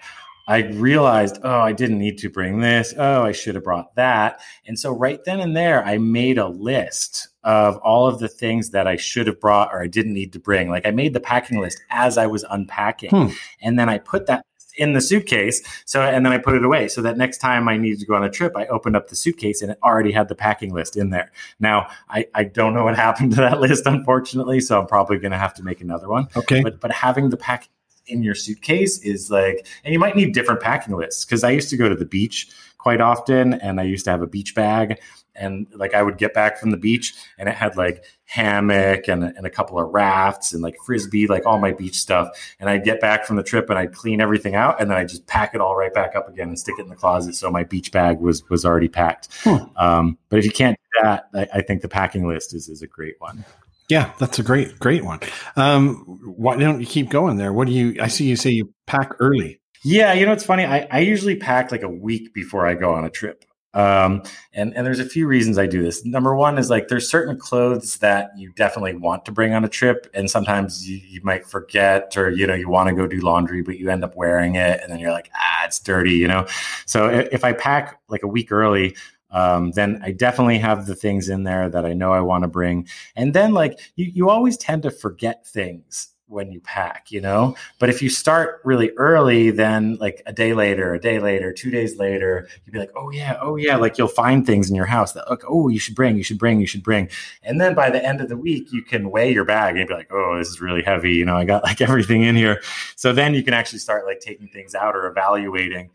I 0.48 0.62
realized, 0.72 1.38
oh, 1.44 1.60
I 1.60 1.70
didn't 1.70 2.00
need 2.00 2.18
to 2.18 2.28
bring 2.28 2.58
this. 2.58 2.92
Oh, 2.98 3.22
I 3.22 3.30
should 3.30 3.54
have 3.54 3.62
brought 3.62 3.94
that. 3.94 4.40
And 4.66 4.76
so, 4.76 4.90
right 4.90 5.20
then 5.24 5.38
and 5.38 5.56
there, 5.56 5.84
I 5.84 5.98
made 5.98 6.38
a 6.38 6.48
list 6.48 7.28
of 7.44 7.76
all 7.84 8.08
of 8.08 8.18
the 8.18 8.26
things 8.26 8.70
that 8.70 8.88
I 8.88 8.96
should 8.96 9.28
have 9.28 9.38
brought 9.38 9.72
or 9.72 9.80
I 9.80 9.86
didn't 9.86 10.14
need 10.14 10.32
to 10.32 10.40
bring. 10.40 10.70
Like, 10.70 10.88
I 10.88 10.90
made 10.90 11.14
the 11.14 11.20
packing 11.20 11.60
list 11.60 11.80
as 11.90 12.18
I 12.18 12.26
was 12.26 12.44
unpacking. 12.50 13.10
Hmm. 13.10 13.28
And 13.60 13.78
then 13.78 13.88
I 13.88 13.98
put 13.98 14.26
that 14.26 14.44
in 14.76 14.92
the 14.92 15.00
suitcase. 15.00 15.62
So, 15.84 16.02
and 16.02 16.24
then 16.24 16.32
I 16.32 16.38
put 16.38 16.54
it 16.54 16.64
away 16.64 16.88
so 16.88 17.02
that 17.02 17.16
next 17.16 17.38
time 17.38 17.68
I 17.68 17.76
needed 17.76 18.00
to 18.00 18.06
go 18.06 18.14
on 18.14 18.24
a 18.24 18.30
trip, 18.30 18.56
I 18.56 18.66
opened 18.66 18.96
up 18.96 19.08
the 19.08 19.16
suitcase 19.16 19.62
and 19.62 19.72
it 19.72 19.78
already 19.82 20.12
had 20.12 20.28
the 20.28 20.34
packing 20.34 20.72
list 20.72 20.96
in 20.96 21.10
there. 21.10 21.30
Now, 21.60 21.88
I, 22.08 22.26
I 22.34 22.44
don't 22.44 22.74
know 22.74 22.84
what 22.84 22.96
happened 23.02 23.32
to 23.32 23.36
that 23.36 23.60
list, 23.60 23.86
unfortunately. 23.86 24.60
So 24.60 24.80
I'm 24.80 24.86
probably 24.86 25.18
going 25.18 25.32
to 25.32 25.38
have 25.38 25.54
to 25.54 25.62
make 25.62 25.80
another 25.80 26.08
one. 26.08 26.28
Okay. 26.36 26.62
But, 26.62 26.80
but 26.80 26.90
having 26.92 27.30
the 27.30 27.36
pack 27.36 27.68
in 28.06 28.22
your 28.22 28.34
suitcase 28.34 28.98
is 29.00 29.30
like, 29.30 29.66
and 29.84 29.92
you 29.92 29.98
might 29.98 30.16
need 30.16 30.34
different 30.34 30.60
packing 30.60 30.96
lists 30.96 31.24
because 31.24 31.44
I 31.44 31.50
used 31.50 31.70
to 31.70 31.76
go 31.76 31.88
to 31.88 31.94
the 31.94 32.04
beach 32.04 32.48
quite 32.78 33.00
often 33.00 33.54
and 33.54 33.80
I 33.80 33.84
used 33.84 34.04
to 34.06 34.10
have 34.10 34.22
a 34.22 34.26
beach 34.26 34.54
bag 34.54 35.00
and 35.34 35.66
like 35.74 35.94
I 35.94 36.02
would 36.02 36.18
get 36.18 36.34
back 36.34 36.58
from 36.58 36.70
the 36.70 36.76
beach 36.76 37.14
and 37.38 37.48
it 37.48 37.54
had 37.54 37.76
like 37.76 38.04
hammock 38.24 39.08
and, 39.08 39.24
and 39.24 39.46
a 39.46 39.50
couple 39.50 39.78
of 39.78 39.90
rafts 39.92 40.52
and 40.52 40.62
like 40.62 40.76
frisbee, 40.84 41.26
like 41.26 41.46
all 41.46 41.58
my 41.58 41.72
beach 41.72 41.96
stuff. 41.96 42.28
And 42.60 42.68
I'd 42.68 42.84
get 42.84 43.00
back 43.00 43.24
from 43.24 43.36
the 43.36 43.42
trip 43.42 43.68
and 43.70 43.78
I'd 43.78 43.92
clean 43.92 44.20
everything 44.20 44.54
out 44.54 44.80
and 44.80 44.90
then 44.90 44.98
I 44.98 45.04
just 45.04 45.26
pack 45.26 45.54
it 45.54 45.60
all 45.60 45.76
right 45.76 45.92
back 45.92 46.16
up 46.16 46.28
again 46.28 46.48
and 46.48 46.58
stick 46.58 46.76
it 46.78 46.82
in 46.82 46.88
the 46.88 46.96
closet. 46.96 47.34
So 47.34 47.50
my 47.50 47.64
beach 47.64 47.92
bag 47.92 48.20
was 48.20 48.48
was 48.48 48.64
already 48.64 48.88
packed. 48.88 49.28
Hmm. 49.42 49.56
Um, 49.76 50.18
but 50.28 50.38
if 50.38 50.44
you 50.44 50.52
can't 50.52 50.78
do 50.94 51.00
that, 51.02 51.28
I, 51.34 51.48
I 51.54 51.62
think 51.62 51.82
the 51.82 51.88
packing 51.88 52.26
list 52.26 52.54
is 52.54 52.68
is 52.68 52.82
a 52.82 52.86
great 52.86 53.16
one. 53.18 53.44
Yeah, 53.88 54.12
that's 54.18 54.38
a 54.38 54.42
great, 54.42 54.78
great 54.78 55.04
one. 55.04 55.20
Um, 55.56 56.20
why 56.24 56.56
don't 56.56 56.80
you 56.80 56.86
keep 56.86 57.10
going 57.10 57.36
there? 57.36 57.52
What 57.52 57.66
do 57.66 57.74
you? 57.74 57.96
I 58.00 58.08
see 58.08 58.24
you 58.24 58.36
say 58.36 58.50
you 58.50 58.72
pack 58.86 59.12
early. 59.18 59.60
Yeah, 59.84 60.12
you 60.12 60.24
know 60.24 60.32
it's 60.32 60.44
funny. 60.44 60.64
I, 60.64 60.86
I 60.90 61.00
usually 61.00 61.36
pack 61.36 61.72
like 61.72 61.82
a 61.82 61.88
week 61.88 62.32
before 62.32 62.66
I 62.66 62.74
go 62.74 62.94
on 62.94 63.04
a 63.04 63.10
trip. 63.10 63.44
Um, 63.74 64.22
and 64.52 64.76
and 64.76 64.86
there's 64.86 64.98
a 64.98 65.04
few 65.04 65.26
reasons 65.26 65.58
I 65.58 65.66
do 65.66 65.82
this. 65.82 66.04
Number 66.04 66.36
one 66.36 66.58
is 66.58 66.68
like 66.68 66.88
there's 66.88 67.08
certain 67.08 67.38
clothes 67.38 67.96
that 67.98 68.30
you 68.36 68.52
definitely 68.52 68.94
want 68.94 69.24
to 69.24 69.32
bring 69.32 69.54
on 69.54 69.64
a 69.64 69.68
trip, 69.68 70.08
and 70.14 70.30
sometimes 70.30 70.88
you, 70.88 71.00
you 71.08 71.20
might 71.22 71.46
forget, 71.46 72.16
or 72.16 72.30
you 72.30 72.46
know 72.46 72.54
you 72.54 72.68
want 72.68 72.88
to 72.88 72.94
go 72.94 73.06
do 73.06 73.20
laundry, 73.20 73.62
but 73.62 73.78
you 73.78 73.88
end 73.90 74.04
up 74.04 74.14
wearing 74.14 74.56
it, 74.56 74.80
and 74.82 74.92
then 74.92 74.98
you're 74.98 75.12
like, 75.12 75.30
ah, 75.34 75.64
it's 75.64 75.78
dirty, 75.78 76.12
you 76.12 76.28
know. 76.28 76.46
So 76.86 77.08
if 77.08 77.44
I 77.44 77.52
pack 77.52 77.98
like 78.08 78.22
a 78.22 78.28
week 78.28 78.52
early, 78.52 78.94
um, 79.30 79.70
then 79.72 80.00
I 80.02 80.12
definitely 80.12 80.58
have 80.58 80.86
the 80.86 80.94
things 80.94 81.28
in 81.28 81.44
there 81.44 81.68
that 81.70 81.86
I 81.86 81.94
know 81.94 82.12
I 82.12 82.20
want 82.20 82.42
to 82.42 82.48
bring. 82.48 82.86
And 83.16 83.34
then 83.34 83.52
like 83.52 83.80
you, 83.96 84.10
you 84.14 84.30
always 84.30 84.56
tend 84.56 84.82
to 84.82 84.90
forget 84.90 85.46
things 85.46 86.08
when 86.32 86.50
you 86.50 86.60
pack, 86.60 87.12
you 87.12 87.20
know? 87.20 87.54
But 87.78 87.90
if 87.90 88.02
you 88.02 88.08
start 88.08 88.60
really 88.64 88.90
early, 88.96 89.50
then 89.50 89.96
like 89.96 90.22
a 90.26 90.32
day 90.32 90.54
later, 90.54 90.94
a 90.94 91.00
day 91.00 91.18
later, 91.18 91.52
two 91.52 91.70
days 91.70 91.98
later, 91.98 92.48
you'd 92.64 92.72
be 92.72 92.78
like, 92.78 92.90
oh 92.96 93.10
yeah, 93.10 93.38
oh 93.40 93.56
yeah, 93.56 93.76
like 93.76 93.98
you'll 93.98 94.08
find 94.08 94.44
things 94.44 94.68
in 94.68 94.76
your 94.76 94.86
house 94.86 95.12
that 95.12 95.28
like, 95.30 95.42
oh, 95.48 95.68
you 95.68 95.78
should 95.78 95.94
bring, 95.94 96.16
you 96.16 96.24
should 96.24 96.38
bring, 96.38 96.60
you 96.60 96.66
should 96.66 96.82
bring. 96.82 97.08
And 97.42 97.60
then 97.60 97.74
by 97.74 97.90
the 97.90 98.04
end 98.04 98.20
of 98.20 98.28
the 98.28 98.36
week, 98.36 98.72
you 98.72 98.82
can 98.82 99.10
weigh 99.10 99.32
your 99.32 99.44
bag 99.44 99.76
and 99.76 99.86
be 99.86 99.94
like, 99.94 100.12
oh, 100.12 100.38
this 100.38 100.48
is 100.48 100.60
really 100.60 100.82
heavy. 100.82 101.12
You 101.12 101.24
know, 101.24 101.36
I 101.36 101.44
got 101.44 101.62
like 101.62 101.80
everything 101.88 102.22
in 102.22 102.34
here. 102.34 102.62
So 102.96 103.12
then 103.12 103.34
you 103.34 103.42
can 103.42 103.54
actually 103.54 103.80
start 103.80 104.06
like 104.06 104.20
taking 104.20 104.48
things 104.48 104.74
out 104.74 104.96
or 104.96 105.06
evaluating. 105.06 105.90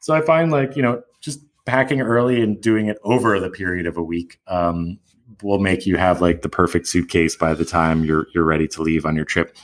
So 0.00 0.14
I 0.14 0.20
find 0.20 0.52
like, 0.52 0.76
you 0.76 0.82
know, 0.82 1.02
just 1.20 1.40
packing 1.68 2.00
early 2.00 2.42
and 2.42 2.60
doing 2.60 2.86
it 2.86 2.98
over 3.02 3.38
the 3.38 3.50
period 3.50 3.86
of 3.86 3.98
a 3.98 4.02
week 4.02 4.40
um, 4.46 4.98
will 5.42 5.58
make 5.58 5.86
you 5.86 5.96
have 5.96 6.20
like 6.20 6.42
the 6.42 6.48
perfect 6.48 6.86
suitcase 6.86 7.36
by 7.36 7.54
the 7.54 7.64
time 7.64 8.04
you're 8.04 8.26
you're 8.34 8.44
ready 8.44 8.68
to 8.68 8.82
leave 8.82 9.06
on 9.06 9.16
your 9.16 9.24
trip. 9.24 9.56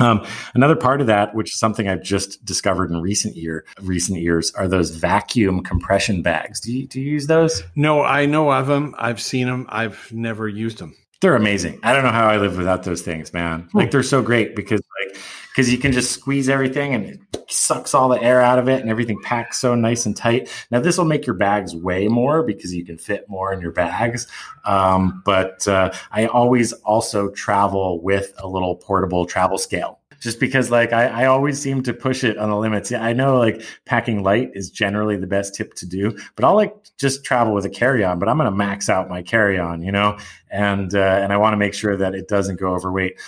Um, 0.00 0.26
another 0.54 0.74
part 0.74 1.00
of 1.00 1.06
that, 1.06 1.34
which 1.34 1.50
is 1.52 1.58
something 1.58 1.88
I've 1.88 2.02
just 2.02 2.44
discovered 2.44 2.90
in 2.90 3.00
recent 3.00 3.36
year, 3.36 3.64
recent 3.80 4.20
years, 4.20 4.52
are 4.54 4.66
those 4.66 4.90
vacuum 4.90 5.62
compression 5.62 6.22
bags. 6.22 6.60
Do 6.60 6.72
you 6.72 6.86
do 6.86 7.00
you 7.00 7.12
use 7.12 7.26
those? 7.26 7.62
No, 7.76 8.02
I 8.02 8.26
know 8.26 8.50
of 8.52 8.66
them. 8.66 8.94
I've 8.98 9.20
seen 9.20 9.46
them. 9.46 9.66
I've 9.68 10.10
never 10.12 10.48
used 10.48 10.78
them. 10.78 10.96
They're 11.20 11.36
amazing. 11.36 11.78
I 11.82 11.94
don't 11.94 12.02
know 12.04 12.10
how 12.10 12.26
I 12.26 12.36
live 12.36 12.58
without 12.58 12.82
those 12.82 13.00
things, 13.00 13.32
man. 13.32 13.68
Like 13.72 13.90
they're 13.90 14.02
so 14.02 14.20
great 14.20 14.54
because 14.54 14.82
like 15.06 15.16
because 15.54 15.70
you 15.70 15.78
can 15.78 15.92
just 15.92 16.10
squeeze 16.10 16.48
everything 16.48 16.94
and 16.94 17.06
it 17.06 17.20
sucks 17.48 17.94
all 17.94 18.08
the 18.08 18.20
air 18.20 18.40
out 18.40 18.58
of 18.58 18.68
it 18.68 18.80
and 18.80 18.90
everything 18.90 19.20
packs 19.22 19.60
so 19.60 19.76
nice 19.76 20.04
and 20.04 20.16
tight. 20.16 20.48
Now, 20.72 20.80
this 20.80 20.98
will 20.98 21.04
make 21.04 21.26
your 21.26 21.36
bags 21.36 21.76
weigh 21.76 22.08
more 22.08 22.42
because 22.42 22.74
you 22.74 22.84
can 22.84 22.98
fit 22.98 23.28
more 23.28 23.52
in 23.52 23.60
your 23.60 23.70
bags. 23.70 24.26
Um, 24.64 25.22
but 25.24 25.66
uh, 25.68 25.92
I 26.10 26.26
always 26.26 26.72
also 26.72 27.30
travel 27.30 28.02
with 28.02 28.32
a 28.38 28.48
little 28.48 28.74
portable 28.74 29.26
travel 29.26 29.58
scale 29.58 30.00
just 30.18 30.40
because 30.40 30.70
like 30.70 30.92
I, 30.92 31.06
I, 31.06 31.26
always 31.26 31.60
seem 31.60 31.82
to 31.82 31.92
push 31.92 32.24
it 32.24 32.38
on 32.38 32.48
the 32.48 32.56
limits. 32.56 32.90
I 32.90 33.12
know 33.12 33.36
like 33.36 33.62
packing 33.84 34.22
light 34.22 34.52
is 34.54 34.70
generally 34.70 35.18
the 35.18 35.26
best 35.26 35.54
tip 35.54 35.74
to 35.74 35.86
do, 35.86 36.18
but 36.34 36.46
I'll 36.46 36.54
like 36.54 36.74
just 36.96 37.24
travel 37.24 37.52
with 37.52 37.66
a 37.66 37.70
carry-on, 37.70 38.18
but 38.18 38.28
I'm 38.28 38.38
going 38.38 38.50
to 38.50 38.56
max 38.56 38.88
out 38.88 39.10
my 39.10 39.20
carry-on, 39.20 39.82
you 39.82 39.92
know, 39.92 40.16
and 40.50 40.94
uh, 40.94 41.20
and 41.22 41.30
I 41.30 41.36
want 41.36 41.52
to 41.52 41.58
make 41.58 41.74
sure 41.74 41.94
that 41.98 42.14
it 42.14 42.26
doesn't 42.26 42.58
go 42.58 42.74
overweight. 42.74 43.20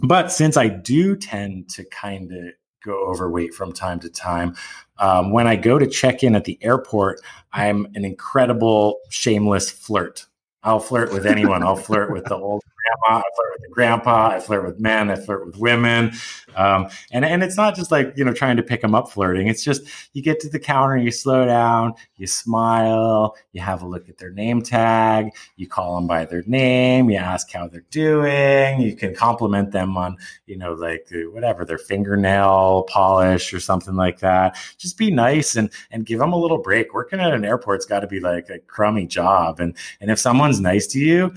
But 0.00 0.32
since 0.32 0.56
I 0.56 0.68
do 0.68 1.16
tend 1.16 1.68
to 1.70 1.84
kind 1.84 2.32
of 2.32 2.44
go 2.84 3.06
overweight 3.06 3.54
from 3.54 3.72
time 3.72 4.00
to 4.00 4.10
time, 4.10 4.54
um, 4.98 5.30
when 5.30 5.46
I 5.46 5.56
go 5.56 5.78
to 5.78 5.86
check 5.86 6.22
in 6.22 6.34
at 6.34 6.44
the 6.44 6.58
airport, 6.62 7.20
I'm 7.52 7.86
an 7.94 8.04
incredible, 8.04 8.98
shameless 9.08 9.70
flirt. 9.70 10.26
I'll 10.62 10.80
flirt 10.80 11.12
with 11.12 11.26
anyone. 11.26 11.62
I'll 11.62 11.76
flirt 11.76 12.10
with 12.12 12.24
the 12.24 12.36
old 12.40 12.62
grandma, 12.84 13.20
I 13.20 13.22
flirt 13.34 13.60
with 13.60 13.70
grandpa, 13.70 14.28
I 14.28 14.40
flirt 14.40 14.64
with 14.64 14.80
men, 14.80 15.10
I 15.10 15.16
flirt 15.16 15.46
with 15.46 15.56
women. 15.56 16.12
Um, 16.56 16.88
and, 17.12 17.24
and 17.24 17.42
it's 17.42 17.56
not 17.56 17.74
just 17.74 17.90
like, 17.90 18.12
you 18.16 18.24
know, 18.24 18.32
trying 18.32 18.56
to 18.56 18.62
pick 18.62 18.80
them 18.80 18.94
up 18.94 19.10
flirting. 19.10 19.48
It's 19.48 19.64
just 19.64 19.82
you 20.12 20.22
get 20.22 20.40
to 20.40 20.48
the 20.48 20.58
counter, 20.58 20.96
you 20.96 21.10
slow 21.10 21.46
down, 21.46 21.94
you 22.16 22.26
smile, 22.26 23.36
you 23.52 23.60
have 23.60 23.82
a 23.82 23.86
look 23.86 24.08
at 24.08 24.18
their 24.18 24.30
name 24.30 24.62
tag, 24.62 25.30
you 25.56 25.66
call 25.66 25.96
them 25.96 26.06
by 26.06 26.24
their 26.24 26.44
name, 26.46 27.10
you 27.10 27.16
ask 27.16 27.50
how 27.52 27.66
they're 27.68 27.84
doing, 27.90 28.80
you 28.80 28.94
can 28.94 29.14
compliment 29.14 29.72
them 29.72 29.96
on, 29.96 30.16
you 30.46 30.56
know, 30.56 30.74
like 30.74 31.08
whatever, 31.32 31.64
their 31.64 31.78
fingernail 31.78 32.84
polish 32.88 33.52
or 33.52 33.60
something 33.60 33.96
like 33.96 34.20
that. 34.20 34.56
Just 34.78 34.96
be 34.98 35.10
nice 35.10 35.56
and, 35.56 35.70
and 35.90 36.06
give 36.06 36.18
them 36.18 36.32
a 36.32 36.38
little 36.38 36.58
break. 36.58 36.94
Working 36.94 37.20
at 37.20 37.34
an 37.34 37.44
airport's 37.44 37.86
got 37.86 38.00
to 38.00 38.06
be 38.06 38.20
like 38.20 38.48
a 38.48 38.58
crummy 38.60 39.06
job. 39.06 39.60
And, 39.60 39.76
and 40.00 40.10
if 40.10 40.18
someone's 40.18 40.60
nice 40.60 40.86
to 40.88 40.98
you, 40.98 41.34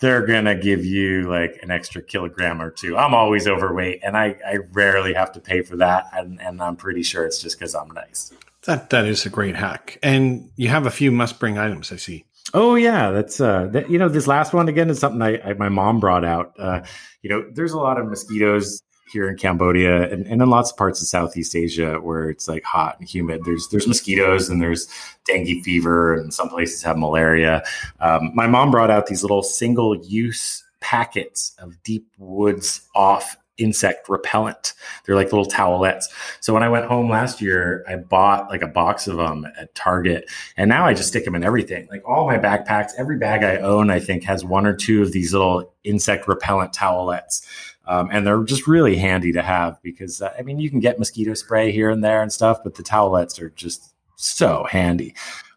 they're 0.00 0.26
gonna 0.26 0.54
give 0.54 0.84
you 0.84 1.28
like 1.28 1.58
an 1.62 1.70
extra 1.70 2.02
kilogram 2.02 2.60
or 2.60 2.70
two. 2.70 2.96
I'm 2.96 3.14
always 3.14 3.46
overweight, 3.46 4.00
and 4.02 4.16
I, 4.16 4.36
I 4.46 4.58
rarely 4.72 5.12
have 5.14 5.32
to 5.32 5.40
pay 5.40 5.62
for 5.62 5.76
that, 5.76 6.06
and, 6.12 6.40
and 6.40 6.60
I'm 6.60 6.76
pretty 6.76 7.02
sure 7.02 7.24
it's 7.24 7.40
just 7.40 7.58
because 7.58 7.74
I'm 7.74 7.90
nice. 7.90 8.32
That 8.64 8.90
that 8.90 9.06
is 9.06 9.24
a 9.26 9.30
great 9.30 9.56
hack, 9.56 9.98
and 10.02 10.50
you 10.56 10.68
have 10.68 10.86
a 10.86 10.90
few 10.90 11.10
must 11.12 11.38
bring 11.38 11.58
items. 11.58 11.92
I 11.92 11.96
see. 11.96 12.24
Oh 12.52 12.74
yeah, 12.74 13.10
that's 13.10 13.40
uh, 13.40 13.66
that, 13.72 13.90
you 13.90 13.98
know, 13.98 14.08
this 14.08 14.26
last 14.26 14.52
one 14.52 14.68
again 14.68 14.90
is 14.90 14.98
something 14.98 15.22
I, 15.22 15.40
I 15.42 15.52
my 15.54 15.68
mom 15.68 16.00
brought 16.00 16.24
out. 16.24 16.54
Uh, 16.58 16.80
you 17.22 17.30
know, 17.30 17.44
there's 17.52 17.72
a 17.72 17.78
lot 17.78 17.98
of 18.00 18.08
mosquitoes 18.08 18.82
here 19.10 19.28
in 19.28 19.36
Cambodia 19.36 20.10
and, 20.10 20.26
and 20.26 20.42
in 20.42 20.50
lots 20.50 20.70
of 20.70 20.76
parts 20.76 21.00
of 21.00 21.08
Southeast 21.08 21.54
Asia 21.54 21.94
where 22.00 22.30
it's 22.30 22.48
like 22.48 22.64
hot 22.64 22.98
and 22.98 23.08
humid. 23.08 23.44
There's 23.44 23.68
there's 23.68 23.86
mosquitoes 23.86 24.48
and 24.48 24.60
there's 24.60 24.88
dengue 25.24 25.62
fever 25.62 26.14
and 26.14 26.32
some 26.32 26.48
places 26.48 26.82
have 26.82 26.96
malaria. 26.96 27.62
Um, 28.00 28.32
my 28.34 28.46
mom 28.46 28.70
brought 28.70 28.90
out 28.90 29.06
these 29.06 29.22
little 29.22 29.42
single 29.42 29.96
use 30.04 30.64
packets 30.80 31.54
of 31.58 31.82
deep 31.82 32.06
woods 32.18 32.88
off 32.94 33.36
insect 33.60 34.08
repellent. 34.08 34.72
They're 35.04 35.14
like 35.14 35.32
little 35.32 35.46
towelettes. 35.46 36.04
So 36.40 36.52
when 36.54 36.62
I 36.62 36.68
went 36.68 36.86
home 36.86 37.08
last 37.08 37.40
year, 37.40 37.84
I 37.86 37.96
bought 37.96 38.48
like 38.48 38.62
a 38.62 38.66
box 38.66 39.06
of 39.06 39.18
them 39.18 39.46
at 39.58 39.74
Target, 39.74 40.30
and 40.56 40.68
now 40.68 40.86
I 40.86 40.94
just 40.94 41.08
stick 41.08 41.24
them 41.24 41.34
in 41.34 41.44
everything. 41.44 41.86
Like 41.90 42.02
all 42.08 42.26
my 42.26 42.38
backpacks, 42.38 42.92
every 42.98 43.18
bag 43.18 43.44
I 43.44 43.58
own, 43.58 43.90
I 43.90 44.00
think 44.00 44.24
has 44.24 44.44
one 44.44 44.66
or 44.66 44.74
two 44.74 45.02
of 45.02 45.12
these 45.12 45.32
little 45.32 45.72
insect 45.84 46.26
repellent 46.26 46.72
towelettes. 46.72 47.46
Um, 47.90 48.08
and 48.12 48.24
they're 48.24 48.44
just 48.44 48.68
really 48.68 48.94
handy 48.94 49.32
to 49.32 49.42
have 49.42 49.82
because 49.82 50.22
uh, 50.22 50.32
I 50.38 50.42
mean 50.42 50.60
you 50.60 50.70
can 50.70 50.78
get 50.78 51.00
mosquito 51.00 51.34
spray 51.34 51.72
here 51.72 51.90
and 51.90 52.04
there 52.04 52.22
and 52.22 52.32
stuff, 52.32 52.60
but 52.62 52.76
the 52.76 52.84
towelettes 52.84 53.40
are 53.40 53.50
just 53.50 53.92
so 54.14 54.64
handy. 54.70 55.12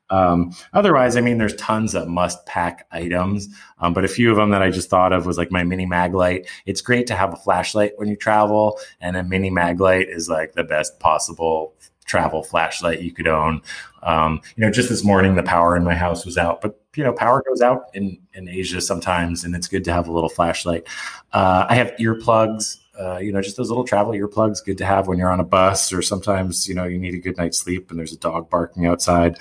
Um, 0.09 0.51
otherwise, 0.73 1.15
I 1.15 1.21
mean, 1.21 1.37
there's 1.37 1.55
tons 1.55 1.93
of 1.93 2.07
must 2.07 2.43
pack 2.47 2.87
items, 2.91 3.47
um, 3.79 3.93
but 3.93 4.03
a 4.03 4.07
few 4.07 4.31
of 4.31 4.37
them 4.37 4.49
that 4.49 4.63
I 4.63 4.71
just 4.71 4.89
thought 4.89 5.13
of 5.13 5.27
was 5.27 5.37
like 5.37 5.51
my 5.51 5.63
mini 5.63 5.85
Maglite. 5.85 6.47
It's 6.65 6.81
great 6.81 7.05
to 7.07 7.15
have 7.15 7.33
a 7.33 7.37
flashlight 7.37 7.93
when 7.97 8.09
you 8.09 8.15
travel, 8.15 8.79
and 8.99 9.15
a 9.15 9.23
mini 9.23 9.51
Maglite 9.51 10.09
is 10.09 10.27
like 10.27 10.53
the 10.53 10.63
best 10.63 10.99
possible 10.99 11.75
travel 12.03 12.43
flashlight 12.43 13.01
you 13.01 13.11
could 13.11 13.27
own. 13.27 13.61
Um, 14.03 14.41
you 14.55 14.65
know, 14.65 14.71
just 14.71 14.89
this 14.89 15.03
morning 15.03 15.35
the 15.35 15.43
power 15.43 15.75
in 15.77 15.83
my 15.83 15.95
house 15.95 16.25
was 16.25 16.37
out, 16.37 16.61
but 16.61 16.79
you 16.95 17.03
know, 17.03 17.13
power 17.13 17.43
goes 17.47 17.61
out 17.61 17.85
in 17.93 18.19
in 18.33 18.47
Asia 18.47 18.81
sometimes, 18.81 19.43
and 19.43 19.55
it's 19.55 19.67
good 19.67 19.83
to 19.85 19.93
have 19.93 20.07
a 20.07 20.11
little 20.11 20.29
flashlight. 20.29 20.87
Uh, 21.31 21.65
I 21.69 21.75
have 21.75 21.91
earplugs. 21.99 22.77
Uh, 22.99 23.17
you 23.17 23.31
know, 23.31 23.41
just 23.41 23.57
those 23.57 23.69
little 23.69 23.83
travel 23.83 24.13
earplugs, 24.13 24.63
good 24.63 24.77
to 24.77 24.85
have 24.85 25.07
when 25.07 25.17
you're 25.17 25.31
on 25.31 25.39
a 25.39 25.43
bus, 25.43 25.91
or 25.91 26.01
sometimes 26.01 26.67
you 26.67 26.75
know 26.75 26.83
you 26.83 26.99
need 26.99 27.15
a 27.15 27.19
good 27.19 27.37
night's 27.37 27.57
sleep 27.57 27.89
and 27.89 27.97
there's 27.97 28.13
a 28.13 28.19
dog 28.19 28.49
barking 28.49 28.85
outside. 28.85 29.37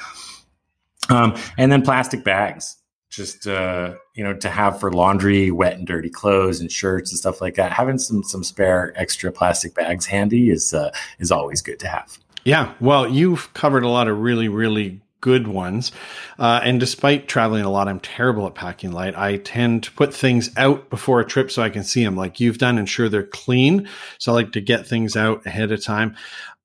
Um, 1.11 1.37
and 1.59 1.71
then 1.71 1.83
plastic 1.83 2.25
bags, 2.25 2.77
just 3.11 3.47
uh, 3.47 3.95
you 4.15 4.25
know, 4.25 4.35
to 4.35 4.49
have 4.49 4.81
for 4.81 4.93
laundry, 4.93 5.51
wet 5.51 5.75
and 5.75 5.87
dirty 5.87 6.09
clothes 6.09 6.61
and 6.61 6.73
shirts 6.73 7.11
and 7.11 7.19
stuff 7.19 7.41
like 7.41 7.57
that. 7.57 7.73
Having 7.73 7.99
some 7.99 8.23
some 8.23 8.43
spare 8.43 8.93
extra 8.97 9.31
plastic 9.31 9.75
bags 9.75 10.07
handy 10.07 10.51
is 10.51 10.73
uh, 10.73 10.91
is 11.19 11.31
always 11.31 11.61
good 11.61 11.79
to 11.81 11.89
have. 11.89 12.19
Yeah, 12.45 12.75
well, 12.81 13.09
you've 13.09 13.53
covered 13.55 13.85
a 13.85 13.89
lot 13.89 14.09
of 14.09 14.19
really, 14.19 14.49
really 14.49 15.01
good 15.21 15.47
ones. 15.47 15.93
Uh, 16.39 16.61
and 16.65 16.81
despite 16.81 17.29
traveling 17.29 17.65
a 17.65 17.71
lot, 17.71 17.87
I'm 17.89 18.01
terrible 18.01 18.47
at 18.47 18.57
packing 18.57 18.91
light. 18.91 19.17
I 19.17 19.37
tend 19.37 19.85
to 19.85 19.93
put 19.93 20.13
things 20.13 20.51
out 20.57 20.91
before 20.91 21.21
a 21.21 21.25
trip 21.25 21.51
so 21.51 21.63
I 21.63 21.71
can 21.71 21.85
see 21.85 22.05
them, 22.05 22.17
like 22.17 22.41
you've 22.41 22.59
done, 22.59 22.79
ensure 22.79 23.09
they're 23.09 23.23
clean. 23.23 23.89
So 24.19 24.33
I 24.33 24.35
like 24.35 24.53
to 24.53 24.61
get 24.61 24.87
things 24.87 25.17
out 25.17 25.47
ahead 25.47 25.71
of 25.71 25.83
time. 25.83 26.17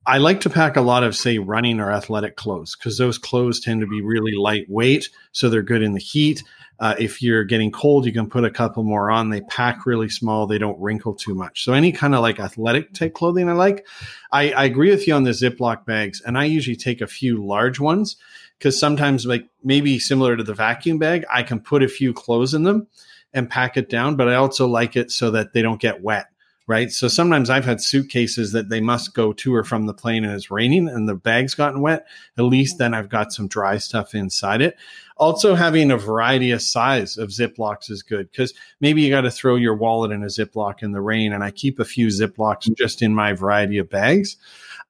I 0.07 0.17
like 0.19 0.41
to 0.41 0.49
pack 0.49 0.77
a 0.77 0.81
lot 0.81 1.03
of, 1.03 1.15
say, 1.15 1.37
running 1.37 1.79
or 1.79 1.91
athletic 1.91 2.37
clothes 2.37 2.75
because 2.75 2.97
those 2.97 3.17
clothes 3.17 3.59
tend 3.59 3.81
to 3.81 3.87
be 3.87 4.01
really 4.01 4.31
lightweight. 4.33 5.09
So 5.33 5.49
they're 5.49 5.61
good 5.61 5.83
in 5.83 5.93
the 5.93 5.99
heat. 5.99 6.43
Uh, 6.79 6.95
if 6.99 7.21
you're 7.21 7.43
getting 7.43 7.71
cold, 7.71 8.05
you 8.05 8.13
can 8.13 8.29
put 8.29 8.45
a 8.45 8.51
couple 8.51 8.83
more 8.83 9.09
on. 9.09 9.29
They 9.29 9.41
pack 9.41 9.85
really 9.85 10.09
small. 10.09 10.45
They 10.45 10.57
don't 10.57 10.79
wrinkle 10.79 11.15
too 11.15 11.33
much. 11.33 11.63
So 11.63 11.73
any 11.73 11.91
kind 11.91 12.13
of 12.13 12.21
like 12.21 12.39
athletic 12.39 12.93
type 12.93 13.13
clothing 13.13 13.49
I 13.49 13.53
like. 13.53 13.87
I, 14.31 14.51
I 14.51 14.65
agree 14.65 14.91
with 14.91 15.07
you 15.07 15.13
on 15.13 15.23
the 15.23 15.31
Ziploc 15.31 15.85
bags, 15.85 16.21
and 16.21 16.37
I 16.37 16.45
usually 16.45 16.75
take 16.75 17.01
a 17.01 17.07
few 17.07 17.43
large 17.43 17.79
ones 17.79 18.17
because 18.57 18.79
sometimes 18.79 19.25
like 19.25 19.47
maybe 19.63 19.99
similar 19.99 20.35
to 20.35 20.43
the 20.43 20.53
vacuum 20.53 20.99
bag, 20.99 21.25
I 21.31 21.43
can 21.43 21.59
put 21.59 21.83
a 21.83 21.87
few 21.87 22.13
clothes 22.13 22.53
in 22.53 22.63
them 22.63 22.87
and 23.33 23.49
pack 23.49 23.77
it 23.77 23.89
down. 23.89 24.15
But 24.15 24.29
I 24.29 24.35
also 24.35 24.67
like 24.67 24.95
it 24.95 25.11
so 25.11 25.31
that 25.31 25.53
they 25.53 25.61
don't 25.61 25.81
get 25.81 26.01
wet 26.01 26.27
right? 26.67 26.91
So 26.91 27.07
sometimes 27.07 27.49
I've 27.49 27.65
had 27.65 27.81
suitcases 27.81 28.51
that 28.51 28.69
they 28.69 28.81
must 28.81 29.13
go 29.13 29.31
to 29.33 29.55
or 29.55 29.63
from 29.63 29.85
the 29.85 29.93
plane 29.93 30.25
and 30.25 30.33
it's 30.33 30.51
raining 30.51 30.89
and 30.89 31.07
the 31.07 31.15
bag's 31.15 31.55
gotten 31.55 31.81
wet. 31.81 32.05
At 32.37 32.43
least 32.43 32.77
then 32.77 32.93
I've 32.93 33.09
got 33.09 33.31
some 33.31 33.47
dry 33.47 33.77
stuff 33.77 34.13
inside 34.13 34.61
it. 34.61 34.75
Also, 35.19 35.55
having 35.55 35.91
a 35.91 35.97
variety 35.97 36.51
of 36.51 36.61
size 36.61 37.17
of 37.17 37.29
Ziplocs 37.29 37.89
is 37.89 38.03
good 38.03 38.29
because 38.31 38.53
maybe 38.79 39.01
you 39.01 39.09
got 39.09 39.21
to 39.21 39.31
throw 39.31 39.55
your 39.55 39.75
wallet 39.75 40.11
in 40.11 40.23
a 40.23 40.27
Ziploc 40.27 40.83
in 40.83 40.91
the 40.91 41.01
rain. 41.01 41.33
And 41.33 41.43
I 41.43 41.51
keep 41.51 41.79
a 41.79 41.85
few 41.85 42.07
Ziplocs 42.07 42.69
mm. 42.69 42.77
just 42.77 43.01
in 43.01 43.13
my 43.13 43.33
variety 43.33 43.77
of 43.77 43.89
bags. 43.89 44.37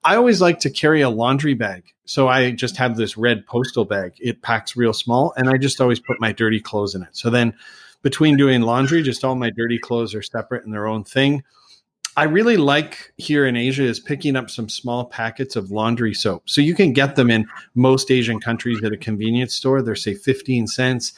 I 0.04 0.16
always 0.16 0.42
like 0.42 0.60
to 0.62 0.70
carry 0.70 1.02
a 1.02 1.10
laundry 1.10 1.54
bag. 1.54 1.94
So 2.06 2.28
I 2.28 2.52
just 2.52 2.78
have 2.78 2.96
this 2.96 3.18
red 3.18 3.46
postal 3.46 3.84
bag. 3.84 4.14
It 4.20 4.42
packs 4.42 4.78
real 4.78 4.94
small 4.94 5.34
and 5.36 5.50
I 5.50 5.58
just 5.58 5.82
always 5.82 6.00
put 6.00 6.22
my 6.22 6.32
dirty 6.32 6.62
clothes 6.62 6.96
in 6.96 7.04
it. 7.04 7.10
So 7.12 7.30
then 7.30 7.54
between 8.02 8.38
doing 8.38 8.62
laundry, 8.62 9.04
just 9.04 9.26
all 9.26 9.36
my 9.36 9.50
dirty 9.50 9.78
clothes 9.78 10.16
are 10.16 10.22
separate 10.22 10.64
in 10.64 10.72
their 10.72 10.88
own 10.88 11.04
thing. 11.04 11.44
I 12.18 12.24
really 12.24 12.58
like 12.58 13.14
here 13.18 13.46
in 13.46 13.56
Asia 13.56 13.84
is 13.84 14.00
picking 14.00 14.36
up 14.36 14.50
some 14.50 14.70
small 14.70 15.06
packets 15.06 15.56
of 15.56 15.70
laundry 15.70 16.16
soap. 16.16 16.50
So 16.50 16.62
you 16.62 16.74
can 16.74 16.92
get 16.92 17.16
them 17.16 17.30
in 17.30 17.46
most 17.76 18.10
Asian 18.10 18.40
countries 18.40 18.84
at 18.84 18.92
a 18.92 18.98
convenience 18.98 19.54
store. 19.54 19.84
They're 19.84 19.96
say 19.96 20.16
15 20.16 20.66
cents. 20.66 21.14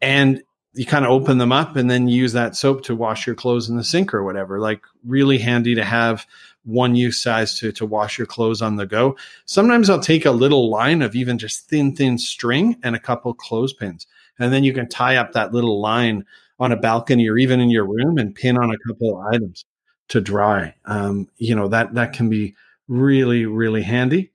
And 0.00 0.42
you 0.72 0.86
kind 0.86 1.04
of 1.04 1.10
open 1.10 1.36
them 1.36 1.52
up 1.52 1.76
and 1.76 1.90
then 1.90 2.08
use 2.08 2.32
that 2.32 2.56
soap 2.56 2.84
to 2.84 2.96
wash 2.96 3.26
your 3.26 3.36
clothes 3.36 3.68
in 3.68 3.76
the 3.76 3.84
sink 3.84 4.14
or 4.14 4.24
whatever. 4.24 4.58
Like 4.58 4.80
really 5.04 5.36
handy 5.36 5.74
to 5.74 5.84
have 5.84 6.26
one 6.64 6.94
use 6.96 7.22
size 7.22 7.58
to, 7.58 7.70
to 7.72 7.84
wash 7.84 8.16
your 8.16 8.26
clothes 8.26 8.62
on 8.62 8.76
the 8.76 8.86
go. 8.86 9.18
Sometimes 9.44 9.90
I'll 9.90 10.00
take 10.00 10.24
a 10.24 10.30
little 10.30 10.70
line 10.70 11.02
of 11.02 11.14
even 11.14 11.36
just 11.36 11.68
thin, 11.68 11.94
thin 11.94 12.16
string 12.16 12.78
and 12.82 12.96
a 12.96 13.00
couple 13.00 13.34
clothespins. 13.34 14.06
And 14.38 14.50
then 14.50 14.64
you 14.64 14.72
can 14.72 14.88
tie 14.88 15.16
up 15.16 15.32
that 15.32 15.52
little 15.52 15.78
line 15.78 16.24
on 16.58 16.72
a 16.72 16.76
balcony 16.76 17.28
or 17.28 17.36
even 17.36 17.60
in 17.60 17.68
your 17.68 17.86
room 17.86 18.16
and 18.16 18.34
pin 18.34 18.56
on 18.56 18.70
a 18.70 18.78
couple 18.88 19.14
of 19.14 19.26
items 19.34 19.66
to 20.08 20.20
dry. 20.20 20.74
Um, 20.84 21.28
you 21.36 21.54
know 21.54 21.68
that 21.68 21.94
that 21.94 22.12
can 22.12 22.28
be 22.28 22.54
really 22.88 23.46
really 23.46 23.82
handy. 23.82 24.30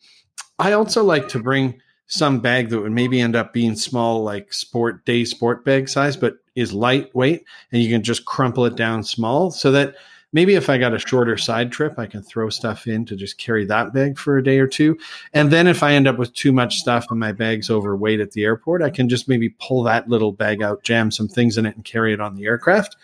I 0.60 0.74
also 0.74 1.04
like 1.04 1.28
to 1.30 1.40
bring 1.40 1.82
some 2.08 2.40
bag 2.40 2.70
that 2.70 2.80
would 2.80 2.92
maybe 2.92 3.20
end 3.20 3.36
up 3.36 3.54
being 3.54 3.76
small, 3.76 4.24
like 4.24 4.54
sport 4.54 5.06
day 5.06 5.26
sport 5.26 5.66
bag 5.66 5.90
size, 5.90 6.16
but 6.16 6.38
is 6.56 6.74
lightweight, 6.74 7.44
and 7.72 7.82
you 7.82 7.90
can 7.90 8.04
just 8.04 8.26
crumple 8.26 8.66
it 8.66 8.76
down 8.76 9.04
small 9.04 9.50
so 9.50 9.72
that 9.72 9.96
maybe 10.32 10.56
if 10.56 10.70
I 10.70 10.78
got 10.78 10.94
a 10.94 11.00
shorter 11.00 11.38
side 11.38 11.72
trip, 11.72 11.98
I 11.98 12.06
can 12.06 12.22
throw 12.22 12.50
stuff 12.50 12.88
in 12.88 13.06
to 13.06 13.16
just 13.16 13.38
carry 13.38 13.66
that 13.66 13.94
bag 13.94 14.20
for 14.20 14.38
a 14.38 14.44
day 14.44 14.60
or 14.60 14.68
two. 14.68 14.98
And 15.34 15.52
then 15.52 15.68
if 15.68 15.82
I 15.82 15.94
end 15.94 16.08
up 16.08 16.18
with 16.18 16.34
too 16.34 16.52
much 16.52 16.80
stuff 16.80 17.08
and 17.10 17.20
my 17.20 17.32
bag's 17.32 17.70
overweight 17.70 18.20
at 18.20 18.32
the 18.32 18.44
airport, 18.44 18.82
I 18.82 18.90
can 18.90 19.10
just 19.10 19.30
maybe 19.30 19.50
pull 19.50 19.84
that 19.84 20.10
little 20.10 20.32
bag 20.32 20.62
out, 20.62 20.84
jam 20.84 21.12
some 21.12 21.28
things 21.28 21.58
in 21.58 21.66
it, 21.66 21.76
and 21.76 21.86
carry 21.86 22.14
it 22.14 22.22
on 22.22 22.36
the 22.36 22.46
aircraft. 22.46 22.96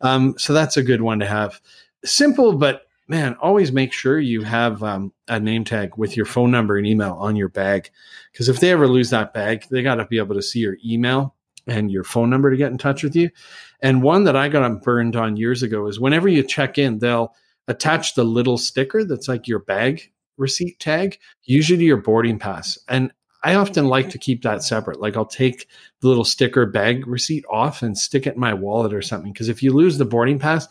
Um, 0.00 0.34
so 0.38 0.52
that's 0.52 0.76
a 0.76 0.82
good 0.82 1.02
one 1.02 1.20
to 1.20 1.26
have 1.26 1.60
simple, 2.04 2.52
but 2.54 2.86
man, 3.08 3.34
always 3.42 3.72
make 3.72 3.92
sure 3.92 4.20
you 4.20 4.42
have 4.42 4.82
um, 4.84 5.12
a 5.26 5.40
name 5.40 5.64
tag 5.64 5.96
with 5.96 6.16
your 6.16 6.26
phone 6.26 6.50
number 6.50 6.78
and 6.78 6.86
email 6.86 7.14
on 7.18 7.34
your 7.34 7.48
bag. 7.48 7.90
Because 8.32 8.48
if 8.48 8.60
they 8.60 8.70
ever 8.70 8.86
lose 8.86 9.10
that 9.10 9.34
bag, 9.34 9.64
they 9.70 9.82
got 9.82 9.96
to 9.96 10.06
be 10.06 10.18
able 10.18 10.36
to 10.36 10.42
see 10.42 10.60
your 10.60 10.76
email 10.84 11.34
and 11.66 11.90
your 11.90 12.04
phone 12.04 12.30
number 12.30 12.50
to 12.50 12.56
get 12.56 12.70
in 12.70 12.78
touch 12.78 13.02
with 13.02 13.16
you. 13.16 13.30
And 13.80 14.02
one 14.02 14.24
that 14.24 14.36
I 14.36 14.48
got 14.48 14.82
burned 14.82 15.16
on 15.16 15.36
years 15.36 15.62
ago 15.62 15.86
is 15.88 15.98
whenever 15.98 16.28
you 16.28 16.42
check 16.42 16.78
in, 16.78 16.98
they'll 16.98 17.34
attach 17.68 18.14
the 18.14 18.24
little 18.24 18.56
sticker 18.56 19.04
that's 19.04 19.28
like 19.28 19.48
your 19.48 19.58
bag 19.58 20.12
receipt 20.36 20.78
tag, 20.78 21.18
usually 21.42 21.78
to 21.78 21.84
your 21.84 21.96
boarding 21.96 22.38
pass. 22.38 22.78
And 22.88 23.12
I 23.42 23.54
often 23.54 23.86
like 23.86 24.10
to 24.10 24.18
keep 24.18 24.42
that 24.42 24.62
separate. 24.62 25.00
Like 25.00 25.16
I'll 25.16 25.24
take 25.24 25.66
the 26.00 26.08
little 26.08 26.24
sticker 26.24 26.66
bag 26.66 27.06
receipt 27.06 27.44
off 27.50 27.82
and 27.82 27.96
stick 27.96 28.26
it 28.26 28.34
in 28.34 28.40
my 28.40 28.54
wallet 28.54 28.92
or 28.92 29.02
something. 29.02 29.32
Because 29.32 29.48
if 29.48 29.62
you 29.62 29.72
lose 29.72 29.98
the 29.98 30.04
boarding 30.04 30.38
pass, 30.38 30.68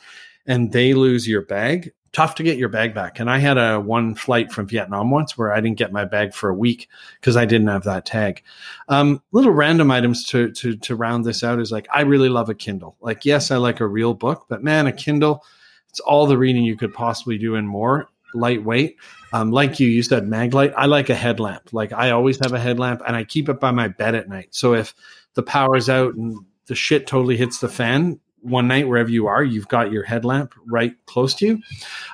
and 0.50 0.72
they 0.72 0.96
lose 0.96 1.28
your 1.28 1.44
bag, 1.44 1.94
tough 2.12 2.34
to 2.36 2.44
get 2.44 2.58
your 2.58 2.70
bag 2.70 2.96
back. 2.96 3.20
And 3.20 3.30
I 3.30 3.38
had 3.38 3.60
a 3.60 3.80
one 3.80 4.16
flight 4.16 4.52
from 4.52 4.68
Vietnam 4.68 5.12
once 5.12 5.38
where 5.38 5.54
I 5.54 5.62
didn't 5.62 5.78
get 5.78 5.94
my 5.94 6.06
bag 6.06 6.34
for 6.34 6.50
a 6.50 6.56
week 6.56 6.90
because 7.22 7.38
I 7.38 7.46
didn't 7.46 7.68
have 7.68 7.84
that 7.84 8.08
tag. 8.08 8.42
Um, 8.88 9.22
little 9.32 9.52
random 9.52 9.92
items 9.92 10.26
to 10.26 10.52
to 10.54 10.76
to 10.78 10.96
round 10.96 11.24
this 11.24 11.44
out 11.44 11.60
is 11.60 11.72
like 11.72 11.88
I 11.94 12.02
really 12.02 12.30
love 12.30 12.50
a 12.50 12.56
Kindle. 12.56 12.98
Like 13.00 13.26
yes, 13.26 13.52
I 13.52 13.58
like 13.58 13.80
a 13.80 13.88
real 13.88 14.16
book, 14.16 14.48
but 14.50 14.64
man, 14.64 14.88
a 14.88 14.92
Kindle, 14.92 15.46
it's 15.90 16.00
all 16.00 16.26
the 16.26 16.38
reading 16.38 16.64
you 16.64 16.76
could 16.76 16.94
possibly 16.94 17.38
do 17.38 17.56
and 17.56 17.70
more. 17.70 18.10
Lightweight, 18.36 18.98
um, 19.34 19.50
like 19.50 19.80
you, 19.80 19.88
you 19.88 20.04
said 20.04 20.26
Maglite. 20.26 20.74
I 20.78 20.86
like 20.86 21.10
a 21.10 21.16
headlamp. 21.16 21.74
Like 21.74 21.94
I 21.94 22.12
always 22.12 22.38
have 22.44 22.54
a 22.54 22.60
headlamp, 22.60 23.02
and 23.06 23.16
I 23.16 23.24
keep 23.24 23.50
it 23.50 23.60
by 23.60 23.72
my 23.72 23.88
bed 23.88 24.14
at 24.14 24.30
night. 24.30 24.50
So 24.52 24.76
if 24.76 24.94
the 25.34 25.42
power's 25.42 25.90
out 25.90 26.14
and 26.14 26.38
the 26.68 26.76
shit 26.76 27.08
totally 27.08 27.38
hits 27.38 27.60
the 27.60 27.70
fan, 27.70 28.20
one 28.42 28.68
night 28.68 28.88
wherever 28.88 29.10
you 29.10 29.28
are, 29.28 29.44
you've 29.44 29.68
got 29.68 29.92
your 29.92 30.04
headlamp 30.04 30.54
right 30.66 30.94
close 31.06 31.34
to 31.36 31.46
you. 31.46 31.62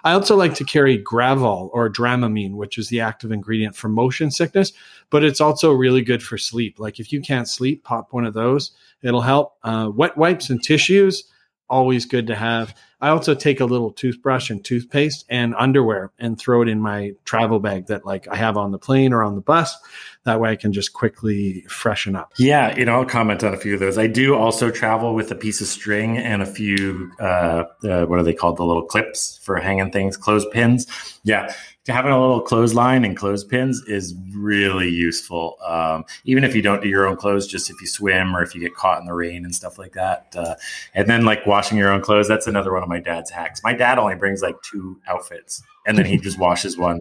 I 0.04 0.14
also 0.14 0.36
like 0.36 0.54
to 0.56 0.64
carry 0.64 1.02
Gravol 1.02 1.70
or 1.74 1.90
Dramamine, 1.90 2.56
which 2.56 2.78
is 2.78 2.90
the 2.90 3.02
active 3.02 3.32
ingredient 3.32 3.76
for 3.76 3.90
motion 3.90 4.32
sickness, 4.32 4.74
but 5.10 5.24
it's 5.24 5.42
also 5.42 5.72
really 5.72 6.02
good 6.02 6.24
for 6.24 6.38
sleep. 6.38 6.80
Like 6.80 7.00
if 7.00 7.12
you 7.14 7.22
can't 7.22 7.48
sleep, 7.48 7.84
pop 7.84 8.14
one 8.14 8.26
of 8.26 8.34
those. 8.34 8.72
It'll 9.02 9.22
help. 9.22 9.58
Uh, 9.64 9.92
wet 9.94 10.18
wipes 10.18 10.50
and 10.50 10.64
tissues 10.64 11.26
always 11.70 12.06
good 12.06 12.28
to 12.28 12.36
have. 12.36 12.76
I 13.02 13.10
also 13.10 13.36
take 13.36 13.60
a 13.60 13.66
little 13.66 13.92
toothbrush 13.92 14.50
and 14.50 14.64
toothpaste 14.64 15.26
and 15.30 15.54
underwear 15.56 16.12
and 16.18 16.38
throw 16.38 16.62
it 16.62 16.68
in 16.68 16.80
my 16.80 17.14
travel 17.26 17.60
bag 17.60 17.88
that 17.88 18.06
like 18.06 18.28
I 18.28 18.36
have 18.36 18.58
on 18.58 18.72
the 18.72 18.80
plane 18.80 19.14
or 19.14 19.22
on 19.24 19.36
the 19.36 19.42
bus. 19.42 19.76
That 20.24 20.40
way 20.40 20.50
I 20.50 20.56
can 20.56 20.74
just 20.74 20.94
quickly 20.94 21.62
freshen 21.68 22.16
up. 22.16 22.34
Yeah, 22.38 22.76
you 22.76 22.86
know, 22.86 22.94
I'll 22.94 23.06
comment 23.06 23.44
on 23.44 23.54
a 23.54 23.58
few 23.58 23.76
of 23.76 23.80
those. 23.80 23.98
I 23.98 24.08
do 24.08 24.36
also 24.36 24.72
travel 24.72 25.14
with 25.14 25.30
a 25.32 25.36
piece 25.36 25.62
of 25.62 25.68
string 25.68 26.18
and 26.18 26.42
a 26.42 26.46
few 26.46 27.12
uh, 27.20 27.66
uh 27.84 28.06
what 28.06 28.20
are 28.20 28.24
they 28.24 28.34
called? 28.34 28.58
The 28.58 28.66
little 28.66 28.86
clips 28.86 29.40
for 29.44 29.58
hanging 29.58 29.92
things, 29.92 30.18
clothespins. 30.18 30.88
Yeah, 31.24 31.54
having 31.88 32.12
a 32.12 32.20
little 32.20 32.42
clothesline 32.42 33.06
and 33.06 33.16
clothespins 33.16 33.84
is 33.88 34.16
really 34.34 34.90
useful. 34.90 35.58
Um, 35.64 36.06
even 36.24 36.44
if 36.44 36.56
you 36.56 36.62
don't 36.62 36.82
do 36.82 36.90
your 36.90 37.08
own 37.08 37.16
clothes, 37.16 37.48
just 37.48 37.70
if 37.70 37.80
you 37.80 37.88
swim 37.88 38.36
or 38.36 38.42
if 38.42 38.56
you 38.56 38.62
get 38.62 38.74
caught 38.74 39.00
in 39.00 39.06
the 39.06 39.14
rain 39.14 39.46
and 39.46 39.54
stuff 39.54 39.78
like 39.78 39.94
that. 39.94 40.34
Uh, 40.36 40.56
and 40.94 41.08
then 41.08 41.26
like 41.26 41.46
washing 41.46 41.78
your 41.78 41.92
own 41.92 42.02
clothes, 42.02 42.28
that's 42.28 42.48
another 42.48 42.74
one 42.74 42.84
of 42.84 42.90
my 42.90 43.00
dad's 43.00 43.30
hacks. 43.30 43.62
My 43.64 43.74
dad 43.74 44.00
only 44.00 44.16
brings 44.16 44.42
like 44.42 44.56
two 44.62 45.00
outfits 45.08 45.62
and 45.86 45.98
then 45.98 46.06
he 46.06 46.18
just 46.18 46.40
washes 46.40 46.78
one. 46.78 47.00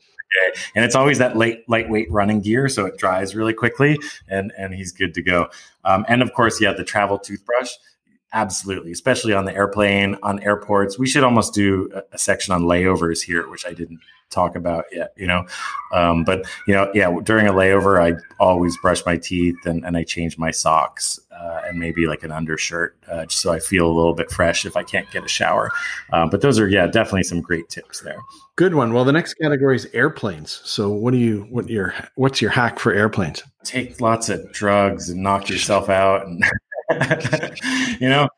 And 0.75 0.85
it's 0.85 0.95
always 0.95 1.19
that 1.19 1.37
light, 1.37 1.63
lightweight 1.69 2.11
running 2.11 2.41
gear, 2.41 2.69
so 2.69 2.87
it 2.87 2.99
dries 2.99 3.37
really 3.37 3.53
quickly, 3.53 3.99
and 4.29 4.53
and 4.59 4.75
he's 4.75 4.91
good 4.91 5.15
to 5.15 5.23
go. 5.23 5.49
Um, 5.85 6.05
and 6.09 6.23
of 6.23 6.33
course, 6.33 6.61
yeah, 6.61 6.73
the 6.73 6.83
travel 6.83 7.19
toothbrush 7.19 7.71
absolutely 8.35 8.93
especially 8.93 9.33
on 9.33 9.45
the 9.45 9.55
airplane 9.55 10.17
on 10.23 10.41
airports 10.43 10.99
we 10.99 11.07
should 11.07 11.25
almost 11.25 11.55
do 11.55 11.91
a, 12.13 12.19
section 12.19 12.53
on 12.53 12.63
layovers 12.63 13.23
here 13.23 13.49
which 13.49 13.65
i 13.67 13.73
didn't 13.73 14.01
talk 14.35 14.57
about 14.57 14.85
yet, 14.93 15.13
you 15.17 15.27
know. 15.27 15.47
Um, 15.93 16.25
but 16.25 16.45
you 16.67 16.75
know, 16.75 16.91
yeah, 16.93 17.15
during 17.23 17.47
a 17.47 17.53
layover, 17.53 18.03
I 18.03 18.19
always 18.41 18.77
brush 18.79 19.05
my 19.07 19.17
teeth 19.17 19.57
and, 19.65 19.85
and 19.85 19.97
I 19.97 20.05
change 20.05 20.37
my 20.37 20.51
socks 20.51 21.21
uh, 21.31 21.63
and 21.67 21.79
maybe 21.79 22.07
like 22.07 22.23
an 22.23 22.33
undershirt, 22.33 22.97
uh, 23.11 23.27
just 23.27 23.41
so 23.41 23.53
I 23.53 23.61
feel 23.61 23.87
a 23.87 23.93
little 23.93 24.15
bit 24.15 24.31
fresh 24.31 24.67
if 24.67 24.77
I 24.77 24.83
can't 24.83 25.11
get 25.11 25.25
a 25.25 25.29
shower. 25.29 25.71
Um, 26.13 26.31
but 26.31 26.41
those 26.41 26.59
are 26.59 26.69
yeah, 26.69 26.87
definitely 26.87 27.23
some 27.23 27.41
great 27.41 27.69
tips 27.69 28.01
there. 28.01 28.19
Good 28.57 28.75
one. 28.75 28.93
Well, 28.93 29.05
the 29.05 29.13
next 29.13 29.35
category 29.35 29.77
is 29.77 29.87
airplanes. 29.93 30.61
So, 30.65 30.91
what 30.91 31.13
do 31.13 31.19
you 31.19 31.47
what 31.51 31.69
your 31.69 31.95
what's 32.17 32.43
your 32.43 32.51
hack 32.51 32.79
for 32.79 32.93
airplanes? 32.93 33.43
Take 33.65 34.01
lots 34.01 34.29
of 34.29 34.53
drugs 34.53 35.09
and 35.09 35.23
knock 35.23 35.49
yourself 35.49 35.89
out, 35.89 36.27
and 36.27 36.45
you 38.01 38.09
know, 38.09 38.29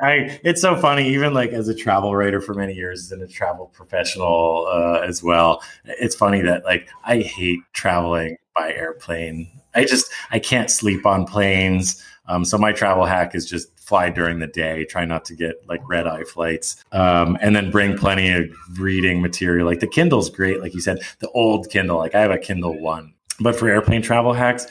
I 0.00 0.38
it's 0.42 0.60
so 0.60 0.76
funny 0.76 1.08
even 1.08 1.34
like 1.34 1.50
as 1.50 1.68
a 1.68 1.74
travel 1.74 2.14
writer 2.14 2.40
for 2.40 2.54
many 2.54 2.74
years 2.74 3.12
and 3.12 3.22
a 3.22 3.26
travel 3.26 3.66
professional 3.66 4.66
uh, 4.70 5.00
as 5.06 5.22
well. 5.22 5.62
It's 5.84 6.14
funny 6.14 6.42
that 6.42 6.64
like 6.64 6.88
I 7.04 7.20
hate 7.20 7.60
traveling 7.72 8.36
by 8.56 8.72
airplane. 8.72 9.50
I 9.74 9.84
just 9.84 10.10
I 10.30 10.38
can't 10.38 10.70
sleep 10.70 11.06
on 11.06 11.26
planes. 11.26 12.02
Um, 12.28 12.44
so 12.44 12.58
my 12.58 12.72
travel 12.72 13.04
hack 13.04 13.34
is 13.34 13.48
just 13.48 13.76
fly 13.78 14.10
during 14.10 14.40
the 14.40 14.48
day. 14.48 14.84
Try 14.84 15.04
not 15.04 15.24
to 15.26 15.34
get 15.34 15.56
like 15.68 15.80
red 15.88 16.06
eye 16.06 16.24
flights, 16.24 16.82
um, 16.92 17.38
and 17.40 17.54
then 17.54 17.70
bring 17.70 17.96
plenty 17.96 18.32
of 18.32 18.50
reading 18.78 19.22
material. 19.22 19.66
Like 19.66 19.80
the 19.80 19.86
Kindle's 19.86 20.28
great, 20.28 20.60
like 20.60 20.74
you 20.74 20.80
said, 20.80 20.98
the 21.20 21.30
old 21.30 21.70
Kindle. 21.70 21.98
Like 21.98 22.14
I 22.14 22.20
have 22.20 22.32
a 22.32 22.38
Kindle 22.38 22.80
One, 22.80 23.14
but 23.38 23.54
for 23.54 23.68
airplane 23.68 24.02
travel 24.02 24.32
hacks, 24.32 24.66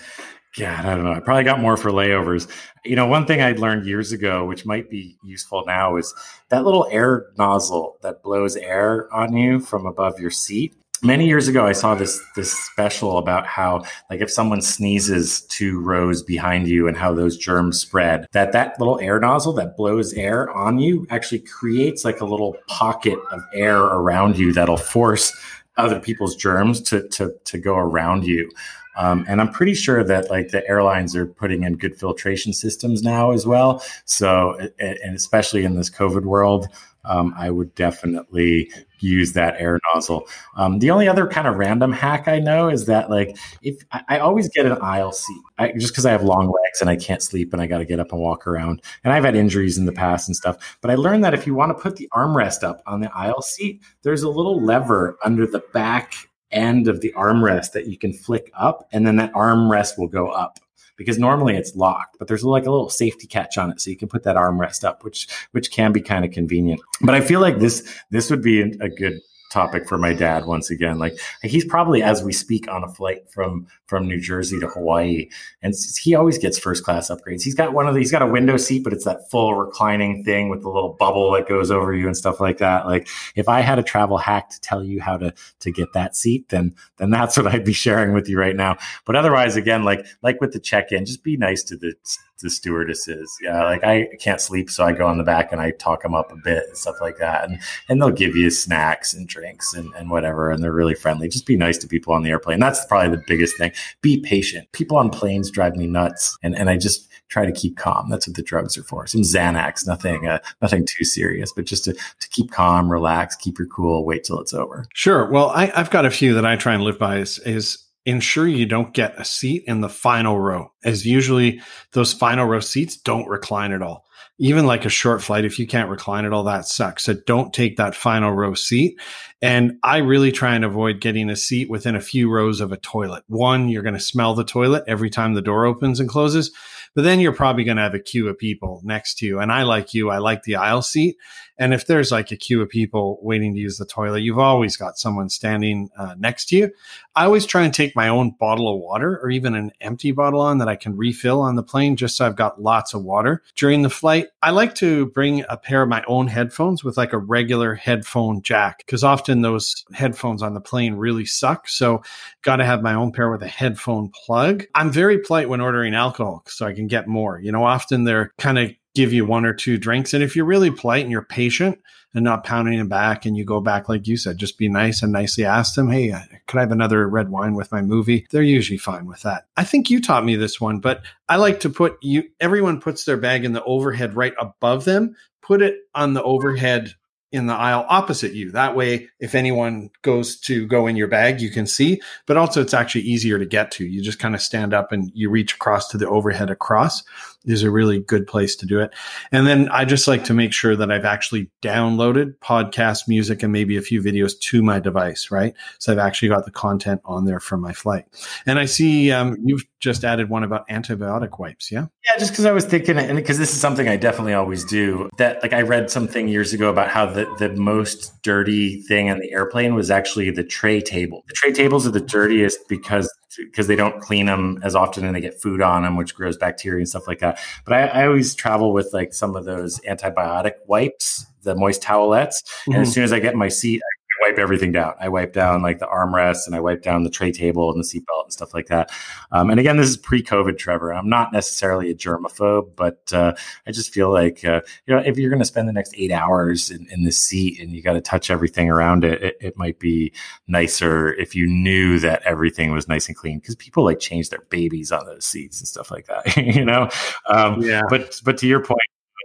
God, 0.57 0.85
I 0.85 0.95
don't 0.95 1.03
know. 1.03 1.11
I 1.11 1.19
probably 1.19 1.43
got 1.43 1.59
more 1.59 1.75
for 1.75 1.91
layovers. 1.91 2.49
You 2.85 2.95
know, 2.95 3.07
one 3.07 3.25
thing 3.25 3.41
I 3.41 3.51
learned 3.53 3.85
years 3.85 4.13
ago, 4.13 4.45
which 4.45 4.65
might 4.65 4.89
be 4.89 5.17
useful 5.23 5.65
now, 5.67 5.97
is 5.97 6.13
that 6.49 6.63
little 6.63 6.87
air 6.91 7.27
nozzle 7.37 7.97
that 8.03 8.23
blows 8.23 8.55
air 8.55 9.13
on 9.13 9.35
you 9.35 9.59
from 9.59 9.85
above 9.85 10.17
your 10.19 10.31
seat. 10.31 10.73
Many 11.03 11.27
years 11.27 11.49
ago, 11.49 11.67
I 11.67 11.73
saw 11.73 11.93
this 11.93 12.21
this 12.37 12.53
special 12.53 13.17
about 13.17 13.45
how, 13.45 13.83
like, 14.09 14.21
if 14.21 14.31
someone 14.31 14.61
sneezes 14.61 15.41
two 15.41 15.81
rows 15.81 16.23
behind 16.23 16.69
you 16.69 16.87
and 16.87 16.95
how 16.95 17.13
those 17.13 17.37
germs 17.37 17.81
spread, 17.81 18.25
that 18.31 18.53
that 18.53 18.79
little 18.79 18.97
air 19.01 19.19
nozzle 19.19 19.51
that 19.53 19.75
blows 19.75 20.13
air 20.13 20.49
on 20.51 20.79
you 20.79 21.05
actually 21.09 21.39
creates 21.39 22.05
like 22.05 22.21
a 22.21 22.25
little 22.25 22.55
pocket 22.67 23.19
of 23.31 23.43
air 23.53 23.77
around 23.77 24.37
you 24.37 24.53
that'll 24.53 24.77
force 24.77 25.35
other 25.77 25.99
people's 25.99 26.37
germs 26.37 26.81
to 26.83 27.07
to 27.09 27.35
to 27.43 27.57
go 27.57 27.75
around 27.75 28.25
you. 28.25 28.49
Um, 28.97 29.25
and 29.27 29.41
I'm 29.41 29.51
pretty 29.51 29.73
sure 29.73 30.03
that 30.03 30.29
like 30.29 30.49
the 30.49 30.67
airlines 30.67 31.15
are 31.15 31.25
putting 31.25 31.63
in 31.63 31.77
good 31.77 31.97
filtration 31.97 32.53
systems 32.53 33.01
now 33.03 33.31
as 33.31 33.45
well. 33.45 33.83
So, 34.05 34.57
and 34.79 35.15
especially 35.15 35.63
in 35.65 35.75
this 35.75 35.89
COVID 35.89 36.23
world, 36.23 36.67
um, 37.07 37.33
I 37.37 37.49
would 37.49 37.73
definitely 37.75 38.71
use 38.99 39.33
that 39.33 39.55
air 39.59 39.79
nozzle. 39.93 40.27
Um, 40.55 40.79
the 40.79 40.91
only 40.91 41.07
other 41.07 41.27
kind 41.27 41.47
of 41.47 41.55
random 41.55 41.91
hack 41.91 42.27
I 42.27 42.39
know 42.39 42.69
is 42.69 42.85
that 42.85 43.09
like 43.09 43.37
if 43.61 43.75
I, 43.91 44.01
I 44.09 44.19
always 44.19 44.49
get 44.49 44.65
an 44.65 44.77
aisle 44.81 45.11
seat 45.11 45.41
I, 45.57 45.71
just 45.73 45.93
because 45.93 46.05
I 46.05 46.11
have 46.11 46.23
long 46.23 46.47
legs 46.47 46.81
and 46.81 46.89
I 46.89 46.95
can't 46.95 47.21
sleep 47.21 47.53
and 47.53 47.61
I 47.61 47.67
got 47.67 47.79
to 47.79 47.85
get 47.85 47.99
up 47.99 48.11
and 48.11 48.21
walk 48.21 48.47
around. 48.47 48.81
And 49.03 49.13
I've 49.13 49.23
had 49.23 49.35
injuries 49.35 49.77
in 49.77 49.85
the 49.85 49.91
past 49.91 50.27
and 50.27 50.35
stuff. 50.35 50.77
But 50.81 50.91
I 50.91 50.95
learned 50.95 51.23
that 51.23 51.33
if 51.33 51.45
you 51.45 51.53
want 51.53 51.77
to 51.77 51.81
put 51.81 51.97
the 51.97 52.09
armrest 52.13 52.63
up 52.63 52.81
on 52.87 53.01
the 53.01 53.15
aisle 53.15 53.41
seat, 53.41 53.81
there's 54.01 54.23
a 54.23 54.29
little 54.29 54.61
lever 54.61 55.17
under 55.23 55.45
the 55.45 55.63
back 55.73 56.13
end 56.55 56.87
of 56.87 57.01
the 57.01 57.13
armrest 57.17 57.73
that 57.73 57.87
you 57.87 57.97
can 57.97 58.13
flick 58.13 58.51
up, 58.55 58.87
and 58.91 59.05
then 59.05 59.17
that 59.17 59.33
armrest 59.33 59.97
will 59.97 60.07
go 60.07 60.29
up 60.29 60.59
because 60.97 61.19
normally 61.19 61.55
it's 61.55 61.75
locked, 61.75 62.17
but 62.17 62.27
there's 62.27 62.43
like 62.43 62.65
a 62.65 62.71
little 62.71 62.89
safety 62.89 63.27
catch 63.27 63.57
on 63.57 63.69
it, 63.71 63.81
so 63.81 63.89
you 63.89 63.97
can 63.97 64.07
put 64.07 64.23
that 64.23 64.35
armrest 64.35 64.83
up, 64.83 65.03
which 65.03 65.27
which 65.51 65.71
can 65.71 65.91
be 65.91 66.01
kind 66.01 66.25
of 66.25 66.31
convenient. 66.31 66.81
But 67.01 67.15
I 67.15 67.21
feel 67.21 67.41
like 67.41 67.59
this 67.59 67.87
this 68.11 68.29
would 68.29 68.41
be 68.41 68.61
a 68.61 68.89
good 68.89 69.19
topic 69.51 69.87
for 69.87 69.97
my 69.97 70.13
dad 70.13 70.45
once 70.45 70.69
again. 70.69 70.97
Like 70.97 71.17
he's 71.41 71.65
probably 71.65 72.03
as 72.03 72.23
we 72.23 72.33
speak 72.33 72.69
on 72.69 72.83
a 72.83 72.87
flight 72.87 73.29
from 73.29 73.67
from 73.87 74.07
New 74.07 74.19
Jersey 74.19 74.59
to 74.59 74.67
Hawaii, 74.67 75.29
and 75.61 75.73
he 76.01 76.15
always 76.15 76.37
gets 76.37 76.57
first 76.57 76.83
class 76.83 77.09
upgrades. 77.09 77.43
He's 77.43 77.55
got 77.55 77.73
one 77.73 77.87
of 77.87 77.95
these. 77.95 78.05
He's 78.05 78.11
got 78.11 78.21
a 78.21 78.27
window 78.27 78.57
seat, 78.57 78.83
but 78.83 78.93
it's 78.93 79.05
that 79.05 79.29
full 79.29 79.55
reclining 79.55 80.23
thing 80.23 80.49
with 80.49 80.61
the 80.61 80.69
little 80.69 80.93
bubble 80.99 81.31
that 81.33 81.47
goes 81.47 81.71
over 81.71 81.93
you 81.93 82.07
and 82.07 82.17
stuff 82.17 82.39
like 82.39 82.57
that. 82.59 82.85
Like 82.85 83.07
if 83.35 83.47
I 83.47 83.61
had 83.61 83.79
a 83.79 83.83
travel 83.83 84.17
hack 84.17 84.49
to 84.49 84.61
tell 84.61 84.83
you 84.83 85.01
how 85.01 85.17
to 85.17 85.33
to 85.59 85.71
get 85.71 85.93
that 85.93 86.15
seat, 86.15 86.49
then 86.49 86.75
then 86.97 87.09
that's 87.09 87.37
what 87.37 87.47
I'd 87.47 87.65
be 87.65 87.73
sharing 87.73 88.13
with 88.13 88.27
you 88.29 88.39
right 88.39 88.55
now. 88.55 88.77
But 89.05 89.15
otherwise, 89.15 89.55
again, 89.55 89.83
like 89.83 90.05
like 90.21 90.41
with 90.41 90.53
the 90.53 90.59
check 90.59 90.91
in, 90.91 91.05
just 91.05 91.23
be 91.23 91.37
nice 91.37 91.63
to 91.63 91.77
the 91.77 91.93
the 92.41 92.49
stewardesses. 92.49 93.35
Yeah, 93.41 93.63
like 93.63 93.83
I 93.83 94.07
can't 94.19 94.41
sleep, 94.41 94.69
so 94.69 94.83
I 94.85 94.91
go 94.91 95.07
on 95.07 95.17
the 95.17 95.23
back 95.23 95.51
and 95.51 95.61
I 95.61 95.71
talk 95.71 96.03
them 96.03 96.15
up 96.15 96.31
a 96.31 96.35
bit 96.35 96.63
and 96.67 96.77
stuff 96.77 96.95
like 97.01 97.17
that. 97.17 97.49
And 97.49 97.59
and 97.89 98.01
they'll 98.01 98.11
give 98.11 98.35
you 98.35 98.49
snacks 98.49 99.13
and 99.13 99.27
drinks 99.27 99.73
and, 99.73 99.93
and 99.95 100.09
whatever, 100.09 100.51
and 100.51 100.63
they're 100.63 100.71
really 100.71 100.95
friendly. 100.95 101.27
Just 101.29 101.45
be 101.45 101.57
nice 101.57 101.77
to 101.79 101.87
people 101.87 102.13
on 102.13 102.23
the 102.23 102.29
airplane. 102.29 102.59
That's 102.59 102.85
probably 102.85 103.15
the 103.15 103.23
biggest 103.27 103.57
thing. 103.57 103.71
Be 104.01 104.19
patient. 104.19 104.71
People 104.71 104.97
on 104.97 105.09
planes 105.09 105.49
drive 105.51 105.75
me 105.75 105.87
nuts, 105.87 106.37
and 106.43 106.55
and 106.55 106.69
I 106.69 106.77
just 106.77 107.09
try 107.27 107.45
to 107.45 107.51
keep 107.51 107.77
calm. 107.77 108.09
That's 108.09 108.27
what 108.27 108.35
the 108.35 108.43
drugs 108.43 108.77
are 108.77 108.83
for. 108.83 109.07
Some 109.07 109.21
Xanax, 109.21 109.87
nothing 109.87 110.27
uh, 110.27 110.39
nothing 110.61 110.85
too 110.85 111.03
serious, 111.03 111.51
but 111.51 111.65
just 111.65 111.85
to 111.85 111.93
to 111.93 112.29
keep 112.29 112.51
calm, 112.51 112.91
relax, 112.91 113.35
keep 113.35 113.57
your 113.57 113.67
cool, 113.67 114.05
wait 114.05 114.23
till 114.23 114.39
it's 114.39 114.53
over. 114.53 114.85
Sure. 114.93 115.29
Well, 115.29 115.49
I, 115.49 115.71
I've 115.75 115.89
got 115.89 116.05
a 116.05 116.11
few 116.11 116.33
that 116.33 116.45
I 116.45 116.55
try 116.55 116.73
and 116.73 116.83
live 116.83 116.99
by. 116.99 117.17
Is 117.17 117.39
is 117.39 117.84
ensure 118.05 118.47
you 118.47 118.65
don't 118.65 118.93
get 118.93 119.19
a 119.19 119.25
seat 119.25 119.63
in 119.67 119.81
the 119.81 119.89
final 119.89 120.39
row, 120.39 120.71
as 120.83 121.05
usually 121.05 121.61
those 121.93 122.13
final 122.13 122.45
row 122.45 122.59
seats 122.59 122.97
don't 122.97 123.27
recline 123.27 123.71
at 123.71 123.81
all. 123.81 124.05
Even 124.37 124.65
like 124.65 124.83
a 124.83 124.89
short 124.89 125.23
flight, 125.23 125.45
if 125.45 125.57
you 125.57 125.65
can't 125.65 125.89
recline 125.89 126.25
at 126.25 126.33
all, 126.33 126.43
that 126.43 126.65
sucks. 126.65 127.05
So 127.05 127.13
don't 127.25 127.53
take 127.53 127.77
that 127.77 127.95
final 127.95 128.31
row 128.31 128.53
seat. 128.53 128.99
And 129.41 129.73
I 129.81 129.97
really 129.97 130.31
try 130.31 130.55
and 130.55 130.65
avoid 130.65 130.99
getting 130.99 131.29
a 131.29 131.37
seat 131.37 131.69
within 131.69 131.95
a 131.95 132.01
few 132.01 132.29
rows 132.29 132.59
of 132.59 132.73
a 132.73 132.77
toilet. 132.77 133.23
One, 133.27 133.69
you're 133.69 133.81
going 133.81 133.93
to 133.93 133.99
smell 133.99 134.35
the 134.35 134.43
toilet 134.43 134.83
every 134.87 135.09
time 135.09 135.33
the 135.33 135.41
door 135.41 135.65
opens 135.65 136.01
and 136.01 136.09
closes, 136.09 136.51
but 136.95 137.03
then 137.03 137.19
you're 137.19 137.33
probably 137.33 137.65
going 137.65 137.77
to 137.77 137.83
have 137.83 137.93
a 137.93 137.99
queue 137.99 138.27
of 138.27 138.37
people 138.37 138.81
next 138.83 139.19
to 139.19 139.25
you. 139.25 139.39
And 139.39 139.51
I 139.51 139.63
like 139.63 139.93
you, 139.93 140.09
I 140.09 140.17
like 140.17 140.43
the 140.43 140.55
aisle 140.55 140.81
seat. 140.81 141.17
And 141.57 141.73
if 141.73 141.87
there's 141.87 142.11
like 142.11 142.31
a 142.31 142.35
queue 142.35 142.61
of 142.61 142.69
people 142.69 143.19
waiting 143.21 143.53
to 143.53 143.59
use 143.59 143.77
the 143.77 143.85
toilet, 143.85 144.21
you've 144.21 144.39
always 144.39 144.75
got 144.75 144.97
someone 144.97 145.29
standing 145.29 145.89
uh, 145.97 146.15
next 146.17 146.45
to 146.47 146.57
you. 146.57 146.71
I 147.15 147.23
always 147.23 147.45
try 147.45 147.63
and 147.63 147.73
take 147.73 147.95
my 147.95 148.09
own 148.09 148.31
bottle 148.31 148.73
of 148.73 148.81
water 148.81 149.19
or 149.21 149.29
even 149.29 149.55
an 149.55 149.71
empty 149.79 150.11
bottle 150.11 150.41
on 150.41 150.57
that 150.57 150.67
I 150.67 150.75
can 150.75 150.97
refill 150.97 151.41
on 151.41 151.55
the 151.55 151.63
plane 151.63 151.95
just 151.95 152.17
so 152.17 152.25
I've 152.25 152.35
got 152.35 152.61
lots 152.61 152.93
of 152.93 153.03
water 153.03 153.41
during 153.55 153.83
the 153.83 153.89
flight. 153.89 154.27
I 154.41 154.51
like 154.51 154.75
to 154.75 155.05
bring 155.07 155.45
a 155.47 155.55
pair 155.55 155.81
of 155.81 155.89
my 155.89 156.03
own 156.07 156.27
headphones 156.27 156.83
with 156.83 156.97
like 156.97 157.13
a 157.13 157.17
regular 157.17 157.75
headphone 157.75 158.41
jack 158.41 158.79
because 158.79 159.03
often 159.03 159.41
those 159.41 159.85
headphones 159.93 160.41
on 160.41 160.55
the 160.55 160.61
plane 160.61 160.95
really 160.95 161.25
suck. 161.25 161.69
So, 161.69 162.03
got 162.41 162.57
to 162.57 162.65
have 162.65 162.83
my 162.83 162.93
own 162.93 163.11
pair 163.11 163.31
with 163.31 163.41
a 163.41 163.47
headphone 163.47 164.09
plug. 164.09 164.65
I'm 164.75 164.91
very 164.91 165.19
polite 165.19 165.49
when 165.49 165.61
ordering 165.61 165.95
alcohol 165.95 166.43
so 166.47 166.65
I 166.65 166.73
can 166.73 166.84
get 166.87 167.07
more. 167.07 167.39
You 167.39 167.51
know, 167.51 167.63
often 167.63 168.03
they're 168.03 168.31
kind 168.37 168.57
of 168.57 168.71
give 168.95 169.13
you 169.13 169.25
one 169.25 169.45
or 169.45 169.53
two 169.53 169.77
drinks. 169.77 170.13
And 170.13 170.23
if 170.23 170.35
you're 170.35 170.45
really 170.45 170.71
polite 170.71 171.03
and 171.03 171.11
you're 171.11 171.21
patient 171.21 171.79
and 172.13 172.23
not 172.23 172.45
pounding 172.45 172.77
them 172.79 172.87
back 172.87 173.25
and 173.25 173.35
you 173.35 173.43
go 173.43 173.59
back, 173.59 173.89
like 173.89 174.07
you 174.07 174.15
said, 174.15 174.37
just 174.37 174.57
be 174.57 174.69
nice 174.69 175.03
and 175.03 175.11
nicely 175.11 175.43
ask 175.43 175.75
them, 175.75 175.91
Hey, 175.91 176.11
uh, 176.11 176.21
could 176.47 176.57
I 176.57 176.61
have 176.61 176.71
another 176.71 177.07
red 177.07 177.29
wine 177.29 177.53
with 177.55 177.71
my 177.71 177.81
movie? 177.81 178.25
They're 178.31 178.41
usually 178.41 178.77
fine 178.77 179.05
with 179.05 179.21
that. 179.23 179.45
I 179.57 179.65
think 179.65 179.89
you 179.89 180.01
taught 180.01 180.25
me 180.25 180.37
this 180.37 180.59
one, 180.59 180.79
but 180.79 181.03
I 181.27 181.35
like 181.35 181.59
to 181.61 181.69
put 181.69 181.97
you, 182.01 182.23
everyone 182.39 182.79
puts 182.79 183.03
their 183.03 183.17
bag 183.17 183.43
in 183.43 183.51
the 183.51 183.63
overhead 183.63 184.15
right 184.15 184.33
above 184.39 184.85
them. 184.85 185.15
Put 185.41 185.61
it 185.61 185.75
on 185.93 186.13
the 186.13 186.23
overhead 186.23 186.95
in 187.35 187.47
the 187.47 187.53
aisle 187.53 187.85
opposite 187.89 188.33
you. 188.33 188.51
That 188.51 188.75
way, 188.75 189.09
if 189.19 189.35
anyone 189.35 189.89
goes 190.01 190.37
to 190.41 190.65
go 190.67 190.87
in 190.87 190.95
your 190.95 191.07
bag, 191.07 191.41
you 191.41 191.49
can 191.49 191.67
see, 191.67 192.01
but 192.25 192.37
also 192.37 192.61
it's 192.61 192.73
actually 192.73 193.01
easier 193.01 193.37
to 193.37 193.45
get 193.45 193.71
to. 193.71 193.85
You 193.85 194.01
just 194.01 194.19
kind 194.19 194.35
of 194.35 194.41
stand 194.41 194.73
up 194.73 194.91
and 194.91 195.11
you 195.13 195.29
reach 195.29 195.55
across 195.55 195.89
to 195.89 195.97
the 195.97 196.09
overhead 196.09 196.49
across 196.49 197.03
is 197.45 197.63
a 197.63 197.71
really 197.71 197.99
good 197.99 198.27
place 198.27 198.55
to 198.57 198.65
do 198.65 198.79
it. 198.79 198.93
And 199.31 199.47
then 199.47 199.69
I 199.69 199.85
just 199.85 200.07
like 200.07 200.23
to 200.25 200.33
make 200.33 200.53
sure 200.53 200.75
that 200.75 200.91
I've 200.91 201.05
actually 201.05 201.49
downloaded 201.61 202.37
podcast 202.39 203.07
music 203.07 203.43
and 203.43 203.51
maybe 203.51 203.77
a 203.77 203.81
few 203.81 204.01
videos 204.01 204.39
to 204.39 204.61
my 204.61 204.79
device, 204.79 205.31
right? 205.31 205.53
So 205.79 205.91
I've 205.91 205.99
actually 205.99 206.29
got 206.29 206.45
the 206.45 206.51
content 206.51 207.01
on 207.05 207.25
there 207.25 207.39
from 207.39 207.61
my 207.61 207.73
flight. 207.73 208.05
And 208.45 208.59
I 208.59 208.65
see 208.65 209.11
um, 209.11 209.37
you've 209.43 209.65
just 209.79 210.03
added 210.03 210.29
one 210.29 210.43
about 210.43 210.67
antibiotic 210.67 211.39
wipes, 211.39 211.71
yeah? 211.71 211.85
Yeah, 212.05 212.17
just 212.17 212.31
because 212.31 212.45
I 212.45 212.51
was 212.51 212.65
thinking, 212.65 212.97
and 212.97 213.15
because 213.15 213.37
this 213.37 213.53
is 213.53 213.59
something 213.59 213.87
I 213.87 213.97
definitely 213.97 214.33
always 214.33 214.65
do. 214.65 215.09
That 215.17 215.41
like 215.43 215.53
I 215.53 215.61
read 215.61 215.91
something 215.91 216.27
years 216.27 216.53
ago 216.53 216.69
about 216.69 216.89
how 216.89 217.05
the 217.05 217.25
the 217.37 217.49
most 217.49 218.21
dirty 218.23 218.81
thing 218.81 219.09
on 219.09 219.19
the 219.19 219.31
airplane 219.31 219.75
was 219.75 219.91
actually 219.91 220.31
the 220.31 220.43
tray 220.43 220.81
table. 220.81 221.23
The 221.27 221.33
tray 221.35 221.51
tables 221.51 221.85
are 221.85 221.91
the 221.91 222.01
dirtiest 222.01 222.67
because 222.67 223.09
because 223.37 223.67
they 223.67 223.75
don't 223.75 223.99
clean 224.01 224.27
them 224.27 224.59
as 224.63 224.75
often 224.75 225.05
and 225.05 225.15
they 225.15 225.21
get 225.21 225.41
food 225.41 225.61
on 225.61 225.83
them, 225.83 225.97
which 225.97 226.15
grows 226.15 226.37
bacteria 226.37 226.79
and 226.79 226.89
stuff 226.89 227.07
like 227.07 227.19
that. 227.19 227.34
But 227.65 227.73
I, 227.73 228.01
I 228.01 228.07
always 228.07 228.35
travel 228.35 228.73
with 228.73 228.89
like 228.93 229.13
some 229.13 229.35
of 229.35 229.45
those 229.45 229.79
antibiotic 229.81 230.53
wipes, 230.67 231.25
the 231.43 231.55
moist 231.55 231.81
towelettes. 231.81 232.43
Mm-hmm. 232.43 232.71
And 232.71 232.81
as 232.81 232.87
mm-hmm. 232.87 232.93
soon 232.93 233.03
as 233.03 233.13
I 233.13 233.19
get 233.19 233.33
in 233.33 233.39
my 233.39 233.49
seat, 233.49 233.81
I 233.81 234.04
wipe 234.21 234.37
everything 234.37 234.71
down. 234.71 234.93
I 234.99 235.09
wipe 235.09 235.33
down 235.33 235.61
like 235.61 235.79
the 235.79 235.87
armrests 235.87 236.45
and 236.45 236.55
I 236.55 236.59
wipe 236.59 236.81
down 236.81 237.03
the 237.03 237.09
tray 237.09 237.31
table 237.31 237.71
and 237.71 237.83
the 237.83 237.87
seatbelt 237.87 238.23
and 238.23 238.33
stuff 238.33 238.53
like 238.53 238.67
that. 238.67 238.91
Um, 239.31 239.49
and 239.49 239.59
again, 239.59 239.77
this 239.77 239.89
is 239.89 239.97
pre-COVID, 239.97 240.57
Trevor. 240.57 240.93
I'm 240.93 241.09
not 241.09 241.33
necessarily 241.33 241.89
a 241.89 241.95
germaphobe, 241.95 242.75
but 242.75 243.11
uh, 243.13 243.33
I 243.67 243.71
just 243.71 243.93
feel 243.93 244.11
like 244.11 244.43
uh, 244.45 244.61
you 244.85 244.95
know 244.95 245.01
if 245.01 245.17
you're 245.17 245.29
going 245.29 245.39
to 245.39 245.45
spend 245.45 245.67
the 245.67 245.73
next 245.73 245.93
eight 245.97 246.11
hours 246.11 246.71
in, 246.71 246.87
in 246.91 247.03
this 247.03 247.17
seat 247.17 247.59
and 247.59 247.71
you 247.71 247.81
got 247.81 247.93
to 247.93 248.01
touch 248.01 248.29
everything 248.29 248.69
around 248.69 249.03
it, 249.03 249.21
it, 249.21 249.37
it, 249.41 249.57
might 249.57 249.79
be 249.79 250.11
nicer 250.47 251.13
if 251.13 251.33
you 251.33 251.47
knew 251.47 251.97
that 251.99 252.21
everything 252.23 252.71
was 252.71 252.87
nice 252.89 253.07
and 253.07 253.15
clean 253.15 253.39
because 253.39 253.55
people 253.55 253.85
like 253.85 253.99
change 253.99 254.29
their 254.29 254.43
babies 254.49 254.91
on 254.91 255.05
those 255.05 255.23
seats 255.23 255.59
and 255.59 255.67
stuff 255.67 255.91
like 255.91 256.07
that. 256.07 256.35
you 256.55 256.65
know, 256.65 256.89
um, 257.27 257.61
yeah. 257.61 257.81
But 257.89 258.19
but 258.23 258.37
to 258.39 258.47
your 258.47 258.61
point 258.61 258.81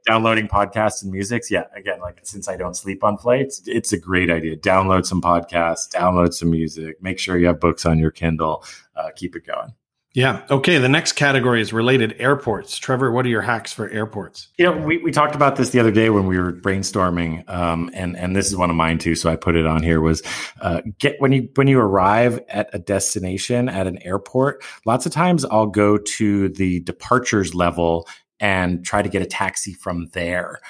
downloading 0.06 0.48
podcasts 0.48 1.02
and 1.02 1.10
musics, 1.10 1.50
yeah, 1.50 1.64
again, 1.74 2.00
like 2.00 2.20
since 2.22 2.48
I 2.48 2.56
don't 2.56 2.74
sleep 2.74 3.04
on 3.04 3.16
flights, 3.18 3.62
it's 3.66 3.92
a 3.92 3.98
great 3.98 4.30
idea. 4.30 4.56
Download 4.56 5.06
some 5.06 5.20
podcasts, 5.20 5.88
download 5.88 6.32
some 6.32 6.50
music, 6.50 7.02
make 7.02 7.18
sure 7.18 7.38
you 7.38 7.46
have 7.46 7.60
books 7.60 7.86
on 7.86 7.98
your 7.98 8.10
Kindle, 8.10 8.64
uh, 8.96 9.10
keep 9.14 9.36
it 9.36 9.46
going. 9.46 9.74
Yeah. 10.12 10.44
Okay. 10.50 10.78
The 10.78 10.88
next 10.88 11.12
category 11.12 11.60
is 11.60 11.72
related 11.72 12.16
airports. 12.18 12.76
Trevor, 12.78 13.12
what 13.12 13.24
are 13.26 13.28
your 13.28 13.42
hacks 13.42 13.72
for 13.72 13.88
airports? 13.88 14.48
You 14.58 14.64
know, 14.64 14.76
we, 14.76 14.98
we 14.98 15.12
talked 15.12 15.36
about 15.36 15.54
this 15.54 15.70
the 15.70 15.78
other 15.78 15.92
day 15.92 16.10
when 16.10 16.26
we 16.26 16.36
were 16.36 16.52
brainstorming, 16.52 17.48
um, 17.48 17.90
and 17.94 18.16
and 18.16 18.34
this 18.34 18.48
is 18.48 18.56
one 18.56 18.70
of 18.70 18.76
mine 18.76 18.98
too. 18.98 19.14
So 19.14 19.30
I 19.30 19.36
put 19.36 19.54
it 19.54 19.66
on 19.66 19.84
here. 19.84 20.00
Was 20.00 20.22
uh, 20.60 20.82
get 20.98 21.20
when 21.20 21.30
you 21.30 21.48
when 21.54 21.68
you 21.68 21.78
arrive 21.78 22.40
at 22.48 22.70
a 22.72 22.80
destination 22.80 23.68
at 23.68 23.86
an 23.86 23.98
airport. 24.02 24.64
Lots 24.84 25.06
of 25.06 25.12
times 25.12 25.44
I'll 25.44 25.66
go 25.66 25.96
to 25.96 26.48
the 26.48 26.80
departures 26.80 27.54
level 27.54 28.08
and 28.40 28.84
try 28.84 29.02
to 29.02 29.08
get 29.08 29.22
a 29.22 29.26
taxi 29.26 29.72
from 29.72 30.08
there. 30.12 30.60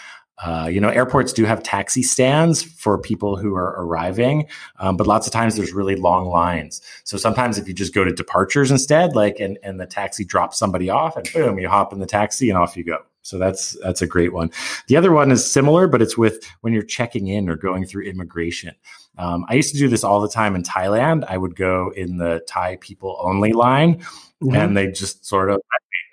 Uh, 0.43 0.69
you 0.71 0.81
know, 0.81 0.89
airports 0.89 1.35
do 1.35 1.45
have 1.45 1.63
taxi 1.63 2.03
stands 2.03 2.63
for 2.63 2.97
people 2.97 3.37
who 3.37 3.55
are 3.55 3.75
arriving, 3.85 4.47
um, 4.79 4.97
but 4.97 5.07
lots 5.07 5.27
of 5.27 5.33
times 5.33 5.55
there's 5.55 5.73
really 5.73 5.97
long 5.97 6.29
lines. 6.29 6.81
So 7.05 7.19
sometimes 7.19 7.59
if 7.59 7.69
you 7.69 7.75
just 7.75 7.93
go 7.93 8.05
to 8.05 8.13
departures 8.13 8.71
instead, 8.71 9.15
like 9.15 9.39
and, 9.39 9.59
and 9.63 9.79
the 9.79 9.85
taxi 9.85 10.25
drops 10.25 10.59
somebody 10.59 10.89
off, 10.89 11.17
and 11.17 11.29
boom, 11.35 11.59
you 11.59 11.69
hop 11.69 11.93
in 11.93 11.99
the 11.99 12.07
taxi 12.07 12.49
and 12.49 12.59
off 12.59 12.75
you 12.75 12.85
go. 12.85 12.99
So 13.23 13.39
that's 13.39 13.77
that's 13.83 14.01
a 14.01 14.07
great 14.07 14.33
one. 14.33 14.51
The 14.87 14.97
other 14.97 15.13
one 15.13 15.31
is 15.31 15.45
similar, 15.45 15.87
but 15.87 16.01
it's 16.01 16.17
with 16.17 16.43
when 16.63 16.73
you're 16.73 16.83
checking 16.83 17.27
in 17.29 17.51
or 17.51 17.57
going 17.57 17.85
through 17.85 18.05
immigration. 18.05 18.75
Um, 19.19 19.45
I 19.51 19.55
used 19.55 19.75
to 19.75 19.79
do 19.79 19.89
this 19.89 20.05
all 20.05 20.23
the 20.23 20.29
time 20.29 20.57
in 20.57 20.63
Thailand. 20.63 21.25
I 21.29 21.37
would 21.37 21.55
go 21.55 21.93
in 21.95 22.17
the 22.17 22.43
Thai 22.49 22.77
people 22.81 23.21
only 23.23 23.53
line, 23.53 23.97
mm-hmm. 23.97 24.55
and 24.55 24.75
they 24.75 24.91
just 24.91 25.27
sort 25.27 25.51
of 25.51 25.61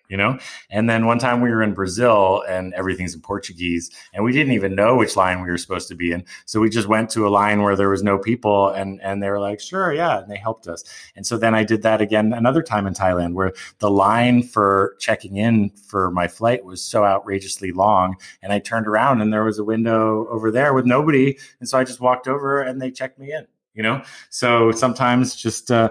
you 0.10 0.18
know? 0.18 0.38
And 0.70 0.90
then 0.90 1.06
one 1.06 1.20
time 1.20 1.42
we 1.42 1.50
were 1.50 1.64
in 1.64 1.74
Brazil 1.74 2.44
and 2.48 2.74
everything's 2.74 3.14
in 3.14 3.22
Portuguese 3.22 3.90
and 4.14 4.24
we 4.24 4.32
didn't 4.32 4.54
even 4.54 4.76
know 4.76 4.96
which 4.96 5.16
line 5.16 5.42
we 5.42 5.50
were 5.50 5.58
supposed 5.58 5.88
to 5.90 5.96
be 5.96 6.12
in. 6.12 6.26
So 6.46 6.60
we 6.60 6.70
just 6.70 6.88
went 6.88 7.10
to 7.12 7.28
a 7.28 7.30
line 7.30 7.62
where 7.62 7.76
there 7.76 7.90
was 7.90 8.04
no 8.04 8.18
people 8.18 8.70
and, 8.70 9.02
and 9.02 9.22
they 9.22 9.30
were 9.30 9.40
like, 9.40 9.60
sure, 9.60 9.94
yeah. 9.94 10.20
And 10.20 10.32
they 10.32 10.38
helped 10.38 10.68
us. 10.68 10.84
And 11.16 11.26
so 11.26 11.38
then 11.38 11.54
I 11.56 11.64
did 11.64 11.82
that 11.84 12.02
again 12.02 12.34
another 12.34 12.64
time 12.64 12.88
in 12.88 12.94
Thailand 12.94 13.34
where 13.34 13.54
the 13.80 13.90
line 13.90 14.44
for 14.44 14.96
checking 15.00 15.38
in 15.38 15.70
for 15.70 16.12
my 16.12 16.28
flight 16.28 16.66
was 16.66 16.82
so 16.82 17.04
outrageously 17.04 17.72
long. 17.72 18.16
And 18.42 18.54
I 18.54 18.60
turned 18.60 18.88
around 18.88 19.22
and 19.22 19.32
there 19.32 19.44
was 19.44 19.60
a 19.60 19.64
window 19.64 20.28
over 20.30 20.52
there 20.52 20.74
with 20.74 20.86
nobody. 20.86 21.38
And 21.60 21.68
so 21.68 21.78
I 21.78 21.84
just 21.84 22.00
walked 22.00 22.28
over 22.28 22.62
and 22.62 22.82
they 22.82 22.92
checked 22.92 23.20
me 23.20 23.32
in 23.32 23.48
you 23.78 23.84
know 23.84 24.02
so 24.30 24.72
sometimes 24.72 25.36
just 25.36 25.72
uh, 25.72 25.90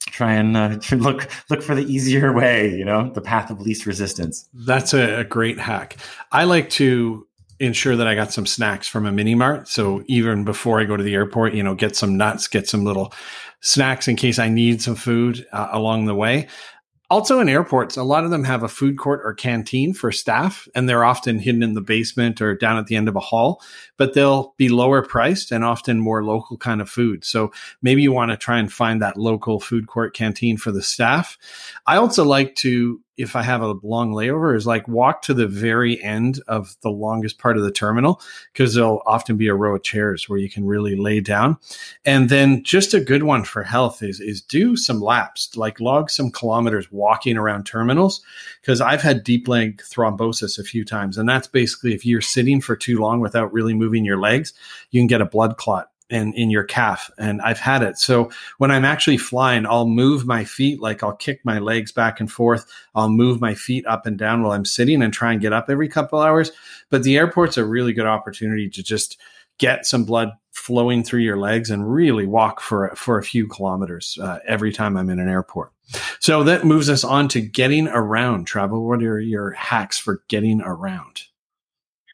try 0.00 0.32
and 0.32 0.56
uh, 0.56 0.78
look 0.96 1.28
look 1.48 1.62
for 1.62 1.74
the 1.74 1.84
easier 1.84 2.32
way 2.32 2.74
you 2.74 2.84
know 2.84 3.10
the 3.10 3.20
path 3.20 3.50
of 3.50 3.60
least 3.60 3.86
resistance. 3.86 4.48
That's 4.54 4.94
a, 4.94 5.20
a, 5.20 5.24
great 5.24 5.58
hack. 5.58 5.96
I 6.32 6.44
like 6.44 6.70
to 6.70 7.26
ensure 7.58 7.94
that 7.94 8.06
i 8.06 8.14
got 8.14 8.32
some 8.32 8.46
snacks 8.46 8.88
from 8.88 9.04
a 9.04 9.12
mini 9.12 9.34
mart. 9.34 9.68
So 9.68 10.02
even 10.06 10.44
before 10.44 10.80
i 10.80 10.84
go 10.84 10.96
to 10.96 11.02
the 11.02 11.14
airport 11.14 11.54
you 11.54 11.62
know 11.62 11.74
get 11.74 11.94
some 11.96 12.16
nuts 12.16 12.48
get 12.48 12.68
some 12.68 12.84
little 12.84 13.12
snacks 13.60 14.08
in 14.08 14.16
case 14.16 14.38
i 14.38 14.48
need 14.48 14.80
some 14.80 14.94
food 14.94 15.46
uh, 15.52 15.68
along 15.72 16.06
the 16.06 16.14
way 16.14 16.48
also 17.10 17.40
in 17.40 17.48
airports, 17.48 17.96
a 17.96 18.04
lot 18.04 18.24
of 18.24 18.30
them 18.30 18.44
have 18.44 18.62
a 18.62 18.68
food 18.68 18.96
court 18.96 19.20
or 19.24 19.34
canteen 19.34 19.92
for 19.92 20.12
staff, 20.12 20.68
and 20.74 20.88
they're 20.88 21.04
often 21.04 21.38
hidden 21.38 21.62
in 21.62 21.74
the 21.74 21.80
basement 21.80 22.40
or 22.40 22.54
down 22.54 22.78
at 22.78 22.86
the 22.86 22.96
end 22.96 23.08
of 23.08 23.16
a 23.16 23.20
hall, 23.20 23.60
but 23.96 24.14
they'll 24.14 24.54
be 24.56 24.68
lower 24.68 25.02
priced 25.02 25.50
and 25.50 25.64
often 25.64 25.98
more 25.98 26.24
local 26.24 26.56
kind 26.56 26.80
of 26.80 26.88
food. 26.88 27.24
So 27.24 27.52
maybe 27.82 28.02
you 28.02 28.12
want 28.12 28.30
to 28.30 28.36
try 28.36 28.58
and 28.58 28.72
find 28.72 29.02
that 29.02 29.16
local 29.16 29.58
food 29.58 29.88
court 29.88 30.14
canteen 30.14 30.56
for 30.56 30.70
the 30.70 30.82
staff. 30.82 31.36
I 31.86 31.96
also 31.96 32.24
like 32.24 32.54
to 32.56 33.00
if 33.20 33.36
I 33.36 33.42
have 33.42 33.62
a 33.62 33.74
long 33.82 34.12
layover 34.12 34.56
is 34.56 34.66
like 34.66 34.88
walk 34.88 35.22
to 35.22 35.34
the 35.34 35.46
very 35.46 36.02
end 36.02 36.40
of 36.48 36.76
the 36.80 36.90
longest 36.90 37.38
part 37.38 37.56
of 37.56 37.62
the 37.62 37.70
terminal 37.70 38.20
because 38.52 38.74
there'll 38.74 39.02
often 39.06 39.36
be 39.36 39.48
a 39.48 39.54
row 39.54 39.76
of 39.76 39.82
chairs 39.82 40.28
where 40.28 40.38
you 40.38 40.48
can 40.48 40.64
really 40.64 40.96
lay 40.96 41.20
down. 41.20 41.58
And 42.04 42.28
then 42.28 42.62
just 42.62 42.94
a 42.94 43.00
good 43.00 43.24
one 43.24 43.44
for 43.44 43.62
health 43.62 44.02
is 44.02 44.20
is 44.20 44.40
do 44.40 44.76
some 44.76 45.00
laps, 45.00 45.56
like 45.56 45.80
log 45.80 46.10
some 46.10 46.30
kilometers 46.30 46.90
walking 46.90 47.36
around 47.36 47.64
terminals 47.64 48.22
because 48.60 48.80
I've 48.80 49.02
had 49.02 49.24
deep 49.24 49.48
leg 49.48 49.82
thrombosis 49.82 50.58
a 50.58 50.64
few 50.64 50.84
times 50.84 51.18
and 51.18 51.28
that's 51.28 51.48
basically 51.48 51.94
if 51.94 52.06
you're 52.06 52.20
sitting 52.20 52.60
for 52.60 52.76
too 52.76 52.98
long 52.98 53.20
without 53.20 53.52
really 53.52 53.74
moving 53.74 54.04
your 54.04 54.18
legs, 54.18 54.52
you 54.90 55.00
can 55.00 55.06
get 55.06 55.20
a 55.20 55.26
blood 55.26 55.56
clot 55.56 55.90
and 56.10 56.34
in 56.34 56.50
your 56.50 56.64
calf 56.64 57.10
and 57.18 57.40
i've 57.42 57.58
had 57.58 57.82
it. 57.82 57.98
So 57.98 58.30
when 58.58 58.70
i'm 58.70 58.84
actually 58.84 59.16
flying 59.16 59.66
i'll 59.66 59.86
move 59.86 60.26
my 60.26 60.44
feet 60.44 60.80
like 60.80 61.02
i'll 61.02 61.16
kick 61.16 61.40
my 61.44 61.58
legs 61.58 61.92
back 61.92 62.20
and 62.20 62.30
forth. 62.30 62.66
I'll 62.94 63.08
move 63.08 63.40
my 63.40 63.54
feet 63.54 63.86
up 63.86 64.06
and 64.06 64.18
down 64.18 64.42
while 64.42 64.52
i'm 64.52 64.64
sitting 64.64 65.02
and 65.02 65.12
try 65.12 65.32
and 65.32 65.40
get 65.40 65.52
up 65.52 65.66
every 65.68 65.88
couple 65.88 66.20
hours. 66.20 66.52
But 66.90 67.02
the 67.02 67.16
airport's 67.16 67.56
a 67.56 67.64
really 67.64 67.92
good 67.92 68.06
opportunity 68.06 68.68
to 68.70 68.82
just 68.82 69.18
get 69.58 69.86
some 69.86 70.04
blood 70.04 70.30
flowing 70.52 71.04
through 71.04 71.20
your 71.20 71.36
legs 71.36 71.70
and 71.70 71.90
really 71.90 72.26
walk 72.26 72.60
for 72.60 72.94
for 72.96 73.18
a 73.18 73.22
few 73.22 73.46
kilometers 73.46 74.18
uh, 74.22 74.38
every 74.46 74.72
time 74.72 74.96
i'm 74.96 75.10
in 75.10 75.20
an 75.20 75.28
airport. 75.28 75.72
So 76.18 76.44
that 76.44 76.64
moves 76.64 76.88
us 76.88 77.02
on 77.02 77.28
to 77.28 77.40
getting 77.40 77.88
around. 77.88 78.46
Travel 78.46 78.86
what 78.86 79.02
are 79.02 79.20
your 79.20 79.52
hacks 79.52 79.98
for 79.98 80.22
getting 80.28 80.60
around 80.62 81.22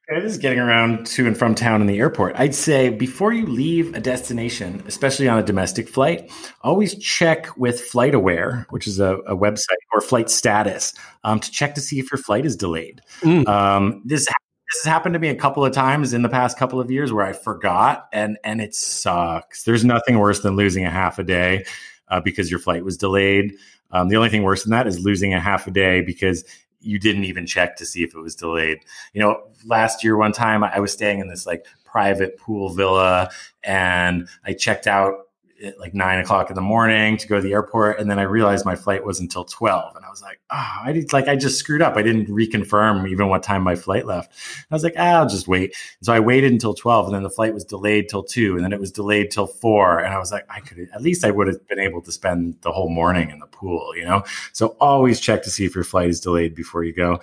this 0.09 0.33
is 0.33 0.39
getting 0.39 0.61
around 0.61 1.05
to 1.07 1.27
and 1.27 1.37
from 1.37 1.55
town 1.55 1.81
and 1.81 1.91
the 1.91 1.99
airport. 1.99 2.37
I'd 2.37 2.55
say 2.55 2.91
before 2.91 3.33
you 3.33 3.45
leave 3.47 3.95
a 3.95 4.01
destination, 4.01 4.83
especially 4.87 5.29
on 5.29 5.39
a 5.39 5.43
domestic 5.43 5.89
flight, 5.89 6.31
always 6.63 6.97
check 6.99 7.57
with 7.57 7.91
FlightAware, 7.91 8.67
which 8.71 8.87
is 8.87 9.01
a, 9.01 9.17
a 9.27 9.37
website, 9.37 9.77
or 9.93 10.01
Flight 10.01 10.31
Status, 10.31 10.95
um, 11.25 11.41
to 11.41 11.51
check 11.51 11.75
to 11.75 11.81
see 11.81 11.99
if 11.99 12.11
your 12.11 12.19
flight 12.19 12.47
is 12.47 12.57
delayed. 12.57 13.01
Mm. 13.23 13.49
Um, 13.49 14.03
this 14.05 14.27
this 14.27 14.83
has 14.83 14.93
happened 14.93 15.13
to 15.15 15.19
me 15.19 15.29
a 15.29 15.35
couple 15.35 15.65
of 15.65 15.73
times 15.73 16.13
in 16.13 16.23
the 16.23 16.29
past 16.29 16.59
couple 16.59 16.81
of 16.81 16.91
years 16.91 17.13
where 17.13 17.25
I 17.27 17.33
forgot, 17.33 18.09
and 18.13 18.39
and 18.45 18.61
it 18.61 18.75
sucks. 18.75 19.65
There's 19.65 19.85
nothing 19.85 20.19
worse 20.19 20.41
than 20.41 20.55
losing 20.57 20.85
a 20.85 20.91
half 20.91 21.19
a 21.19 21.25
day 21.25 21.65
uh, 22.09 22.21
because 22.21 22.51
your 22.51 22.61
flight 22.61 22.85
was 22.85 22.97
delayed. 22.97 23.55
Um, 23.93 24.09
the 24.09 24.17
only 24.17 24.29
thing 24.29 24.43
worse 24.43 24.65
than 24.65 24.73
that 24.73 24.87
is 24.87 25.01
losing 25.01 25.35
a 25.35 25.41
half 25.41 25.67
a 25.67 25.71
day 25.71 26.01
because 26.01 26.45
you 26.81 26.99
didn't 26.99 27.25
even 27.25 27.47
check 27.47 27.77
to 27.77 27.87
see 27.87 28.03
if 28.03 28.15
it 28.15 28.21
was 28.21 28.35
delayed. 28.35 28.79
You 29.13 29.21
know, 29.21 29.43
last 29.65 30.05
year, 30.05 30.17
one 30.17 30.33
time 30.33 30.63
I 30.63 30.81
was 30.81 30.93
staying 30.93 31.21
in 31.21 31.29
this 31.29 31.47
like 31.47 31.67
private 31.85 32.39
pool 32.39 32.71
villa 32.71 33.31
and 33.63 34.29
I 34.45 34.53
checked 34.53 34.87
out 34.87 35.26
at 35.63 35.79
like 35.79 35.95
nine 35.95 36.19
o'clock 36.19 36.51
in 36.51 36.55
the 36.55 36.61
morning 36.61 37.17
to 37.17 37.29
go 37.29 37.37
to 37.37 37.43
the 37.43 37.53
airport. 37.53 37.99
And 37.99 38.11
then 38.11 38.19
I 38.19 38.23
realized 38.23 38.65
my 38.65 38.77
flight 38.77 39.05
was 39.05 39.21
until 39.21 39.45
12. 39.45 39.97
And 39.97 40.05
I 40.05 40.11
was 40.11 40.23
like, 40.23 40.41
oh, 40.51 40.77
I 40.85 40.93
did 40.93 41.13
like, 41.13 41.29
I 41.29 41.37
just 41.37 41.59
screwed 41.59 41.83
up. 41.83 41.97
I 41.97 42.03
didn't 42.03 42.27
reconfirm 42.27 43.09
even 43.09 43.29
what 43.29 43.43
time 43.43 43.63
my 43.63 43.77
flight 43.77 44.07
left. 44.07 44.33
I 44.71 44.75
was 44.75 44.85
like, 44.85 44.95
ah, 44.97 45.21
I'll 45.21 45.29
just 45.29 45.49
wait. 45.49 45.75
And 46.01 46.07
so 46.07 46.13
I 46.13 46.21
waited 46.21 46.53
until 46.53 46.75
12 46.75 47.07
and 47.07 47.15
then 47.15 47.23
the 47.23 47.31
flight 47.31 47.55
was 47.55 47.65
delayed 47.65 48.09
till 48.09 48.23
two 48.23 48.55
and 48.57 48.65
then 48.65 48.73
it 48.73 48.81
was 48.81 48.93
delayed 48.93 49.31
till 49.31 49.47
four. 49.47 49.99
And 49.99 50.13
I 50.13 50.19
was 50.19 50.33
like, 50.33 50.47
I 50.51 50.61
could, 50.61 50.89
at 50.93 51.03
least 51.03 51.25
I 51.25 51.31
would 51.31 51.47
have 51.47 51.67
been 51.69 51.81
able 51.81 52.03
to 52.03 52.13
spend 52.13 52.57
the 52.63 52.73
whole 52.73 52.91
morning 52.91 53.31
in 53.31 53.39
the 53.39 53.47
pool, 53.47 53.97
you 53.97 54.05
know? 54.05 54.25
So 54.53 54.77
always 54.81 55.21
check 55.21 55.43
to 55.45 55.51
see 55.51 55.65
if 55.65 55.75
your 55.75 55.85
flight 55.85 56.09
is 56.09 56.21
delayed 56.21 56.55
before 56.55 56.85
you 56.85 56.93
go. 56.93 57.21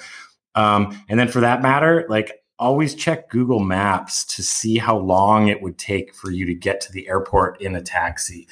Um, 0.55 1.01
and 1.09 1.19
then 1.19 1.27
for 1.27 1.39
that 1.41 1.61
matter, 1.61 2.05
like 2.09 2.42
always 2.59 2.95
check 2.95 3.29
Google 3.29 3.59
Maps 3.59 4.23
to 4.25 4.43
see 4.43 4.77
how 4.77 4.97
long 4.97 5.47
it 5.47 5.61
would 5.61 5.77
take 5.77 6.13
for 6.13 6.31
you 6.31 6.45
to 6.45 6.53
get 6.53 6.81
to 6.81 6.91
the 6.91 7.07
airport 7.07 7.61
in 7.61 7.75
a 7.75 7.81
taxi. 7.81 8.47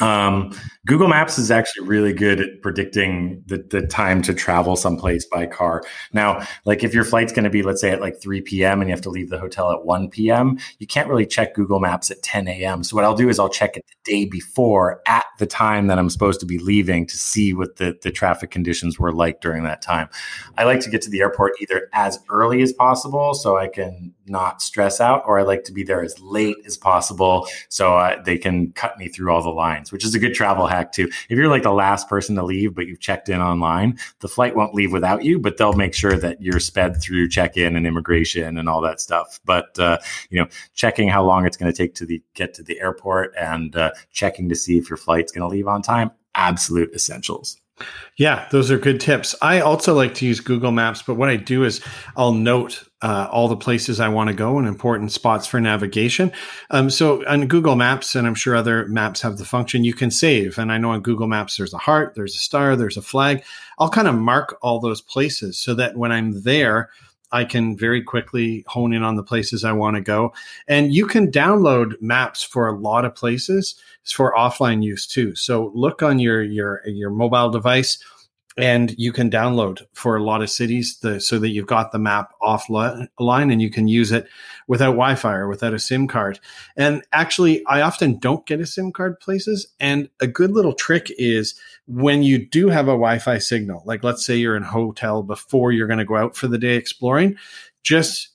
Um, 0.00 0.52
Google 0.86 1.08
Maps 1.08 1.38
is 1.38 1.50
actually 1.50 1.86
really 1.86 2.12
good 2.12 2.40
at 2.40 2.62
predicting 2.62 3.42
the, 3.46 3.58
the 3.58 3.86
time 3.86 4.22
to 4.22 4.32
travel 4.32 4.74
someplace 4.74 5.26
by 5.26 5.46
car. 5.46 5.82
Now, 6.12 6.46
like 6.64 6.82
if 6.82 6.94
your 6.94 7.04
flight's 7.04 7.32
going 7.32 7.44
to 7.44 7.50
be, 7.50 7.62
let's 7.62 7.80
say 7.80 7.90
at 7.90 8.00
like 8.00 8.20
3 8.20 8.40
p.m. 8.40 8.80
and 8.80 8.88
you 8.88 8.94
have 8.94 9.02
to 9.02 9.10
leave 9.10 9.28
the 9.28 9.38
hotel 9.38 9.70
at 9.70 9.84
1 9.84 10.08
p.m., 10.08 10.58
you 10.78 10.86
can't 10.86 11.08
really 11.08 11.26
check 11.26 11.54
Google 11.54 11.78
Maps 11.78 12.10
at 12.10 12.22
10 12.22 12.48
a.m. 12.48 12.82
So 12.82 12.96
what 12.96 13.04
I'll 13.04 13.14
do 13.14 13.28
is 13.28 13.38
I'll 13.38 13.50
check 13.50 13.76
it 13.76 13.84
the 13.86 14.10
day 14.10 14.24
before 14.24 15.02
at 15.06 15.26
the 15.38 15.46
time 15.46 15.88
that 15.88 15.98
I'm 15.98 16.10
supposed 16.10 16.40
to 16.40 16.46
be 16.46 16.58
leaving 16.58 17.06
to 17.06 17.16
see 17.18 17.52
what 17.52 17.76
the, 17.76 17.98
the 18.02 18.10
traffic 18.10 18.50
conditions 18.50 18.98
were 18.98 19.12
like 19.12 19.40
during 19.40 19.64
that 19.64 19.82
time. 19.82 20.08
I 20.56 20.64
like 20.64 20.80
to 20.80 20.90
get 20.90 21.02
to 21.02 21.10
the 21.10 21.20
airport 21.20 21.52
either 21.60 21.88
as 21.92 22.18
early 22.30 22.62
as 22.62 22.72
possible 22.72 23.34
so 23.34 23.56
I 23.56 23.68
can 23.68 24.14
not 24.26 24.62
stress 24.62 25.00
out, 25.00 25.22
or 25.26 25.38
I 25.38 25.42
like 25.42 25.64
to 25.64 25.72
be 25.72 25.82
there 25.82 26.02
as 26.02 26.18
late 26.20 26.56
as 26.66 26.76
possible 26.76 27.48
so 27.68 27.96
uh, 27.96 28.22
they 28.22 28.38
can 28.38 28.72
cut 28.72 28.98
me 28.98 29.08
through 29.08 29.32
all 29.32 29.42
the 29.42 29.50
lines, 29.50 29.87
which 29.92 30.04
is 30.04 30.14
a 30.14 30.18
good 30.18 30.34
travel 30.34 30.66
hack 30.66 30.92
too. 30.92 31.08
If 31.28 31.38
you're 31.38 31.48
like 31.48 31.62
the 31.62 31.72
last 31.72 32.08
person 32.08 32.36
to 32.36 32.44
leave, 32.44 32.74
but 32.74 32.86
you've 32.86 33.00
checked 33.00 33.28
in 33.28 33.40
online, 33.40 33.98
the 34.20 34.28
flight 34.28 34.56
won't 34.56 34.74
leave 34.74 34.92
without 34.92 35.24
you, 35.24 35.38
but 35.38 35.56
they'll 35.56 35.72
make 35.72 35.94
sure 35.94 36.16
that 36.16 36.40
you're 36.40 36.60
sped 36.60 37.00
through 37.00 37.28
check 37.28 37.56
in 37.56 37.76
and 37.76 37.86
immigration 37.86 38.58
and 38.58 38.68
all 38.68 38.80
that 38.82 39.00
stuff. 39.00 39.40
But, 39.44 39.78
uh, 39.78 39.98
you 40.30 40.40
know, 40.40 40.48
checking 40.74 41.08
how 41.08 41.24
long 41.24 41.46
it's 41.46 41.56
going 41.56 41.72
to 41.72 41.76
take 41.76 41.94
to 41.96 42.06
the, 42.06 42.22
get 42.34 42.54
to 42.54 42.62
the 42.62 42.80
airport 42.80 43.34
and 43.38 43.74
uh, 43.76 43.92
checking 44.10 44.48
to 44.48 44.54
see 44.54 44.78
if 44.78 44.88
your 44.90 44.96
flight's 44.96 45.32
going 45.32 45.48
to 45.48 45.54
leave 45.54 45.68
on 45.68 45.82
time, 45.82 46.10
absolute 46.34 46.92
essentials. 46.94 47.58
Yeah, 48.16 48.48
those 48.50 48.70
are 48.70 48.78
good 48.78 49.00
tips. 49.00 49.34
I 49.40 49.60
also 49.60 49.94
like 49.94 50.14
to 50.14 50.26
use 50.26 50.40
Google 50.40 50.72
Maps, 50.72 51.02
but 51.02 51.14
what 51.14 51.28
I 51.28 51.36
do 51.36 51.64
is 51.64 51.80
I'll 52.16 52.32
note 52.32 52.84
uh, 53.00 53.28
all 53.30 53.46
the 53.46 53.56
places 53.56 54.00
I 54.00 54.08
want 54.08 54.28
to 54.28 54.34
go 54.34 54.58
and 54.58 54.66
important 54.66 55.12
spots 55.12 55.46
for 55.46 55.60
navigation. 55.60 56.32
Um, 56.70 56.90
so 56.90 57.24
on 57.28 57.46
Google 57.46 57.76
Maps, 57.76 58.16
and 58.16 58.26
I'm 58.26 58.34
sure 58.34 58.56
other 58.56 58.88
maps 58.88 59.20
have 59.20 59.38
the 59.38 59.44
function, 59.44 59.84
you 59.84 59.94
can 59.94 60.10
save. 60.10 60.58
And 60.58 60.72
I 60.72 60.78
know 60.78 60.90
on 60.90 61.00
Google 61.00 61.28
Maps, 61.28 61.56
there's 61.56 61.74
a 61.74 61.78
heart, 61.78 62.14
there's 62.16 62.34
a 62.34 62.40
star, 62.40 62.74
there's 62.74 62.96
a 62.96 63.02
flag. 63.02 63.44
I'll 63.78 63.88
kind 63.88 64.08
of 64.08 64.16
mark 64.16 64.58
all 64.62 64.80
those 64.80 65.00
places 65.00 65.56
so 65.56 65.74
that 65.74 65.96
when 65.96 66.10
I'm 66.10 66.42
there, 66.42 66.90
I 67.30 67.44
can 67.44 67.76
very 67.76 68.02
quickly 68.02 68.64
hone 68.66 68.92
in 68.92 69.02
on 69.02 69.16
the 69.16 69.22
places 69.22 69.64
I 69.64 69.72
want 69.72 69.96
to 69.96 70.00
go. 70.00 70.32
And 70.66 70.92
you 70.92 71.06
can 71.06 71.30
download 71.30 72.00
maps 72.00 72.42
for 72.42 72.68
a 72.68 72.78
lot 72.78 73.04
of 73.04 73.14
places 73.14 73.74
for 74.04 74.34
offline 74.34 74.82
use 74.82 75.06
too. 75.06 75.34
So 75.34 75.70
look 75.74 76.02
on 76.02 76.18
your 76.18 76.42
your 76.42 76.82
your 76.86 77.10
mobile 77.10 77.50
device 77.50 78.02
and 78.58 78.92
you 78.98 79.12
can 79.12 79.30
download 79.30 79.86
for 79.92 80.16
a 80.16 80.22
lot 80.22 80.42
of 80.42 80.50
cities 80.50 80.98
the, 80.98 81.20
so 81.20 81.38
that 81.38 81.50
you've 81.50 81.66
got 81.66 81.92
the 81.92 81.98
map 81.98 82.32
offline 82.42 83.08
and 83.18 83.62
you 83.62 83.70
can 83.70 83.86
use 83.86 84.10
it 84.10 84.26
without 84.66 84.90
wi-fi 84.90 85.32
or 85.32 85.48
without 85.48 85.72
a 85.72 85.78
sim 85.78 86.08
card 86.08 86.40
and 86.76 87.02
actually 87.12 87.64
i 87.66 87.80
often 87.80 88.18
don't 88.18 88.46
get 88.46 88.60
a 88.60 88.66
sim 88.66 88.90
card 88.92 89.18
places 89.20 89.68
and 89.78 90.10
a 90.20 90.26
good 90.26 90.50
little 90.50 90.74
trick 90.74 91.10
is 91.16 91.54
when 91.88 92.22
you 92.22 92.46
do 92.46 92.68
have 92.68 92.86
a 92.86 92.92
wi-fi 92.92 93.38
signal 93.38 93.82
like 93.86 94.04
let's 94.04 94.24
say 94.24 94.36
you're 94.36 94.56
in 94.56 94.62
a 94.62 94.66
hotel 94.66 95.22
before 95.22 95.72
you're 95.72 95.86
going 95.86 95.98
to 95.98 96.04
go 96.04 96.16
out 96.16 96.36
for 96.36 96.46
the 96.46 96.58
day 96.58 96.76
exploring 96.76 97.36
just 97.82 98.28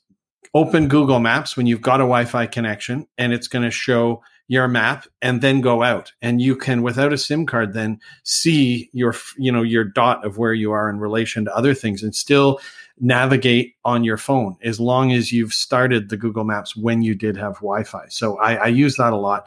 open 0.54 0.88
google 0.88 1.20
maps 1.20 1.56
when 1.56 1.68
you've 1.68 1.82
got 1.82 2.02
a 2.02 2.04
wi-fi 2.04 2.46
connection 2.46 3.08
and 3.18 3.32
it's 3.32 3.48
going 3.48 3.64
to 3.64 3.72
show 3.72 4.22
your 4.48 4.68
map 4.68 5.08
and 5.22 5.42
then 5.42 5.62
go 5.62 5.84
out. 5.84 6.12
And 6.22 6.42
you 6.42 6.56
can 6.56 6.82
without 6.82 7.14
a 7.14 7.18
sim 7.18 7.46
card 7.46 7.74
then 7.74 8.00
see 8.24 8.90
your 8.94 9.16
you 9.38 9.52
know 9.52 9.64
your 9.64 9.84
dot 9.84 10.26
of 10.26 10.38
where 10.38 10.54
you 10.54 10.72
are 10.72 10.90
in 10.90 11.00
relation 11.00 11.46
to 11.46 11.56
other 11.56 11.74
things 11.74 12.04
and 12.04 12.14
still 12.14 12.60
navigate 13.00 13.74
on 13.84 14.04
your 14.04 14.18
phone 14.18 14.56
as 14.62 14.80
long 14.80 15.12
as 15.12 15.32
you've 15.32 15.54
started 15.54 16.10
the 16.10 16.18
google 16.18 16.44
maps 16.44 16.76
when 16.76 17.02
you 17.02 17.16
did 17.16 17.38
have 17.38 17.56
wi-fi. 17.56 18.06
So 18.10 18.38
i, 18.38 18.56
I 18.56 18.68
use 18.68 18.98
that 18.98 19.14
a 19.14 19.18
lot. 19.18 19.46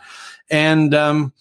And 0.50 0.94
um, 0.94 1.32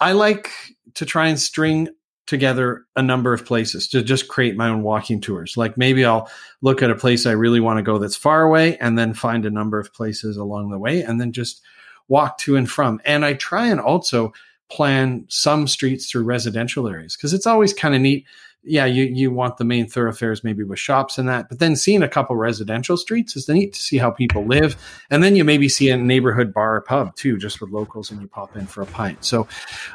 i 0.00 0.12
like 0.12 0.50
to 0.94 1.06
try 1.06 1.28
and 1.28 1.38
string 1.38 1.88
together 2.26 2.86
a 2.96 3.02
number 3.02 3.32
of 3.32 3.44
places 3.44 3.88
to 3.88 4.02
just 4.02 4.28
create 4.28 4.56
my 4.56 4.68
own 4.68 4.82
walking 4.82 5.20
tours. 5.20 5.56
Like 5.56 5.76
maybe 5.76 6.04
I'll 6.04 6.30
look 6.60 6.82
at 6.82 6.90
a 6.90 6.94
place 6.94 7.26
I 7.26 7.32
really 7.32 7.60
want 7.60 7.78
to 7.78 7.82
go 7.82 7.98
that's 7.98 8.16
far 8.16 8.42
away 8.42 8.78
and 8.78 8.96
then 8.96 9.12
find 9.12 9.44
a 9.44 9.50
number 9.50 9.78
of 9.78 9.92
places 9.92 10.36
along 10.36 10.70
the 10.70 10.78
way 10.78 11.02
and 11.02 11.20
then 11.20 11.32
just 11.32 11.62
walk 12.08 12.38
to 12.38 12.56
and 12.56 12.70
from. 12.70 13.00
And 13.04 13.24
I 13.24 13.34
try 13.34 13.66
and 13.66 13.80
also 13.80 14.32
plan 14.70 15.26
some 15.28 15.66
streets 15.66 16.10
through 16.10 16.24
residential 16.24 16.88
areas 16.88 17.16
because 17.16 17.34
it's 17.34 17.46
always 17.46 17.74
kind 17.74 17.94
of 17.94 18.00
neat 18.00 18.24
yeah, 18.64 18.84
you 18.84 19.04
you 19.04 19.30
want 19.32 19.56
the 19.56 19.64
main 19.64 19.88
thoroughfares 19.88 20.44
maybe 20.44 20.62
with 20.62 20.78
shops 20.78 21.18
and 21.18 21.28
that, 21.28 21.48
but 21.48 21.58
then 21.58 21.74
seeing 21.74 22.02
a 22.02 22.08
couple 22.08 22.36
residential 22.36 22.96
streets 22.96 23.34
is 23.34 23.48
neat 23.48 23.72
to 23.72 23.82
see 23.82 23.98
how 23.98 24.10
people 24.10 24.44
live, 24.44 24.76
and 25.10 25.22
then 25.22 25.34
you 25.34 25.42
maybe 25.44 25.68
see 25.68 25.90
a 25.90 25.96
neighborhood 25.96 26.54
bar 26.54 26.76
or 26.76 26.80
pub 26.80 27.14
too, 27.16 27.38
just 27.38 27.60
with 27.60 27.70
locals, 27.70 28.10
and 28.10 28.20
you 28.20 28.28
pop 28.28 28.56
in 28.56 28.66
for 28.66 28.82
a 28.82 28.86
pint. 28.86 29.24
So, 29.24 29.48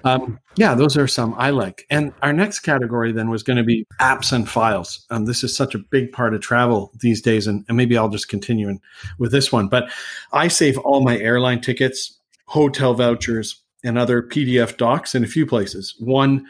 um, 0.03 0.39
yeah, 0.57 0.76
those 0.76 0.97
are 0.97 1.07
some 1.07 1.34
I 1.38 1.51
like. 1.51 1.86
And 1.89 2.13
our 2.22 2.34
next 2.34 2.59
category 2.59 3.11
then 3.11 3.30
was 3.30 3.43
going 3.43 3.57
to 3.57 3.63
be 3.63 3.86
apps 4.01 4.34
and 4.34 4.49
files. 4.49 5.05
Um, 5.09 5.26
this 5.26 5.43
is 5.43 5.55
such 5.55 5.74
a 5.74 5.80
big 5.80 6.11
part 6.11 6.34
of 6.34 6.41
travel 6.41 6.91
these 6.99 7.22
days, 7.22 7.47
and, 7.47 7.63
and 7.70 7.78
maybe 7.78 7.97
I'll 7.97 8.09
just 8.09 8.28
continue 8.28 8.68
in, 8.68 8.82
with 9.18 9.32
this 9.32 9.51
one. 9.51 9.70
But 9.70 9.89
I 10.34 10.49
save 10.49 10.78
all 10.80 11.03
my 11.03 11.18
airline 11.18 11.61
tickets, 11.61 12.20
hotel 12.47 12.93
vouchers, 12.93 13.61
and 13.84 13.97
other 13.97 14.21
PDF 14.21 14.78
docs 14.78 15.15
in 15.15 15.23
a 15.23 15.28
few 15.28 15.45
places. 15.45 15.95
One 15.99 16.45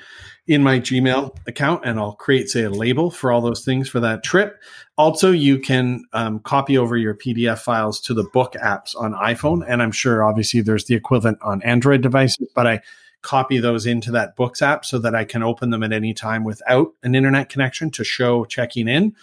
in 0.47 0.63
my 0.63 0.79
Gmail 0.79 1.35
account, 1.45 1.83
and 1.85 1.99
I'll 1.99 2.13
create, 2.13 2.49
say, 2.49 2.63
a 2.63 2.69
label 2.69 3.11
for 3.11 3.31
all 3.31 3.41
those 3.41 3.65
things 3.65 3.89
for 3.89 3.99
that 3.99 4.23
trip. 4.23 4.61
Also, 4.97 5.31
you 5.31 5.59
can 5.59 6.05
um, 6.13 6.39
copy 6.39 6.77
over 6.77 6.95
your 6.95 7.15
PDF 7.15 7.59
files 7.59 7.99
to 8.01 8.13
the 8.13 8.23
book 8.31 8.53
apps 8.53 8.95
on 8.97 9.13
iPhone, 9.13 9.63
and 9.67 9.81
I'm 9.81 9.91
sure 9.91 10.23
obviously 10.23 10.61
there's 10.61 10.85
the 10.85 10.95
equivalent 10.95 11.37
on 11.41 11.61
Android 11.63 12.01
devices, 12.01 12.47
but 12.55 12.65
I 12.65 12.81
copy 13.21 13.57
those 13.57 13.85
into 13.85 14.11
that 14.11 14.35
books 14.37 14.61
app 14.61 14.85
so 14.85 14.99
that 14.99 15.13
I 15.13 15.25
can 15.25 15.43
open 15.43 15.69
them 15.69 15.83
at 15.83 15.91
any 15.91 16.13
time 16.13 16.45
without 16.45 16.93
an 17.03 17.13
internet 17.13 17.49
connection 17.49 17.91
to 17.91 18.03
show 18.05 18.45
checking 18.45 18.87
in. 18.87 19.15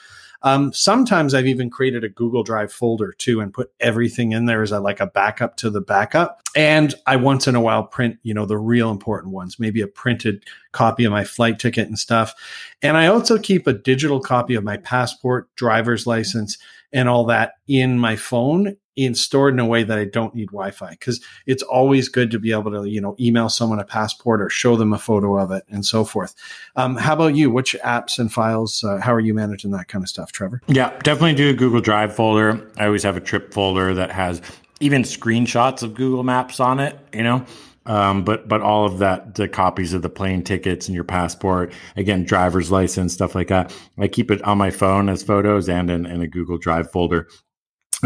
Um, 0.44 0.74
sometimes 0.74 1.32
I've 1.32 1.46
even 1.46 1.70
created 1.70 2.04
a 2.04 2.08
Google 2.10 2.42
Drive 2.42 2.70
folder 2.70 3.12
too 3.12 3.40
and 3.40 3.52
put 3.52 3.72
everything 3.80 4.32
in 4.32 4.44
there 4.44 4.62
as 4.62 4.72
a, 4.72 4.78
like 4.78 5.00
a 5.00 5.06
backup 5.06 5.56
to 5.56 5.70
the 5.70 5.80
backup. 5.80 6.42
And 6.54 6.94
I 7.06 7.16
once 7.16 7.48
in 7.48 7.54
a 7.54 7.60
while 7.62 7.82
print, 7.82 8.18
you 8.22 8.34
know, 8.34 8.44
the 8.44 8.58
real 8.58 8.90
important 8.90 9.32
ones, 9.32 9.58
maybe 9.58 9.80
a 9.80 9.86
printed 9.88 10.44
copy 10.72 11.04
of 11.04 11.12
my 11.12 11.24
flight 11.24 11.58
ticket 11.58 11.88
and 11.88 11.98
stuff. 11.98 12.34
And 12.82 12.98
I 12.98 13.06
also 13.06 13.38
keep 13.38 13.66
a 13.66 13.72
digital 13.72 14.20
copy 14.20 14.54
of 14.54 14.62
my 14.62 14.76
passport, 14.76 15.48
driver's 15.56 16.06
license, 16.06 16.58
and 16.92 17.08
all 17.08 17.24
that 17.24 17.54
in 17.66 17.98
my 17.98 18.14
phone 18.14 18.76
in 18.96 19.14
stored 19.14 19.54
in 19.54 19.60
a 19.60 19.66
way 19.66 19.82
that 19.82 19.98
I 19.98 20.04
don't 20.04 20.34
need 20.34 20.48
Wi-Fi 20.48 20.90
because 20.90 21.20
it's 21.46 21.62
always 21.62 22.08
good 22.08 22.30
to 22.30 22.38
be 22.38 22.52
able 22.52 22.70
to 22.70 22.88
you 22.88 23.00
know 23.00 23.16
email 23.18 23.48
someone 23.48 23.78
a 23.78 23.84
passport 23.84 24.40
or 24.40 24.48
show 24.48 24.76
them 24.76 24.92
a 24.92 24.98
photo 24.98 25.38
of 25.38 25.50
it 25.50 25.64
and 25.68 25.84
so 25.84 26.04
forth. 26.04 26.34
Um, 26.76 26.96
how 26.96 27.14
about 27.14 27.34
you? 27.34 27.50
Which 27.50 27.76
apps 27.84 28.18
and 28.18 28.32
files? 28.32 28.84
Uh, 28.84 28.98
how 28.98 29.12
are 29.12 29.20
you 29.20 29.34
managing 29.34 29.72
that 29.72 29.88
kind 29.88 30.04
of 30.04 30.08
stuff, 30.08 30.32
Trevor? 30.32 30.60
Yeah, 30.68 30.96
definitely 31.00 31.34
do 31.34 31.50
a 31.50 31.54
Google 31.54 31.80
Drive 31.80 32.14
folder. 32.14 32.70
I 32.76 32.86
always 32.86 33.02
have 33.02 33.16
a 33.16 33.20
trip 33.20 33.52
folder 33.52 33.94
that 33.94 34.10
has 34.10 34.40
even 34.80 35.02
screenshots 35.02 35.82
of 35.82 35.94
Google 35.94 36.22
Maps 36.22 36.60
on 36.60 36.80
it. 36.80 36.98
You 37.12 37.22
know, 37.22 37.46
um, 37.86 38.24
but 38.24 38.48
but 38.48 38.62
all 38.62 38.86
of 38.86 38.98
that, 38.98 39.34
the 39.34 39.48
copies 39.48 39.92
of 39.92 40.02
the 40.02 40.08
plane 40.08 40.42
tickets 40.42 40.88
and 40.88 40.94
your 40.94 41.04
passport, 41.04 41.72
again, 41.96 42.24
driver's 42.24 42.70
license, 42.70 43.12
stuff 43.12 43.34
like 43.34 43.48
that. 43.48 43.74
I 43.98 44.08
keep 44.08 44.30
it 44.30 44.42
on 44.42 44.58
my 44.58 44.70
phone 44.70 45.08
as 45.08 45.22
photos 45.22 45.68
and 45.68 45.90
in, 45.90 46.06
in 46.06 46.22
a 46.22 46.28
Google 46.28 46.58
Drive 46.58 46.90
folder. 46.90 47.28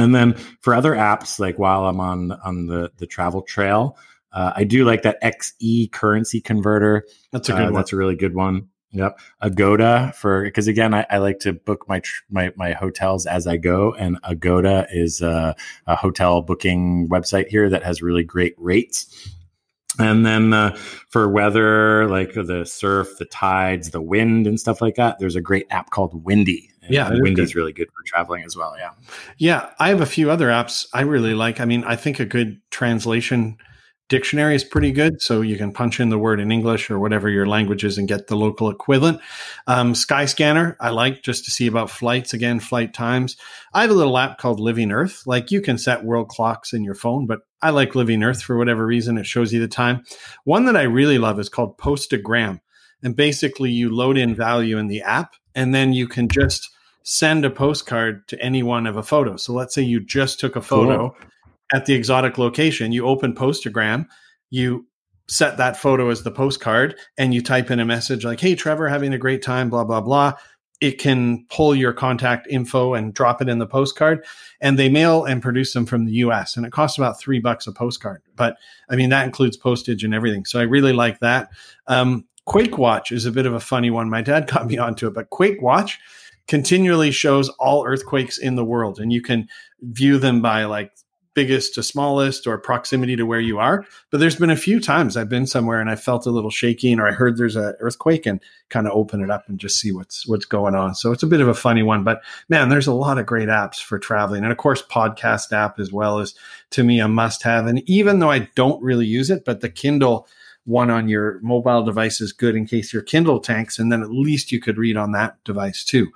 And 0.00 0.14
then 0.14 0.34
for 0.60 0.74
other 0.74 0.92
apps, 0.92 1.38
like 1.38 1.58
while 1.58 1.86
I'm 1.86 2.00
on 2.00 2.32
on 2.32 2.66
the 2.66 2.92
the 2.96 3.06
travel 3.06 3.42
trail, 3.42 3.96
uh, 4.32 4.52
I 4.56 4.64
do 4.64 4.84
like 4.84 5.02
that 5.02 5.22
XE 5.22 5.90
currency 5.92 6.40
converter. 6.40 7.04
That's 7.32 7.48
a 7.48 7.52
good 7.52 7.62
uh, 7.62 7.64
one. 7.66 7.74
That's 7.74 7.92
a 7.92 7.96
really 7.96 8.16
good 8.16 8.34
one. 8.34 8.68
Yep, 8.92 9.20
Agoda 9.42 10.14
for 10.16 10.44
because 10.44 10.66
again, 10.66 10.94
I, 10.94 11.04
I, 11.10 11.18
like 11.18 11.40
to 11.40 11.52
book 11.52 11.86
my 11.88 12.00
my 12.30 12.52
my 12.56 12.72
hotels 12.72 13.26
as 13.26 13.46
I 13.46 13.58
go, 13.58 13.92
and 13.92 14.18
Agoda 14.24 14.86
is 14.90 15.20
a, 15.20 15.54
a 15.86 15.94
hotel 15.94 16.40
booking 16.40 17.06
website 17.10 17.48
here 17.48 17.68
that 17.68 17.82
has 17.82 18.00
really 18.00 18.24
great 18.24 18.54
rates. 18.56 19.30
And 19.98 20.24
then 20.24 20.54
uh, 20.54 20.74
for 21.08 21.28
weather, 21.28 22.08
like 22.08 22.32
the 22.32 22.64
surf, 22.64 23.18
the 23.18 23.24
tides, 23.26 23.90
the 23.90 24.00
wind, 24.00 24.46
and 24.46 24.58
stuff 24.58 24.80
like 24.80 24.94
that, 24.94 25.18
there's 25.18 25.36
a 25.36 25.40
great 25.40 25.66
app 25.70 25.90
called 25.90 26.24
Windy. 26.24 26.70
Yeah, 26.88 27.10
Windy 27.12 27.42
is 27.42 27.54
really 27.54 27.72
good 27.72 27.88
for 27.88 28.02
traveling 28.06 28.44
as 28.44 28.56
well. 28.56 28.74
Yeah, 28.78 28.90
yeah. 29.36 29.70
I 29.78 29.88
have 29.88 30.00
a 30.00 30.06
few 30.06 30.30
other 30.30 30.48
apps 30.48 30.86
I 30.92 31.02
really 31.02 31.34
like. 31.34 31.60
I 31.60 31.64
mean, 31.64 31.84
I 31.84 31.96
think 31.96 32.20
a 32.20 32.24
good 32.24 32.60
translation 32.70 33.58
dictionary 34.08 34.54
is 34.54 34.64
pretty 34.64 34.90
good. 34.90 35.20
So 35.20 35.42
you 35.42 35.56
can 35.56 35.72
punch 35.72 36.00
in 36.00 36.08
the 36.08 36.18
word 36.18 36.40
in 36.40 36.50
English 36.50 36.90
or 36.90 36.98
whatever 36.98 37.28
your 37.28 37.46
language 37.46 37.84
is 37.84 37.98
and 37.98 38.08
get 38.08 38.26
the 38.26 38.36
local 38.36 38.70
equivalent. 38.70 39.20
Um, 39.66 39.92
Skyscanner, 39.92 40.76
I 40.80 40.90
like 40.90 41.22
just 41.22 41.44
to 41.44 41.50
see 41.50 41.66
about 41.66 41.90
flights 41.90 42.32
again, 42.32 42.60
flight 42.60 42.94
times. 42.94 43.36
I 43.74 43.82
have 43.82 43.90
a 43.90 43.94
little 43.94 44.16
app 44.16 44.38
called 44.38 44.60
Living 44.60 44.90
Earth. 44.90 45.26
Like 45.26 45.50
you 45.50 45.60
can 45.60 45.78
set 45.78 46.04
world 46.04 46.28
clocks 46.28 46.72
in 46.72 46.84
your 46.84 46.94
phone, 46.94 47.26
but 47.26 47.40
I 47.60 47.70
like 47.70 47.94
Living 47.94 48.22
Earth 48.22 48.42
for 48.42 48.56
whatever 48.56 48.86
reason. 48.86 49.18
It 49.18 49.26
shows 49.26 49.52
you 49.52 49.60
the 49.60 49.68
time. 49.68 50.04
One 50.44 50.64
that 50.64 50.76
I 50.76 50.82
really 50.82 51.18
love 51.18 51.38
is 51.38 51.48
called 51.48 51.78
Postagram. 51.78 52.60
And 53.02 53.14
basically, 53.14 53.70
you 53.70 53.94
load 53.94 54.18
in 54.18 54.34
value 54.34 54.78
in 54.78 54.88
the 54.88 55.02
app 55.02 55.34
and 55.54 55.74
then 55.74 55.92
you 55.92 56.08
can 56.08 56.28
just 56.28 56.70
send 57.02 57.44
a 57.44 57.50
postcard 57.50 58.26
to 58.28 58.40
anyone 58.42 58.86
of 58.86 58.96
a 58.96 59.02
photo. 59.02 59.36
So 59.36 59.52
let's 59.52 59.74
say 59.74 59.82
you 59.82 60.00
just 60.00 60.38
took 60.40 60.56
a 60.56 60.62
photo. 60.62 61.10
Cool 61.10 61.28
at 61.72 61.86
the 61.86 61.94
exotic 61.94 62.38
location, 62.38 62.92
you 62.92 63.06
open 63.06 63.34
Postagram, 63.34 64.06
you 64.50 64.86
set 65.28 65.58
that 65.58 65.76
photo 65.76 66.08
as 66.08 66.22
the 66.22 66.30
postcard, 66.30 66.96
and 67.18 67.34
you 67.34 67.42
type 67.42 67.70
in 67.70 67.80
a 67.80 67.84
message 67.84 68.24
like, 68.24 68.40
Hey, 68.40 68.54
Trevor, 68.54 68.88
having 68.88 69.12
a 69.12 69.18
great 69.18 69.42
time, 69.42 69.68
blah, 69.68 69.84
blah, 69.84 70.00
blah. 70.00 70.32
It 70.80 70.98
can 70.98 71.44
pull 71.50 71.74
your 71.74 71.92
contact 71.92 72.46
info 72.48 72.94
and 72.94 73.12
drop 73.12 73.42
it 73.42 73.48
in 73.48 73.58
the 73.58 73.66
postcard. 73.66 74.24
And 74.60 74.78
they 74.78 74.88
mail 74.88 75.24
and 75.24 75.42
produce 75.42 75.72
them 75.72 75.84
from 75.84 76.06
the 76.06 76.12
US. 76.12 76.56
And 76.56 76.64
it 76.64 76.70
costs 76.70 76.96
about 76.96 77.18
three 77.18 77.40
bucks 77.40 77.66
a 77.66 77.72
postcard. 77.72 78.22
But 78.36 78.56
I 78.88 78.94
mean, 78.94 79.10
that 79.10 79.26
includes 79.26 79.56
postage 79.56 80.04
and 80.04 80.14
everything. 80.14 80.44
So 80.44 80.60
I 80.60 80.62
really 80.62 80.92
like 80.92 81.18
that. 81.18 81.50
Um, 81.88 82.26
Quake 82.44 82.78
Watch 82.78 83.10
is 83.10 83.26
a 83.26 83.32
bit 83.32 83.44
of 83.44 83.54
a 83.54 83.60
funny 83.60 83.90
one. 83.90 84.08
My 84.08 84.22
dad 84.22 84.46
got 84.52 84.66
me 84.66 84.78
onto 84.78 85.08
it, 85.08 85.14
but 85.14 85.30
Quake 85.30 85.60
Watch 85.60 85.98
continually 86.48 87.10
shows 87.10 87.48
all 87.50 87.86
earthquakes 87.86 88.38
in 88.38 88.56
the 88.56 88.64
world 88.64 88.98
and 88.98 89.12
you 89.12 89.22
can 89.22 89.48
view 89.80 90.18
them 90.18 90.42
by 90.42 90.64
like 90.64 90.92
biggest 91.34 91.74
to 91.74 91.84
smallest 91.84 92.48
or 92.48 92.58
proximity 92.58 93.14
to 93.14 93.22
where 93.22 93.38
you 93.38 93.60
are. 93.60 93.86
But 94.10 94.18
there's 94.18 94.34
been 94.34 94.50
a 94.50 94.56
few 94.56 94.80
times 94.80 95.16
I've 95.16 95.28
been 95.28 95.46
somewhere 95.46 95.80
and 95.80 95.88
I 95.88 95.94
felt 95.94 96.26
a 96.26 96.32
little 96.32 96.50
shaking 96.50 96.98
or 96.98 97.06
I 97.06 97.12
heard 97.12 97.36
there's 97.36 97.54
an 97.54 97.74
earthquake 97.78 98.26
and 98.26 98.40
kind 98.70 98.88
of 98.88 98.92
open 98.92 99.22
it 99.22 99.30
up 99.30 99.48
and 99.48 99.56
just 99.60 99.78
see 99.78 99.92
what's 99.92 100.26
what's 100.26 100.46
going 100.46 100.74
on. 100.74 100.96
So 100.96 101.12
it's 101.12 101.22
a 101.22 101.28
bit 101.28 101.40
of 101.40 101.46
a 101.46 101.54
funny 101.54 101.84
one, 101.84 102.02
but 102.02 102.22
man, 102.48 102.70
there's 102.70 102.88
a 102.88 102.92
lot 102.92 103.18
of 103.18 103.26
great 103.26 103.48
apps 103.48 103.80
for 103.80 104.00
traveling. 104.00 104.42
And 104.42 104.50
of 104.50 104.58
course, 104.58 104.82
podcast 104.82 105.52
app 105.52 105.78
as 105.78 105.92
well 105.92 106.18
is 106.18 106.34
to 106.70 106.82
me 106.82 106.98
a 106.98 107.06
must 107.06 107.44
have. 107.44 107.68
And 107.68 107.88
even 107.88 108.18
though 108.18 108.32
I 108.32 108.48
don't 108.56 108.82
really 108.82 109.06
use 109.06 109.30
it, 109.30 109.44
but 109.44 109.60
the 109.60 109.70
Kindle 109.70 110.26
one 110.64 110.90
on 110.90 111.08
your 111.08 111.40
mobile 111.40 111.82
device 111.82 112.20
is 112.20 112.32
good 112.32 112.54
in 112.54 112.66
case 112.66 112.92
your 112.92 113.02
Kindle 113.02 113.40
tanks, 113.40 113.78
and 113.78 113.90
then 113.90 114.02
at 114.02 114.10
least 114.10 114.52
you 114.52 114.60
could 114.60 114.78
read 114.78 114.96
on 114.96 115.12
that 115.12 115.42
device 115.44 115.84
too. 115.84 116.08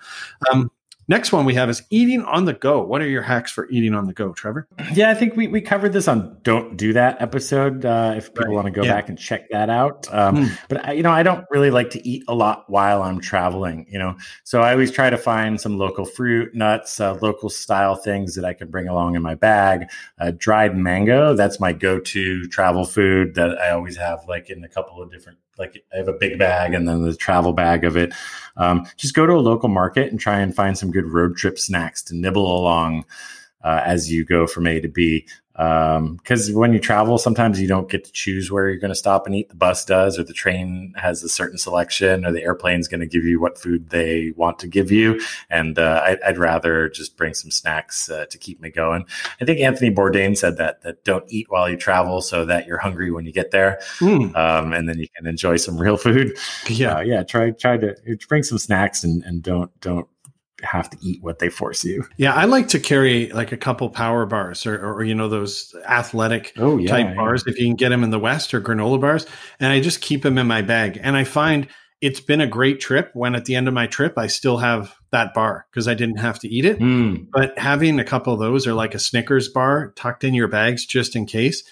Um, 0.51 0.70
Next 1.09 1.32
one 1.32 1.44
we 1.44 1.55
have 1.55 1.68
is 1.68 1.82
eating 1.90 2.22
on 2.22 2.44
the 2.44 2.53
go. 2.53 2.82
What 2.82 3.03
are 3.03 3.09
your 3.09 3.22
hacks 3.22 3.50
for 3.50 3.68
eating 3.70 3.94
on 3.94 4.07
the 4.07 4.12
go, 4.12 4.32
Trevor? 4.32 4.68
Yeah, 4.92 5.11
I 5.11 5.14
think 5.14 5.36
we, 5.36 5.48
we 5.48 5.61
covered 5.61 5.92
this 5.92 6.07
on 6.07 6.38
Don't 6.42 6.76
Do 6.76 6.92
That 6.92 7.20
episode. 7.20 7.84
Uh, 7.84 8.14
if 8.16 8.32
people 8.32 8.46
right. 8.46 8.55
want 8.55 8.66
to 8.66 8.70
go 8.70 8.82
yeah. 8.82 8.94
back 8.94 9.09
and 9.09 9.18
check 9.18 9.50
that 9.50 9.68
out. 9.68 10.07
Um, 10.12 10.36
mm. 10.36 10.59
But, 10.68 10.88
I, 10.88 10.92
you 10.92 11.03
know, 11.03 11.11
I 11.11 11.22
don't 11.22 11.44
really 11.50 11.70
like 11.70 11.90
to 11.90 12.09
eat 12.09 12.22
a 12.28 12.34
lot 12.34 12.64
while 12.68 13.03
I'm 13.03 13.20
traveling, 13.20 13.86
you 13.90 13.98
know. 13.98 14.16
So 14.44 14.61
I 14.61 14.72
always 14.72 14.92
try 14.92 15.11
to 15.11 15.18
find 15.18 15.61
some 15.61 15.76
local 15.76 16.05
fruit, 16.05 16.55
nuts, 16.55 17.00
uh, 17.00 17.18
local 17.20 17.50
style 17.50 17.96
things 17.96 18.34
that 18.36 18.44
I 18.44 18.55
can 18.55 18.70
bring 18.70 18.88
along 18.88 19.16
in 19.16 19.22
my 19.22 19.34
bag. 19.34 19.90
Uh, 20.20 20.32
dried 20.36 20.76
mango, 20.76 21.34
that's 21.34 21.59
my 21.59 21.72
go 21.72 21.98
to 21.98 22.46
travel 22.48 22.84
food 22.84 23.34
that 23.34 23.59
I 23.59 23.70
always 23.70 23.96
have 23.96 24.20
like 24.28 24.50
in 24.50 24.62
a 24.64 24.68
couple 24.68 25.03
of 25.03 25.11
different 25.11 25.38
like 25.59 25.84
I 25.92 25.98
have 25.98 26.09
a 26.09 26.12
big 26.12 26.38
bag 26.38 26.74
and 26.74 26.88
then 26.88 27.03
the 27.03 27.14
travel 27.14 27.53
bag 27.53 27.84
of 27.84 27.96
it. 27.96 28.12
Um, 28.57 28.86
just 28.96 29.14
go 29.14 29.26
to 29.26 29.34
a 29.34 29.36
local 29.36 29.68
market 29.68 30.11
and 30.11 30.18
try 30.18 30.40
and 30.40 30.55
find 30.55 30.76
some 30.76 30.90
good 30.90 31.07
road 31.07 31.36
trip 31.36 31.59
snacks 31.59 32.03
to 32.05 32.16
nibble 32.16 32.61
along 32.61 33.05
uh, 33.62 33.82
as 33.84 34.11
you 34.11 34.24
go 34.24 34.46
from 34.46 34.66
A 34.66 34.80
to 34.80 34.88
B 34.88 35.26
because 35.55 36.48
um, 36.48 36.55
when 36.55 36.72
you 36.72 36.78
travel, 36.78 37.18
sometimes 37.18 37.61
you 37.61 37.68
don't 37.68 37.90
get 37.90 38.05
to 38.05 38.12
choose 38.12 38.50
where 38.50 38.68
you're 38.68 38.78
going 38.78 38.90
to 38.90 38.94
stop 38.94 39.26
and 39.26 39.34
eat. 39.34 39.50
The 39.50 39.55
bus 39.55 39.84
does, 39.84 40.18
or 40.18 40.24
the 40.24 40.32
train 40.32 40.94
has 40.96 41.22
a 41.22 41.28
certain 41.28 41.59
selection, 41.59 42.24
or 42.24 42.32
the 42.32 42.42
airplane's 42.42 42.88
going 42.88 43.00
to 43.00 43.07
give 43.07 43.24
you 43.24 43.38
what 43.38 43.59
food 43.59 43.90
they 43.90 44.32
want 44.36 44.59
to 44.61 44.66
give 44.66 44.90
you. 44.90 45.20
And 45.50 45.78
uh, 45.78 46.16
I, 46.24 46.30
would 46.30 46.38
rather 46.38 46.88
just 46.88 47.18
bring 47.18 47.34
some 47.34 47.50
snacks 47.50 48.11
uh, 48.11 48.24
to 48.26 48.38
keep 48.38 48.61
me 48.61 48.70
going. 48.70 49.05
I 49.40 49.44
think 49.44 49.61
Anthony 49.61 49.90
Bourdain 49.90 50.36
said 50.38 50.57
that 50.57 50.82
that 50.82 51.05
don't 51.05 51.24
eat 51.28 51.46
while 51.50 51.68
you 51.68 51.76
travel, 51.76 52.22
so 52.22 52.46
that 52.46 52.66
you're 52.66 52.78
hungry 52.78 53.11
when 53.11 53.26
you 53.26 53.32
get 53.32 53.50
there, 53.50 53.78
mm. 53.98 54.34
um, 54.34 54.72
and 54.72 54.88
then 54.88 54.98
you 54.98 55.09
can 55.14 55.26
enjoy 55.26 55.57
some 55.57 55.76
real 55.76 55.96
food. 55.96 56.36
Yeah, 56.68 56.96
uh, 56.96 57.00
yeah. 57.00 57.22
Try 57.24 57.50
try 57.50 57.76
to 57.76 57.94
bring 58.28 58.42
some 58.42 58.59
snacks 58.59 59.05
and 59.05 59.22
and 59.24 59.42
don't 59.42 59.78
don't 59.80 60.09
have 60.64 60.90
to 60.90 60.98
eat 61.00 61.22
what 61.22 61.38
they 61.38 61.48
force 61.48 61.84
you. 61.84 62.04
Yeah, 62.16 62.34
I 62.34 62.44
like 62.44 62.68
to 62.68 62.80
carry 62.80 63.28
like 63.28 63.52
a 63.52 63.56
couple 63.56 63.88
power 63.90 64.26
bars 64.26 64.66
or, 64.66 64.78
or 64.78 65.04
you 65.04 65.14
know 65.14 65.28
those 65.28 65.74
athletic 65.86 66.52
oh, 66.56 66.78
yeah, 66.78 66.88
type 66.88 67.06
yeah. 67.08 67.14
bars 67.14 67.44
if 67.46 67.58
you 67.58 67.66
can 67.66 67.76
get 67.76 67.90
them 67.90 68.04
in 68.04 68.10
the 68.10 68.18
West 68.18 68.54
or 68.54 68.60
granola 68.60 69.00
bars, 69.00 69.26
and 69.60 69.72
I 69.72 69.80
just 69.80 70.00
keep 70.00 70.22
them 70.22 70.38
in 70.38 70.46
my 70.46 70.62
bag. 70.62 70.98
And 71.02 71.16
I 71.16 71.24
find 71.24 71.68
it's 72.02 72.20
been 72.20 72.40
a 72.40 72.46
great 72.48 72.80
trip 72.80 73.10
when 73.14 73.36
at 73.36 73.44
the 73.44 73.54
end 73.54 73.68
of 73.68 73.74
my 73.74 73.86
trip 73.86 74.18
I 74.18 74.26
still 74.26 74.58
have 74.58 74.94
that 75.12 75.32
bar 75.34 75.66
because 75.70 75.86
I 75.86 75.94
didn't 75.94 76.16
have 76.16 76.38
to 76.40 76.48
eat 76.48 76.64
it. 76.64 76.80
Mm. 76.80 77.28
But 77.32 77.56
having 77.56 78.00
a 78.00 78.04
couple 78.04 78.32
of 78.32 78.40
those 78.40 78.66
or 78.66 78.74
like 78.74 78.94
a 78.94 78.98
Snickers 78.98 79.48
bar 79.48 79.92
tucked 79.94 80.24
in 80.24 80.34
your 80.34 80.48
bags 80.48 80.84
just 80.84 81.14
in 81.14 81.26
case 81.26 81.62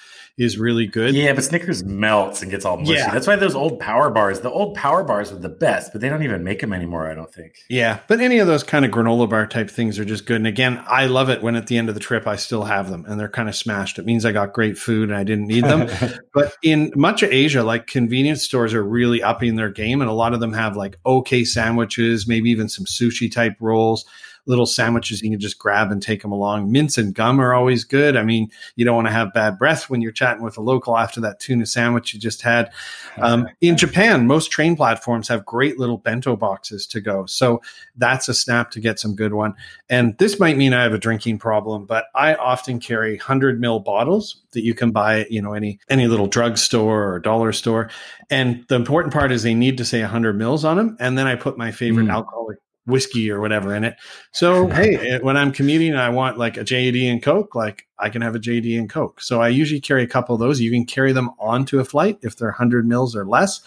is 0.41 0.59
really 0.59 0.87
good. 0.87 1.15
Yeah, 1.15 1.35
but 1.35 1.45
Snickers 1.45 1.85
melts 1.85 2.41
and 2.41 2.51
gets 2.51 2.65
all 2.65 2.79
mushy. 2.79 2.95
Yeah. 2.95 3.11
That's 3.11 3.27
why 3.27 3.37
those 3.37 3.55
old 3.55 3.79
power 3.79 4.09
bars, 4.09 4.41
the 4.41 4.51
old 4.51 4.75
power 4.75 5.05
bars 5.05 5.31
were 5.31 5.39
the 5.39 5.51
best, 5.51 5.93
but 5.93 6.01
they 6.01 6.09
don't 6.09 6.23
even 6.23 6.43
make 6.43 6.63
them 6.63 6.73
anymore, 6.73 7.11
I 7.11 7.15
don't 7.15 7.33
think. 7.33 7.57
Yeah, 7.69 7.99
but 8.09 8.21
any 8.21 8.39
of 8.39 8.47
those 8.47 8.63
kind 8.63 8.87
of 8.87 8.91
granola 8.91 9.29
bar 9.29 9.47
type 9.47 9.71
things 9.71 9.99
are 9.99 10.05
just 10.07 10.25
good. 10.25 10.37
And 10.37 10.47
again, 10.47 10.83
I 10.87 11.07
love 11.07 11.29
it 11.29 11.43
when 11.43 11.57
at 11.57 11.67
the 11.67 11.77
end 11.77 11.91
of 11.91 11.95
the 11.95 12.01
trip 12.01 12.27
I 12.27 12.37
still 12.37 12.65
have 12.65 12.89
them 12.89 13.05
and 13.07 13.21
they're 13.21 13.29
kind 13.29 13.51
of 13.51 13.55
smashed. 13.55 13.99
It 13.99 14.07
means 14.07 14.25
I 14.25 14.33
got 14.33 14.55
great 14.55 14.79
food 14.79 15.11
and 15.11 15.19
I 15.19 15.25
didn't 15.25 15.47
need 15.47 15.65
them. 15.65 15.91
but 16.33 16.55
in 16.63 16.91
much 16.97 17.23
of 17.23 17.31
Asia, 17.31 17.63
like 17.63 17.87
convenience 17.87 18.43
stores 18.43 18.73
are 18.73 18.83
really 18.83 19.23
upping 19.23 19.57
their 19.57 19.71
game, 19.71 20.01
and 20.01 20.09
a 20.09 20.15
lot 20.15 20.33
of 20.33 20.41
them 20.41 20.55
have 20.55 20.75
like 20.75 20.97
okay 21.05 21.45
sandwiches, 21.45 22.27
maybe 22.27 22.49
even 22.51 22.71
some 22.71 22.87
sushi 22.87 23.31
type 23.31 23.57
rolls. 23.61 24.07
Little 24.47 24.67
sandwiches 24.67 25.23
you 25.23 25.31
can 25.31 25.41
just 25.41 25.59
grab 25.59 25.91
and 25.93 26.03
take 26.03 26.23
them 26.23 26.33
along. 26.33 26.73
Mints 26.73 26.99
and 26.99 27.15
gum 27.15 27.41
are 27.41 27.55
always 27.55 27.85
good. 27.85 28.17
I 28.17 28.23
mean, 28.23 28.51
you 28.77 28.85
don't 28.85 28.97
want 28.97 29.09
to 29.09 29.13
have 29.13 29.33
bad 29.33 29.59
breath 29.59 29.89
when 29.91 30.01
you're 30.01 30.13
chatting 30.13 30.43
with 30.43 30.57
a 30.57 30.63
local 30.63 30.97
after 30.97 31.21
that 31.21 31.41
tuna 31.41 31.67
sandwich 31.67 32.15
you 32.15 32.21
just 32.21 32.43
had. 32.43 32.71
Um, 33.19 33.49
in 33.61 33.77
Japan, 33.77 34.27
most 34.27 34.51
train 34.51 34.77
platforms 34.77 35.29
have 35.29 35.45
great 35.45 35.79
little 35.79 35.99
bento 35.99 36.37
boxes 36.37 36.87
to 36.89 37.01
go. 37.01 37.27
So 37.27 37.61
that's 37.97 38.29
a 38.29 38.35
snap 38.35 38.71
to 38.73 38.81
get 38.81 38.99
some 38.99 39.15
good 39.15 39.35
one. 39.35 39.55
And 39.89 40.17
this 40.19 40.39
might 40.41 40.57
mean 40.57 40.73
I 40.73 40.83
have 40.83 40.95
a 40.95 40.99
drinking 40.99 41.39
problem, 41.39 41.85
but 41.85 42.07
I 42.15 42.35
often 42.35 42.81
carry 42.81 43.17
100 43.17 43.61
mil 43.61 43.81
bottles 43.81 44.43
that 44.53 44.65
you 44.65 44.75
can 44.75 44.91
buy, 44.91 45.27
you 45.31 45.41
know, 45.41 45.53
any 45.53 45.79
any 45.89 46.07
little 46.09 46.27
drugstore 46.27 47.13
or 47.13 47.19
dollar 47.21 47.53
store. 47.53 47.91
And 48.31 48.65
the 48.69 48.75
important 48.75 49.13
part 49.13 49.33
is 49.33 49.43
they 49.43 49.55
need 49.55 49.77
to 49.79 49.85
say 49.85 50.01
100 50.01 50.37
mils 50.37 50.65
on 50.65 50.77
them. 50.77 50.97
And 50.99 51.17
then 51.19 51.27
I 51.27 51.37
put 51.37 51.59
my 51.59 51.71
favorite 51.71 52.07
Mm. 52.07 52.13
alcoholic 52.13 52.59
whiskey 52.87 53.31
or 53.31 53.41
whatever 53.41 53.75
in 53.75 53.85
it. 53.85 53.97
So 54.33 54.67
hey, 54.71 55.19
when 55.21 55.37
I'm 55.37 55.53
commuting, 55.53 55.91
and 55.91 56.01
I 56.01 56.09
want 56.09 56.39
like 56.39 56.57
a 56.57 56.65
JD 56.65 57.11
and 57.11 57.23
Coke. 57.23 57.55
Like 57.55 57.87
I 57.99 58.09
can 58.09 58.23
have 58.23 58.35
a 58.35 58.41
JD 58.41 58.79
and 58.79 58.89
Coke. 58.89 59.21
So 59.21 59.41
I 59.41 59.49
usually 59.49 59.81
carry 59.81 60.03
a 60.03 60.09
couple 60.09 60.35
of 60.35 60.41
those. 60.41 60.61
You 60.61 60.71
can 60.71 60.87
carry 60.87 61.13
them 61.13 61.31
onto 61.39 61.79
a 61.79 61.85
flight 61.85 62.19
if 62.23 62.37
they're 62.37 62.49
100 62.49 62.87
mils 62.87 63.15
or 63.15 63.27
less. 63.27 63.61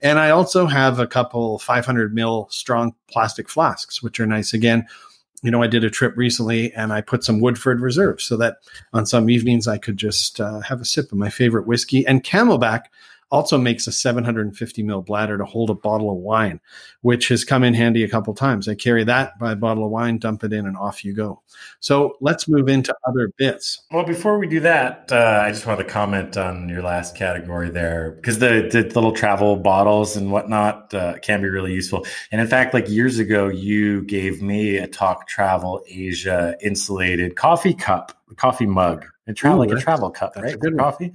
And 0.00 0.18
I 0.18 0.30
also 0.30 0.66
have 0.66 0.98
a 0.98 1.06
couple 1.06 1.58
500 1.58 2.14
mil 2.14 2.48
strong 2.50 2.94
plastic 3.10 3.48
flasks, 3.48 4.02
which 4.02 4.20
are 4.20 4.26
nice. 4.26 4.52
Again, 4.52 4.86
you 5.42 5.50
know, 5.50 5.62
I 5.62 5.68
did 5.68 5.84
a 5.84 5.90
trip 5.90 6.16
recently 6.16 6.72
and 6.74 6.92
I 6.92 7.00
put 7.00 7.22
some 7.22 7.40
Woodford 7.40 7.80
Reserve 7.80 8.20
so 8.20 8.36
that 8.38 8.56
on 8.92 9.06
some 9.06 9.30
evenings 9.30 9.68
I 9.68 9.78
could 9.78 9.96
just 9.96 10.40
uh, 10.40 10.60
have 10.60 10.80
a 10.80 10.84
sip 10.84 11.12
of 11.12 11.18
my 11.18 11.30
favorite 11.30 11.66
whiskey. 11.66 12.06
And 12.06 12.24
CamelBak 12.24 12.82
also 13.30 13.58
makes 13.58 13.86
a 13.86 13.92
750 13.92 14.82
mil 14.82 15.02
bladder 15.02 15.36
to 15.38 15.44
hold 15.44 15.70
a 15.70 15.74
bottle 15.74 16.10
of 16.10 16.16
wine, 16.16 16.60
which 17.02 17.28
has 17.28 17.44
come 17.44 17.62
in 17.62 17.74
handy 17.74 18.02
a 18.02 18.08
couple 18.08 18.34
times. 18.34 18.68
I 18.68 18.74
carry 18.74 19.04
that, 19.04 19.38
buy 19.38 19.52
a 19.52 19.56
bottle 19.56 19.84
of 19.84 19.90
wine, 19.90 20.18
dump 20.18 20.44
it 20.44 20.52
in, 20.52 20.66
and 20.66 20.76
off 20.76 21.04
you 21.04 21.12
go. 21.12 21.42
So 21.80 22.16
let's 22.20 22.48
move 22.48 22.68
into 22.68 22.94
other 23.06 23.30
bits. 23.36 23.80
Well, 23.90 24.04
before 24.04 24.38
we 24.38 24.46
do 24.46 24.60
that, 24.60 25.10
uh, 25.12 25.42
I 25.44 25.50
just 25.50 25.66
wanted 25.66 25.84
to 25.84 25.90
comment 25.90 26.36
on 26.36 26.68
your 26.68 26.82
last 26.82 27.16
category 27.16 27.70
there 27.70 28.12
because 28.12 28.38
the, 28.38 28.68
the 28.70 28.82
little 28.94 29.12
travel 29.12 29.56
bottles 29.56 30.16
and 30.16 30.32
whatnot 30.32 30.92
uh, 30.94 31.18
can 31.18 31.42
be 31.42 31.48
really 31.48 31.72
useful. 31.72 32.06
And 32.32 32.40
in 32.40 32.46
fact, 32.46 32.72
like 32.72 32.88
years 32.88 33.18
ago, 33.18 33.48
you 33.48 34.02
gave 34.02 34.42
me 34.42 34.76
a 34.78 34.86
Talk 34.86 35.28
Travel 35.28 35.82
Asia 35.88 36.56
insulated 36.62 37.36
coffee 37.36 37.74
cup, 37.74 38.12
coffee 38.36 38.66
mug, 38.66 39.04
a 39.26 39.34
tra- 39.34 39.54
Ooh, 39.54 39.58
like 39.58 39.70
a 39.70 39.76
travel 39.76 40.10
cup, 40.10 40.34
that's 40.34 40.44
a 40.44 40.50
right? 40.50 40.60
good 40.60 40.78
coffee. 40.78 41.12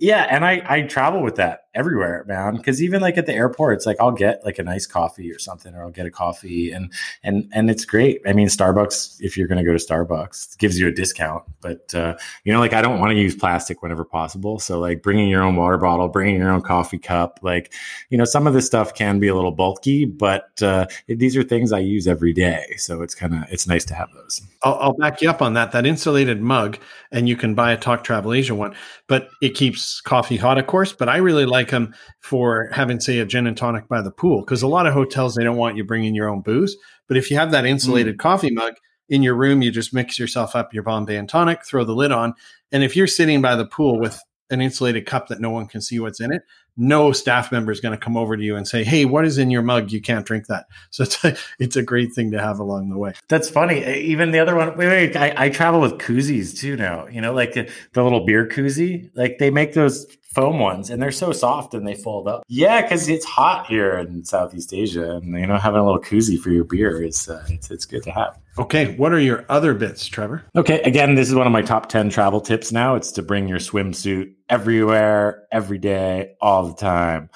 Yeah, 0.00 0.26
and 0.28 0.44
I 0.44 0.62
I 0.66 0.82
travel 0.82 1.22
with 1.22 1.36
that 1.36 1.67
everywhere, 1.74 2.24
man. 2.26 2.56
Because 2.56 2.82
even 2.82 3.00
like 3.00 3.16
at 3.18 3.26
the 3.26 3.34
airport, 3.34 3.76
it's 3.76 3.86
like 3.86 3.96
I'll 4.00 4.12
get 4.12 4.44
like 4.44 4.58
a 4.58 4.62
nice 4.62 4.86
coffee 4.86 5.30
or 5.30 5.38
something, 5.38 5.74
or 5.74 5.82
I'll 5.82 5.90
get 5.90 6.06
a 6.06 6.10
coffee, 6.10 6.72
and 6.72 6.92
and 7.22 7.48
and 7.52 7.70
it's 7.70 7.84
great. 7.84 8.20
I 8.26 8.32
mean, 8.32 8.48
Starbucks, 8.48 9.20
if 9.20 9.36
you're 9.36 9.48
going 9.48 9.58
to 9.58 9.64
go 9.64 9.76
to 9.76 9.84
Starbucks, 9.84 10.58
gives 10.58 10.78
you 10.78 10.88
a 10.88 10.92
discount. 10.92 11.44
But 11.60 11.94
uh, 11.94 12.16
you 12.44 12.52
know, 12.52 12.60
like 12.60 12.72
I 12.72 12.82
don't 12.82 13.00
want 13.00 13.10
to 13.12 13.18
use 13.18 13.34
plastic 13.34 13.82
whenever 13.82 14.04
possible. 14.04 14.58
So 14.58 14.78
like 14.78 15.02
bringing 15.02 15.28
your 15.28 15.42
own 15.42 15.56
water 15.56 15.78
bottle, 15.78 16.08
bringing 16.08 16.36
your 16.36 16.50
own 16.50 16.62
coffee 16.62 16.98
cup, 16.98 17.40
like 17.42 17.72
you 18.10 18.18
know, 18.18 18.24
some 18.24 18.46
of 18.46 18.54
this 18.54 18.66
stuff 18.66 18.94
can 18.94 19.18
be 19.18 19.28
a 19.28 19.34
little 19.34 19.52
bulky, 19.52 20.04
but 20.04 20.50
uh, 20.62 20.86
these 21.06 21.36
are 21.36 21.42
things 21.42 21.72
I 21.72 21.80
use 21.80 22.06
every 22.06 22.32
day. 22.32 22.74
So 22.76 23.02
it's 23.02 23.14
kind 23.14 23.34
of 23.34 23.44
it's 23.50 23.66
nice 23.66 23.84
to 23.86 23.94
have 23.94 24.12
those. 24.12 24.40
I'll, 24.62 24.78
I'll 24.80 24.92
back 24.92 25.20
you 25.22 25.30
up 25.30 25.42
on 25.42 25.54
that. 25.54 25.72
That 25.72 25.86
insulated 25.86 26.40
mug, 26.40 26.78
and 27.12 27.28
you 27.28 27.36
can 27.36 27.54
buy 27.54 27.72
a 27.72 27.76
Talk 27.76 28.04
Travel 28.04 28.32
Asia 28.32 28.54
one, 28.54 28.74
but 29.06 29.28
it 29.40 29.50
keeps 29.50 30.00
coffee 30.00 30.36
hot, 30.36 30.58
of 30.58 30.66
course. 30.66 30.92
But 30.92 31.08
I 31.08 31.18
really 31.18 31.46
like 31.46 31.57
them 31.66 31.94
for 32.20 32.70
having, 32.72 33.00
say, 33.00 33.18
a 33.18 33.26
gin 33.26 33.48
and 33.48 33.56
tonic 33.56 33.88
by 33.88 34.00
the 34.00 34.12
pool 34.12 34.40
because 34.40 34.62
a 34.62 34.68
lot 34.68 34.86
of 34.86 34.94
hotels 34.94 35.34
they 35.34 35.42
don't 35.42 35.56
want 35.56 35.76
you 35.76 35.82
bringing 35.82 36.14
your 36.14 36.28
own 36.28 36.40
booze. 36.40 36.76
But 37.08 37.16
if 37.16 37.30
you 37.30 37.36
have 37.36 37.50
that 37.50 37.66
insulated 37.66 38.14
mm. 38.14 38.20
coffee 38.20 38.52
mug 38.52 38.74
in 39.08 39.22
your 39.22 39.34
room, 39.34 39.62
you 39.62 39.70
just 39.70 39.92
mix 39.92 40.18
yourself 40.18 40.54
up 40.54 40.72
your 40.72 40.84
Bombay 40.84 41.16
and 41.16 41.28
tonic, 41.28 41.66
throw 41.66 41.84
the 41.84 41.94
lid 41.94 42.12
on, 42.12 42.34
and 42.70 42.82
if 42.82 42.94
you're 42.94 43.06
sitting 43.06 43.42
by 43.42 43.56
the 43.56 43.66
pool 43.66 43.98
with 43.98 44.20
an 44.50 44.60
insulated 44.60 45.06
cup 45.06 45.28
that 45.28 45.40
no 45.40 45.50
one 45.50 45.66
can 45.66 45.80
see 45.80 45.98
what's 46.00 46.20
in 46.20 46.32
it, 46.32 46.42
no 46.76 47.12
staff 47.12 47.50
member 47.50 47.72
is 47.72 47.80
going 47.80 47.92
to 47.92 48.02
come 48.02 48.16
over 48.16 48.36
to 48.36 48.42
you 48.42 48.56
and 48.56 48.66
say, 48.66 48.84
"Hey, 48.84 49.04
what 49.04 49.24
is 49.24 49.36
in 49.36 49.50
your 49.50 49.62
mug? 49.62 49.90
You 49.90 50.00
can't 50.00 50.24
drink 50.24 50.46
that." 50.46 50.66
So 50.90 51.02
it's 51.02 51.24
a, 51.24 51.36
it's 51.58 51.76
a 51.76 51.82
great 51.82 52.14
thing 52.14 52.30
to 52.30 52.40
have 52.40 52.60
along 52.60 52.88
the 52.88 52.98
way. 52.98 53.12
That's 53.28 53.50
funny. 53.50 53.84
Even 53.84 54.30
the 54.30 54.38
other 54.38 54.54
one. 54.54 54.76
Wait, 54.76 54.86
wait. 54.86 55.16
I, 55.16 55.34
I 55.36 55.48
travel 55.50 55.80
with 55.80 55.98
koozies 55.98 56.56
too 56.56 56.76
now. 56.76 57.06
You 57.08 57.20
know, 57.20 57.32
like 57.32 57.52
the, 57.52 57.70
the 57.92 58.02
little 58.02 58.24
beer 58.24 58.46
koozie. 58.46 59.10
Like 59.14 59.38
they 59.38 59.50
make 59.50 59.74
those 59.74 60.06
foam 60.34 60.58
ones, 60.58 60.90
and 60.90 61.02
they're 61.02 61.10
so 61.10 61.32
soft 61.32 61.74
and 61.74 61.86
they 61.86 61.94
fold 61.94 62.28
up. 62.28 62.44
Yeah, 62.48 62.82
because 62.82 63.08
it's 63.08 63.24
hot 63.24 63.66
here 63.66 63.98
in 63.98 64.24
Southeast 64.24 64.72
Asia, 64.72 65.16
and 65.16 65.38
you 65.38 65.46
know, 65.46 65.58
having 65.58 65.80
a 65.80 65.84
little 65.84 66.00
koozie 66.00 66.38
for 66.38 66.50
your 66.50 66.64
beer 66.64 67.02
is 67.02 67.28
uh, 67.28 67.44
it's 67.48 67.70
it's 67.70 67.86
good 67.86 68.02
to 68.04 68.10
have. 68.10 68.38
Okay, 68.58 68.96
what 68.96 69.12
are 69.12 69.20
your 69.20 69.44
other 69.48 69.72
bits, 69.72 70.04
Trevor? 70.06 70.42
Okay, 70.56 70.80
again, 70.82 71.14
this 71.14 71.28
is 71.28 71.34
one 71.34 71.46
of 71.46 71.52
my 71.52 71.62
top 71.62 71.88
10 71.88 72.10
travel 72.10 72.40
tips 72.40 72.72
now. 72.72 72.96
It's 72.96 73.12
to 73.12 73.22
bring 73.22 73.46
your 73.46 73.60
swimsuit 73.60 74.32
everywhere, 74.48 75.44
every 75.52 75.78
day, 75.78 76.34
all 76.40 76.66
the 76.66 76.74
time. 76.74 77.30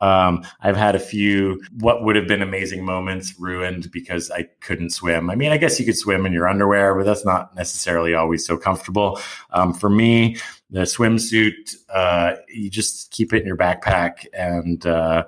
Um, 0.00 0.44
I've 0.60 0.76
had 0.76 0.94
a 0.94 1.00
few 1.00 1.60
what 1.80 2.04
would 2.04 2.16
have 2.16 2.28
been 2.28 2.42
amazing 2.42 2.84
moments 2.84 3.34
ruined 3.38 3.90
because 3.90 4.30
I 4.30 4.44
couldn't 4.60 4.90
swim. 4.90 5.30
I 5.30 5.34
mean, 5.34 5.50
I 5.50 5.56
guess 5.56 5.78
you 5.80 5.86
could 5.86 5.96
swim 5.96 6.24
in 6.26 6.32
your 6.32 6.48
underwear, 6.48 6.94
but 6.94 7.04
that's 7.04 7.24
not 7.24 7.54
necessarily 7.56 8.14
always 8.14 8.46
so 8.46 8.56
comfortable. 8.56 9.20
Um, 9.50 9.74
for 9.74 9.90
me, 9.90 10.36
the 10.70 10.80
swimsuit, 10.80 11.74
uh, 11.92 12.34
you 12.48 12.70
just 12.70 13.10
keep 13.10 13.32
it 13.32 13.40
in 13.40 13.46
your 13.46 13.56
backpack 13.56 14.26
and, 14.32 14.84
uh, 14.86 15.24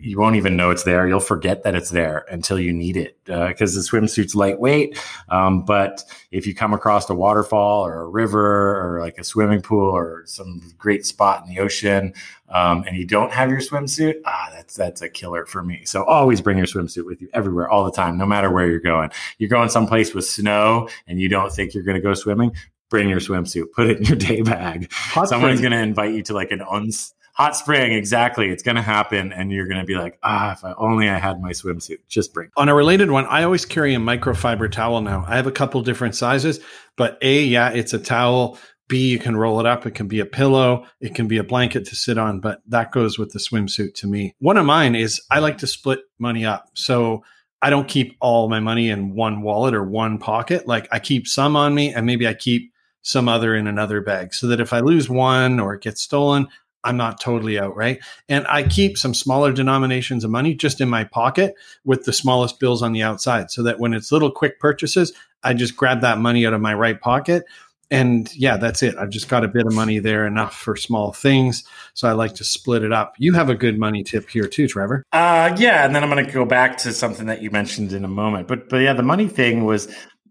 you 0.00 0.18
won't 0.18 0.36
even 0.36 0.56
know 0.56 0.70
it's 0.70 0.84
there. 0.84 1.06
You'll 1.06 1.20
forget 1.20 1.62
that 1.62 1.74
it's 1.74 1.90
there 1.90 2.24
until 2.30 2.58
you 2.58 2.72
need 2.72 2.96
it 2.96 3.18
because 3.24 3.74
the 3.74 3.80
swimsuit's 3.80 4.34
lightweight. 4.34 4.98
Um, 5.28 5.64
but 5.64 6.02
if 6.30 6.46
you 6.46 6.54
come 6.54 6.72
across 6.72 7.08
a 7.10 7.14
waterfall 7.14 7.84
or 7.84 8.00
a 8.02 8.08
river 8.08 8.80
or 8.80 9.00
like 9.00 9.18
a 9.18 9.24
swimming 9.24 9.62
pool 9.62 9.90
or 9.90 10.22
some 10.26 10.62
great 10.78 11.06
spot 11.06 11.42
in 11.42 11.54
the 11.54 11.60
ocean 11.60 12.14
um, 12.48 12.84
and 12.86 12.96
you 12.96 13.06
don't 13.06 13.32
have 13.32 13.50
your 13.50 13.60
swimsuit, 13.60 14.20
ah, 14.24 14.50
that's 14.52 14.74
that's 14.74 15.02
a 15.02 15.08
killer 15.08 15.46
for 15.46 15.62
me. 15.62 15.82
So 15.84 16.04
always 16.04 16.40
bring 16.40 16.58
your 16.58 16.66
swimsuit 16.66 17.06
with 17.06 17.20
you 17.20 17.28
everywhere, 17.32 17.68
all 17.68 17.84
the 17.84 17.92
time, 17.92 18.18
no 18.18 18.26
matter 18.26 18.50
where 18.50 18.68
you're 18.68 18.80
going. 18.80 19.10
You're 19.38 19.50
going 19.50 19.68
someplace 19.68 20.14
with 20.14 20.26
snow 20.26 20.88
and 21.06 21.20
you 21.20 21.28
don't 21.28 21.52
think 21.52 21.74
you're 21.74 21.84
going 21.84 21.96
to 21.96 22.02
go 22.02 22.14
swimming. 22.14 22.52
Bring 22.88 23.08
your 23.08 23.18
swimsuit. 23.18 23.72
Put 23.72 23.90
it 23.90 23.98
in 23.98 24.04
your 24.04 24.16
day 24.16 24.42
bag. 24.42 24.92
Hot 24.92 25.28
Someone's 25.28 25.60
going 25.60 25.72
to 25.72 25.78
invite 25.78 26.14
you 26.14 26.22
to 26.24 26.34
like 26.34 26.52
an 26.52 26.62
uns. 26.62 27.14
Hot 27.36 27.54
spring, 27.54 27.92
exactly. 27.92 28.48
It's 28.48 28.62
going 28.62 28.76
to 28.76 28.82
happen, 28.82 29.30
and 29.30 29.52
you're 29.52 29.66
going 29.66 29.80
to 29.80 29.84
be 29.84 29.94
like, 29.94 30.18
ah, 30.22 30.52
if 30.52 30.64
I 30.64 30.72
only 30.78 31.10
I 31.10 31.18
had 31.18 31.38
my 31.38 31.50
swimsuit. 31.50 31.98
Just 32.08 32.32
bring. 32.32 32.48
On 32.56 32.70
a 32.70 32.74
related 32.74 33.10
one, 33.10 33.26
I 33.26 33.42
always 33.42 33.66
carry 33.66 33.94
a 33.94 33.98
microfiber 33.98 34.72
towel 34.72 35.02
now. 35.02 35.22
I 35.28 35.36
have 35.36 35.46
a 35.46 35.52
couple 35.52 35.82
different 35.82 36.14
sizes, 36.14 36.60
but 36.96 37.18
A, 37.20 37.42
yeah, 37.42 37.68
it's 37.68 37.92
a 37.92 37.98
towel. 37.98 38.58
B, 38.88 39.10
you 39.10 39.18
can 39.18 39.36
roll 39.36 39.60
it 39.60 39.66
up. 39.66 39.84
It 39.84 39.94
can 39.94 40.08
be 40.08 40.20
a 40.20 40.24
pillow. 40.24 40.86
It 41.00 41.14
can 41.14 41.28
be 41.28 41.36
a 41.36 41.44
blanket 41.44 41.84
to 41.86 41.94
sit 41.94 42.16
on, 42.16 42.40
but 42.40 42.62
that 42.68 42.90
goes 42.90 43.18
with 43.18 43.32
the 43.32 43.38
swimsuit 43.38 43.94
to 43.96 44.06
me. 44.06 44.34
One 44.38 44.56
of 44.56 44.64
mine 44.64 44.94
is 44.94 45.20
I 45.30 45.40
like 45.40 45.58
to 45.58 45.66
split 45.66 46.00
money 46.18 46.46
up. 46.46 46.70
So 46.72 47.22
I 47.60 47.68
don't 47.68 47.88
keep 47.88 48.16
all 48.20 48.48
my 48.48 48.60
money 48.60 48.88
in 48.88 49.14
one 49.14 49.42
wallet 49.42 49.74
or 49.74 49.82
one 49.82 50.16
pocket. 50.18 50.66
Like 50.66 50.88
I 50.90 51.00
keep 51.00 51.26
some 51.26 51.54
on 51.54 51.74
me 51.74 51.92
and 51.92 52.06
maybe 52.06 52.26
I 52.26 52.32
keep 52.32 52.72
some 53.02 53.28
other 53.28 53.54
in 53.54 53.66
another 53.66 54.00
bag 54.00 54.34
so 54.34 54.46
that 54.48 54.60
if 54.60 54.72
I 54.72 54.80
lose 54.80 55.08
one 55.08 55.60
or 55.60 55.74
it 55.74 55.82
gets 55.82 56.00
stolen, 56.00 56.48
I'm 56.84 56.96
not 56.96 57.20
totally 57.20 57.58
out, 57.58 57.76
right? 57.76 57.98
And 58.28 58.46
I 58.48 58.62
keep 58.62 58.96
some 58.96 59.14
smaller 59.14 59.52
denominations 59.52 60.24
of 60.24 60.30
money 60.30 60.54
just 60.54 60.80
in 60.80 60.88
my 60.88 61.04
pocket 61.04 61.54
with 61.84 62.04
the 62.04 62.12
smallest 62.12 62.60
bills 62.60 62.82
on 62.82 62.92
the 62.92 63.02
outside 63.02 63.50
so 63.50 63.62
that 63.64 63.80
when 63.80 63.92
it's 63.92 64.12
little 64.12 64.30
quick 64.30 64.60
purchases, 64.60 65.12
I 65.42 65.54
just 65.54 65.76
grab 65.76 66.00
that 66.02 66.18
money 66.18 66.46
out 66.46 66.54
of 66.54 66.60
my 66.60 66.74
right 66.74 67.00
pocket. 67.00 67.44
And 67.90 68.34
yeah, 68.34 68.56
that's 68.56 68.82
it. 68.82 68.96
I've 68.98 69.10
just 69.10 69.28
got 69.28 69.44
a 69.44 69.48
bit 69.48 69.64
of 69.64 69.72
money 69.72 70.00
there, 70.00 70.26
enough 70.26 70.56
for 70.56 70.74
small 70.76 71.12
things. 71.12 71.62
So 71.94 72.08
I 72.08 72.12
like 72.12 72.34
to 72.36 72.44
split 72.44 72.82
it 72.82 72.92
up. 72.92 73.14
You 73.18 73.32
have 73.34 73.48
a 73.48 73.54
good 73.54 73.78
money 73.78 74.02
tip 74.02 74.28
here 74.28 74.48
too, 74.48 74.66
Trevor. 74.66 75.04
Uh, 75.12 75.54
yeah, 75.56 75.84
and 75.84 75.94
then 75.94 76.02
I'm 76.02 76.10
going 76.10 76.26
to 76.26 76.32
go 76.32 76.44
back 76.44 76.78
to 76.78 76.92
something 76.92 77.26
that 77.26 77.42
you 77.42 77.50
mentioned 77.52 77.92
in 77.92 78.04
a 78.04 78.08
moment. 78.08 78.48
But 78.48 78.68
but 78.68 78.78
yeah, 78.78 78.92
the 78.92 79.04
money 79.04 79.28
thing 79.28 79.64
was 79.64 79.86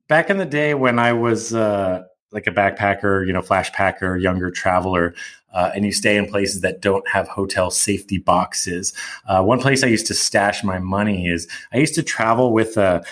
back 0.09 0.29
in 0.29 0.37
the 0.37 0.45
day 0.45 0.73
when 0.73 0.99
I 0.99 1.13
was 1.13 1.53
uh, 1.53 2.03
like 2.31 2.47
a 2.47 2.51
backpacker, 2.51 3.25
you 3.25 3.31
know, 3.31 3.41
flash 3.41 3.71
packer, 3.71 4.17
younger 4.17 4.51
traveler, 4.51 5.15
uh, 5.55 5.71
and 5.73 5.85
you 5.85 5.91
stay 5.91 6.17
in 6.17 6.27
places 6.27 6.61
that 6.61 6.81
don't 6.81 7.07
have 7.07 7.27
hotel 7.27 7.71
safety 7.71 8.17
boxes. 8.17 8.93
Uh, 9.25 9.41
one 9.41 9.59
place 9.59 9.83
I 9.83 9.87
used 9.87 10.05
to 10.07 10.13
stash 10.13 10.63
my 10.63 10.77
money 10.77 11.27
is 11.27 11.47
I 11.73 11.77
used 11.77 11.95
to 11.95 12.03
travel 12.03 12.53
with 12.53 12.77
a 12.77 13.03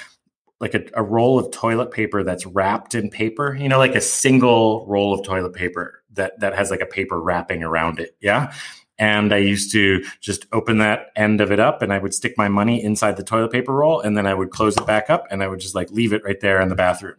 like 0.59 0.75
a, 0.75 0.83
a 0.93 1.03
roll 1.03 1.39
of 1.39 1.51
toilet 1.51 1.91
paper 1.91 2.23
that's 2.23 2.45
wrapped 2.45 2.95
in 2.95 3.09
paper, 3.09 3.55
you 3.55 3.67
know, 3.67 3.77
like 3.77 3.95
a 3.95 4.01
single 4.01 4.85
roll 4.87 5.13
of 5.13 5.25
toilet 5.25 5.53
paper 5.53 6.03
that 6.13 6.39
that 6.39 6.53
has 6.53 6.69
like 6.69 6.81
a 6.81 6.85
paper 6.85 7.19
wrapping 7.19 7.63
around 7.63 7.99
it. 7.99 8.15
Yeah. 8.21 8.53
And 8.99 9.33
I 9.33 9.37
used 9.37 9.71
to 9.71 10.03
just 10.21 10.45
open 10.53 10.77
that 10.77 11.07
end 11.15 11.41
of 11.41 11.51
it 11.51 11.59
up 11.59 11.81
and 11.81 11.91
I 11.91 11.97
would 11.97 12.13
stick 12.13 12.35
my 12.37 12.47
money 12.47 12.83
inside 12.83 13.17
the 13.17 13.23
toilet 13.23 13.51
paper 13.51 13.73
roll 13.73 13.99
and 14.01 14.15
then 14.15 14.27
I 14.27 14.33
would 14.33 14.51
close 14.51 14.77
it 14.77 14.85
back 14.85 15.09
up 15.09 15.25
and 15.31 15.41
I 15.41 15.47
would 15.47 15.59
just 15.59 15.75
like 15.75 15.89
leave 15.91 16.13
it 16.13 16.23
right 16.23 16.39
there 16.39 16.61
in 16.61 16.69
the 16.69 16.75
bathroom. 16.75 17.15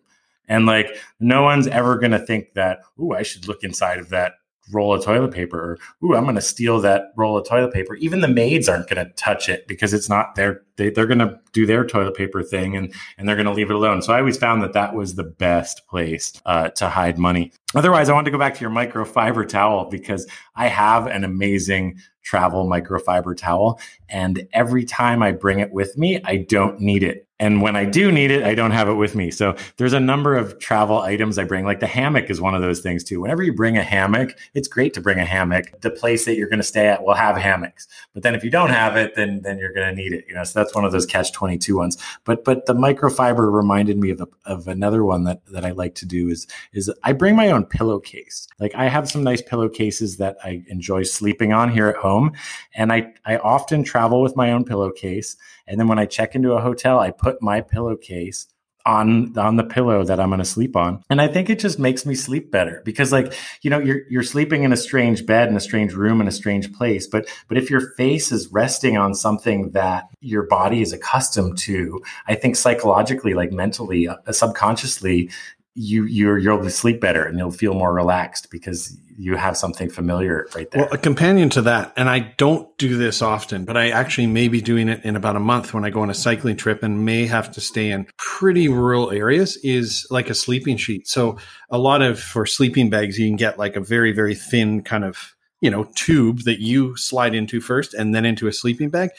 And 0.47 0.67
like 0.67 0.97
no 1.19 1.43
one's 1.43 1.67
ever 1.67 1.99
going 1.99 2.13
to 2.13 2.19
think 2.19 2.55
that, 2.55 2.81
oh 2.99 3.13
I 3.13 3.23
should 3.23 3.49
look 3.49 3.65
inside 3.65 3.99
of 3.99 4.11
that 4.11 4.35
roll 4.73 4.95
of 4.95 5.05
toilet 5.05 5.33
paper. 5.33 5.59
Or 5.59 5.79
ooh 6.07 6.17
i'm 6.17 6.25
going 6.25 6.35
to 6.37 6.41
steal 6.41 6.81
that 6.81 7.13
roll 7.17 7.37
of 7.37 7.47
toilet 7.47 7.73
paper. 7.73 7.95
Even 7.97 8.21
the 8.21 8.29
maids 8.29 8.69
aren't 8.69 8.89
going 8.89 9.05
to 9.05 9.13
touch 9.15 9.49
it 9.49 9.67
because 9.69 9.93
it's 9.93 10.09
not 10.09 10.35
their 10.35 10.63
they, 10.77 10.91
they're 10.91 11.07
going 11.07 11.19
to 11.19 11.39
do 11.53 11.67
their 11.67 11.85
toilet 11.85 12.15
paper 12.15 12.43
thing 12.43 12.77
and 12.77 12.93
and 13.19 13.29
they're 13.29 13.37
going 13.37 13.47
to 13.47 13.53
leave 13.53 13.71
it 13.71 13.77
alone 13.77 14.03
so 14.03 14.13
i 14.13 14.19
always 14.19 14.37
found 14.37 14.63
that 14.63 14.73
that 14.73 14.95
was 14.95 15.15
the 15.15 15.25
best 15.25 15.87
place 15.89 16.33
uh, 16.47 16.69
to 16.71 16.89
hide 16.89 17.19
money 17.19 17.53
otherwise 17.75 18.09
i 18.09 18.13
want 18.13 18.25
to 18.25 18.31
go 18.31 18.39
back 18.39 18.55
to 18.55 18.61
your 18.61 18.71
microfiber 18.71 19.47
towel 19.49 19.89
because 19.91 20.27
i 20.57 20.67
have 20.67 21.07
an 21.07 21.25
amazing 21.25 21.99
travel 22.23 22.67
microfiber 22.67 23.37
towel 23.37 23.79
and 24.09 24.47
every 24.53 24.85
time 24.85 25.23
i 25.23 25.31
bring 25.31 25.61
it 25.61 25.73
with 25.73 25.97
me 25.97 26.21
i 26.25 26.37
don't 26.37 26.81
need 26.81 27.03
it 27.03 27.25
and 27.41 27.61
when 27.61 27.75
I 27.75 27.85
do 27.85 28.13
need 28.13 28.31
it, 28.31 28.45
I 28.45 28.55
don't 28.55 28.71
have 28.71 28.89
it 28.89 28.95
with 28.95 29.17
me. 29.17 29.31
So 29.31 29.57
there's 29.77 29.93
a 29.93 30.01
number 30.01 30.37
of 30.37 30.59
travel 30.61 31.01
items 31.01 31.37
I 31.37 31.45
bring. 31.45 31.65
Like 31.65 31.81
the 31.81 31.87
hammock 31.87 32.31
is 32.31 32.41
one 32.41 32.55
of 32.55 32.63
those 32.63 32.81
things 32.81 33.03
too. 33.03 33.21
Whenever 33.21 33.43
you 33.43 33.53
bring 33.53 33.77
a 33.77 33.83
hammock, 33.83 34.39
it's 34.55 34.69
great 34.69 34.95
to 34.95 35.01
bring 35.01 35.19
a 35.19 35.25
hammock. 35.25 35.81
The 35.81 35.91
place 35.91 36.27
that 36.27 36.37
you're 36.37 36.49
going 36.49 36.61
to 36.61 36.65
stay 36.65 36.87
at 36.87 37.05
will 37.05 37.15
have 37.15 37.37
hammocks. 37.37 37.89
But 38.13 38.23
then 38.23 38.37
if 38.37 38.45
you 38.45 38.51
don't 38.51 38.71
have 38.71 38.97
it, 38.97 39.17
then 39.17 39.43
then 39.43 39.59
you're 39.59 39.73
going 39.73 39.89
to 39.89 39.95
need 39.95 40.13
it. 40.13 40.25
You 40.29 40.35
know, 40.35 40.45
so 40.45 40.61
that's 40.65 40.75
one 40.75 40.85
of 40.85 40.93
those 40.93 41.05
catch 41.05 41.33
22 41.33 41.77
ones. 41.77 41.99
But 42.25 42.45
but 42.45 42.65
the 42.65 42.75
microfiber 42.75 43.53
reminded 43.53 43.99
me 43.99 44.11
of 44.11 44.21
a, 44.23 44.29
of 44.47 44.67
another 44.67 45.05
one 45.05 45.25
that 45.25 45.45
that 45.47 45.65
I 45.65 45.73
like 45.73 45.95
to 45.97 46.07
do 46.07 46.29
is 46.29 46.47
is 46.73 46.91
I 47.03 47.13
bring 47.13 47.37
my 47.37 47.51
own 47.51 47.67
pillowcase. 47.67 48.49
Like 48.59 48.75
I 48.75 48.89
have 48.89 49.11
some 49.11 49.23
nice 49.23 49.43
pillowcases 49.43 50.17
that 50.17 50.37
I 50.43 50.65
enjoy 50.69 51.03
sleeping 51.03 51.53
on 51.53 51.71
here 51.71 51.89
at 51.89 51.97
home, 51.97 52.33
and 52.75 52.93
I 52.93 53.13
I 53.27 53.37
often 53.37 53.85
travel 53.85 54.23
with 54.23 54.37
my 54.37 54.53
own 54.53 54.65
pillowcase. 54.65 55.37
And 55.67 55.79
then 55.79 55.89
when 55.89 55.99
I 55.99 56.07
check 56.07 56.35
into 56.35 56.53
a 56.53 56.61
hotel, 56.61 56.99
I 56.99 57.11
put 57.11 57.43
my 57.43 57.61
pillowcase 57.61 58.47
on 58.87 59.37
on 59.39 59.57
the 59.57 59.65
pillow 59.65 60.05
that 60.05 60.21
I'm 60.21 60.29
going 60.29 60.39
to 60.39 60.45
sleep 60.45 60.77
on. 60.77 61.03
And 61.09 61.21
I 61.21 61.29
think 61.29 61.49
it 61.49 61.59
just 61.59 61.79
makes 61.79 62.05
me 62.05 62.15
sleep 62.15 62.51
better 62.51 62.83
because 62.85 63.13
like, 63.13 63.33
you 63.63 63.71
know, 63.71 63.79
you're 63.79 64.03
you're 64.11 64.23
sleeping 64.23 64.63
in 64.63 64.73
a 64.73 64.77
strange 64.77 65.25
bed 65.25 65.49
in 65.49 65.57
a 65.57 65.61
strange 65.61 65.95
room 65.95 66.21
in 66.21 66.29
a 66.29 66.33
strange 66.33 66.73
place, 66.73 67.07
but 67.07 67.29
but 67.49 67.57
if 67.57 67.71
your 67.71 67.93
face 67.93 68.31
is 68.33 68.49
resting 68.49 68.97
on 68.97 69.15
something 69.15 69.71
that 69.71 70.09
your 70.21 70.43
body 70.47 70.83
is 70.83 70.93
accustomed 70.93 71.59
to, 71.59 72.03
I 72.27 72.35
think 72.35 72.57
psychologically 72.57 73.35
like 73.35 73.53
mentally, 73.53 74.09
uh, 74.09 74.17
subconsciously 74.31 75.31
you 75.75 76.05
you're 76.05 76.39
you'll 76.39 76.69
sleep 76.71 77.01
better 77.01 77.25
and 77.25 77.37
you'll 77.37 77.51
feel 77.51 77.75
more 77.75 77.93
relaxed 77.93 78.49
because 78.51 78.97
you 79.17 79.37
have 79.37 79.57
something 79.57 79.91
familiar 79.91 80.47
right 80.55 80.71
there. 80.71 80.83
Well, 80.83 80.93
a 80.93 80.99
companion 80.99 81.49
to 81.51 81.63
that, 81.63 81.93
and 81.97 82.09
I 82.09 82.35
don't 82.37 82.77
do 82.79 82.97
this 82.97 83.23
often, 83.23 83.65
but 83.65 83.77
I 83.77 83.91
actually 83.91 84.27
may 84.27 84.49
be 84.49 84.61
doing 84.61 84.89
it 84.89 85.05
in 85.05 85.17
about 85.17 85.37
a 85.37 85.41
month 85.41 85.75
when 85.75 85.85
I 85.85 85.91
go 85.91 86.01
on 86.01 86.11
a 86.11 86.15
cycling 86.15 86.57
trip 86.57 86.83
and 86.83 87.05
may 87.05 87.27
have 87.27 87.51
to 87.53 87.61
stay 87.61 87.91
in 87.91 88.07
pretty 88.17 88.69
rural 88.69 89.11
areas, 89.11 89.57
is 89.63 90.07
like 90.11 90.31
a 90.31 90.35
sleeping 90.35 90.77
sheet. 90.77 91.07
So 91.09 91.39
a 91.71 91.79
lot 91.79 92.03
of 92.03 92.19
for 92.19 92.47
sleeping 92.47 92.91
bags, 92.91 93.19
you 93.19 93.29
can 93.29 93.37
get 93.37 93.59
like 93.59 93.77
a 93.77 93.81
very, 93.81 94.13
very 94.13 94.35
thin 94.35 94.83
kind 94.83 95.05
of, 95.05 95.35
you 95.61 95.71
know, 95.71 95.85
tube 95.95 96.41
that 96.41 96.61
you 96.61 96.97
slide 96.97 97.35
into 97.35 97.61
first 97.61 97.95
and 97.95 98.15
then 98.15 98.25
into 98.25 98.49
a 98.49 98.53
sleeping 98.53 98.91
bag. 98.91 99.11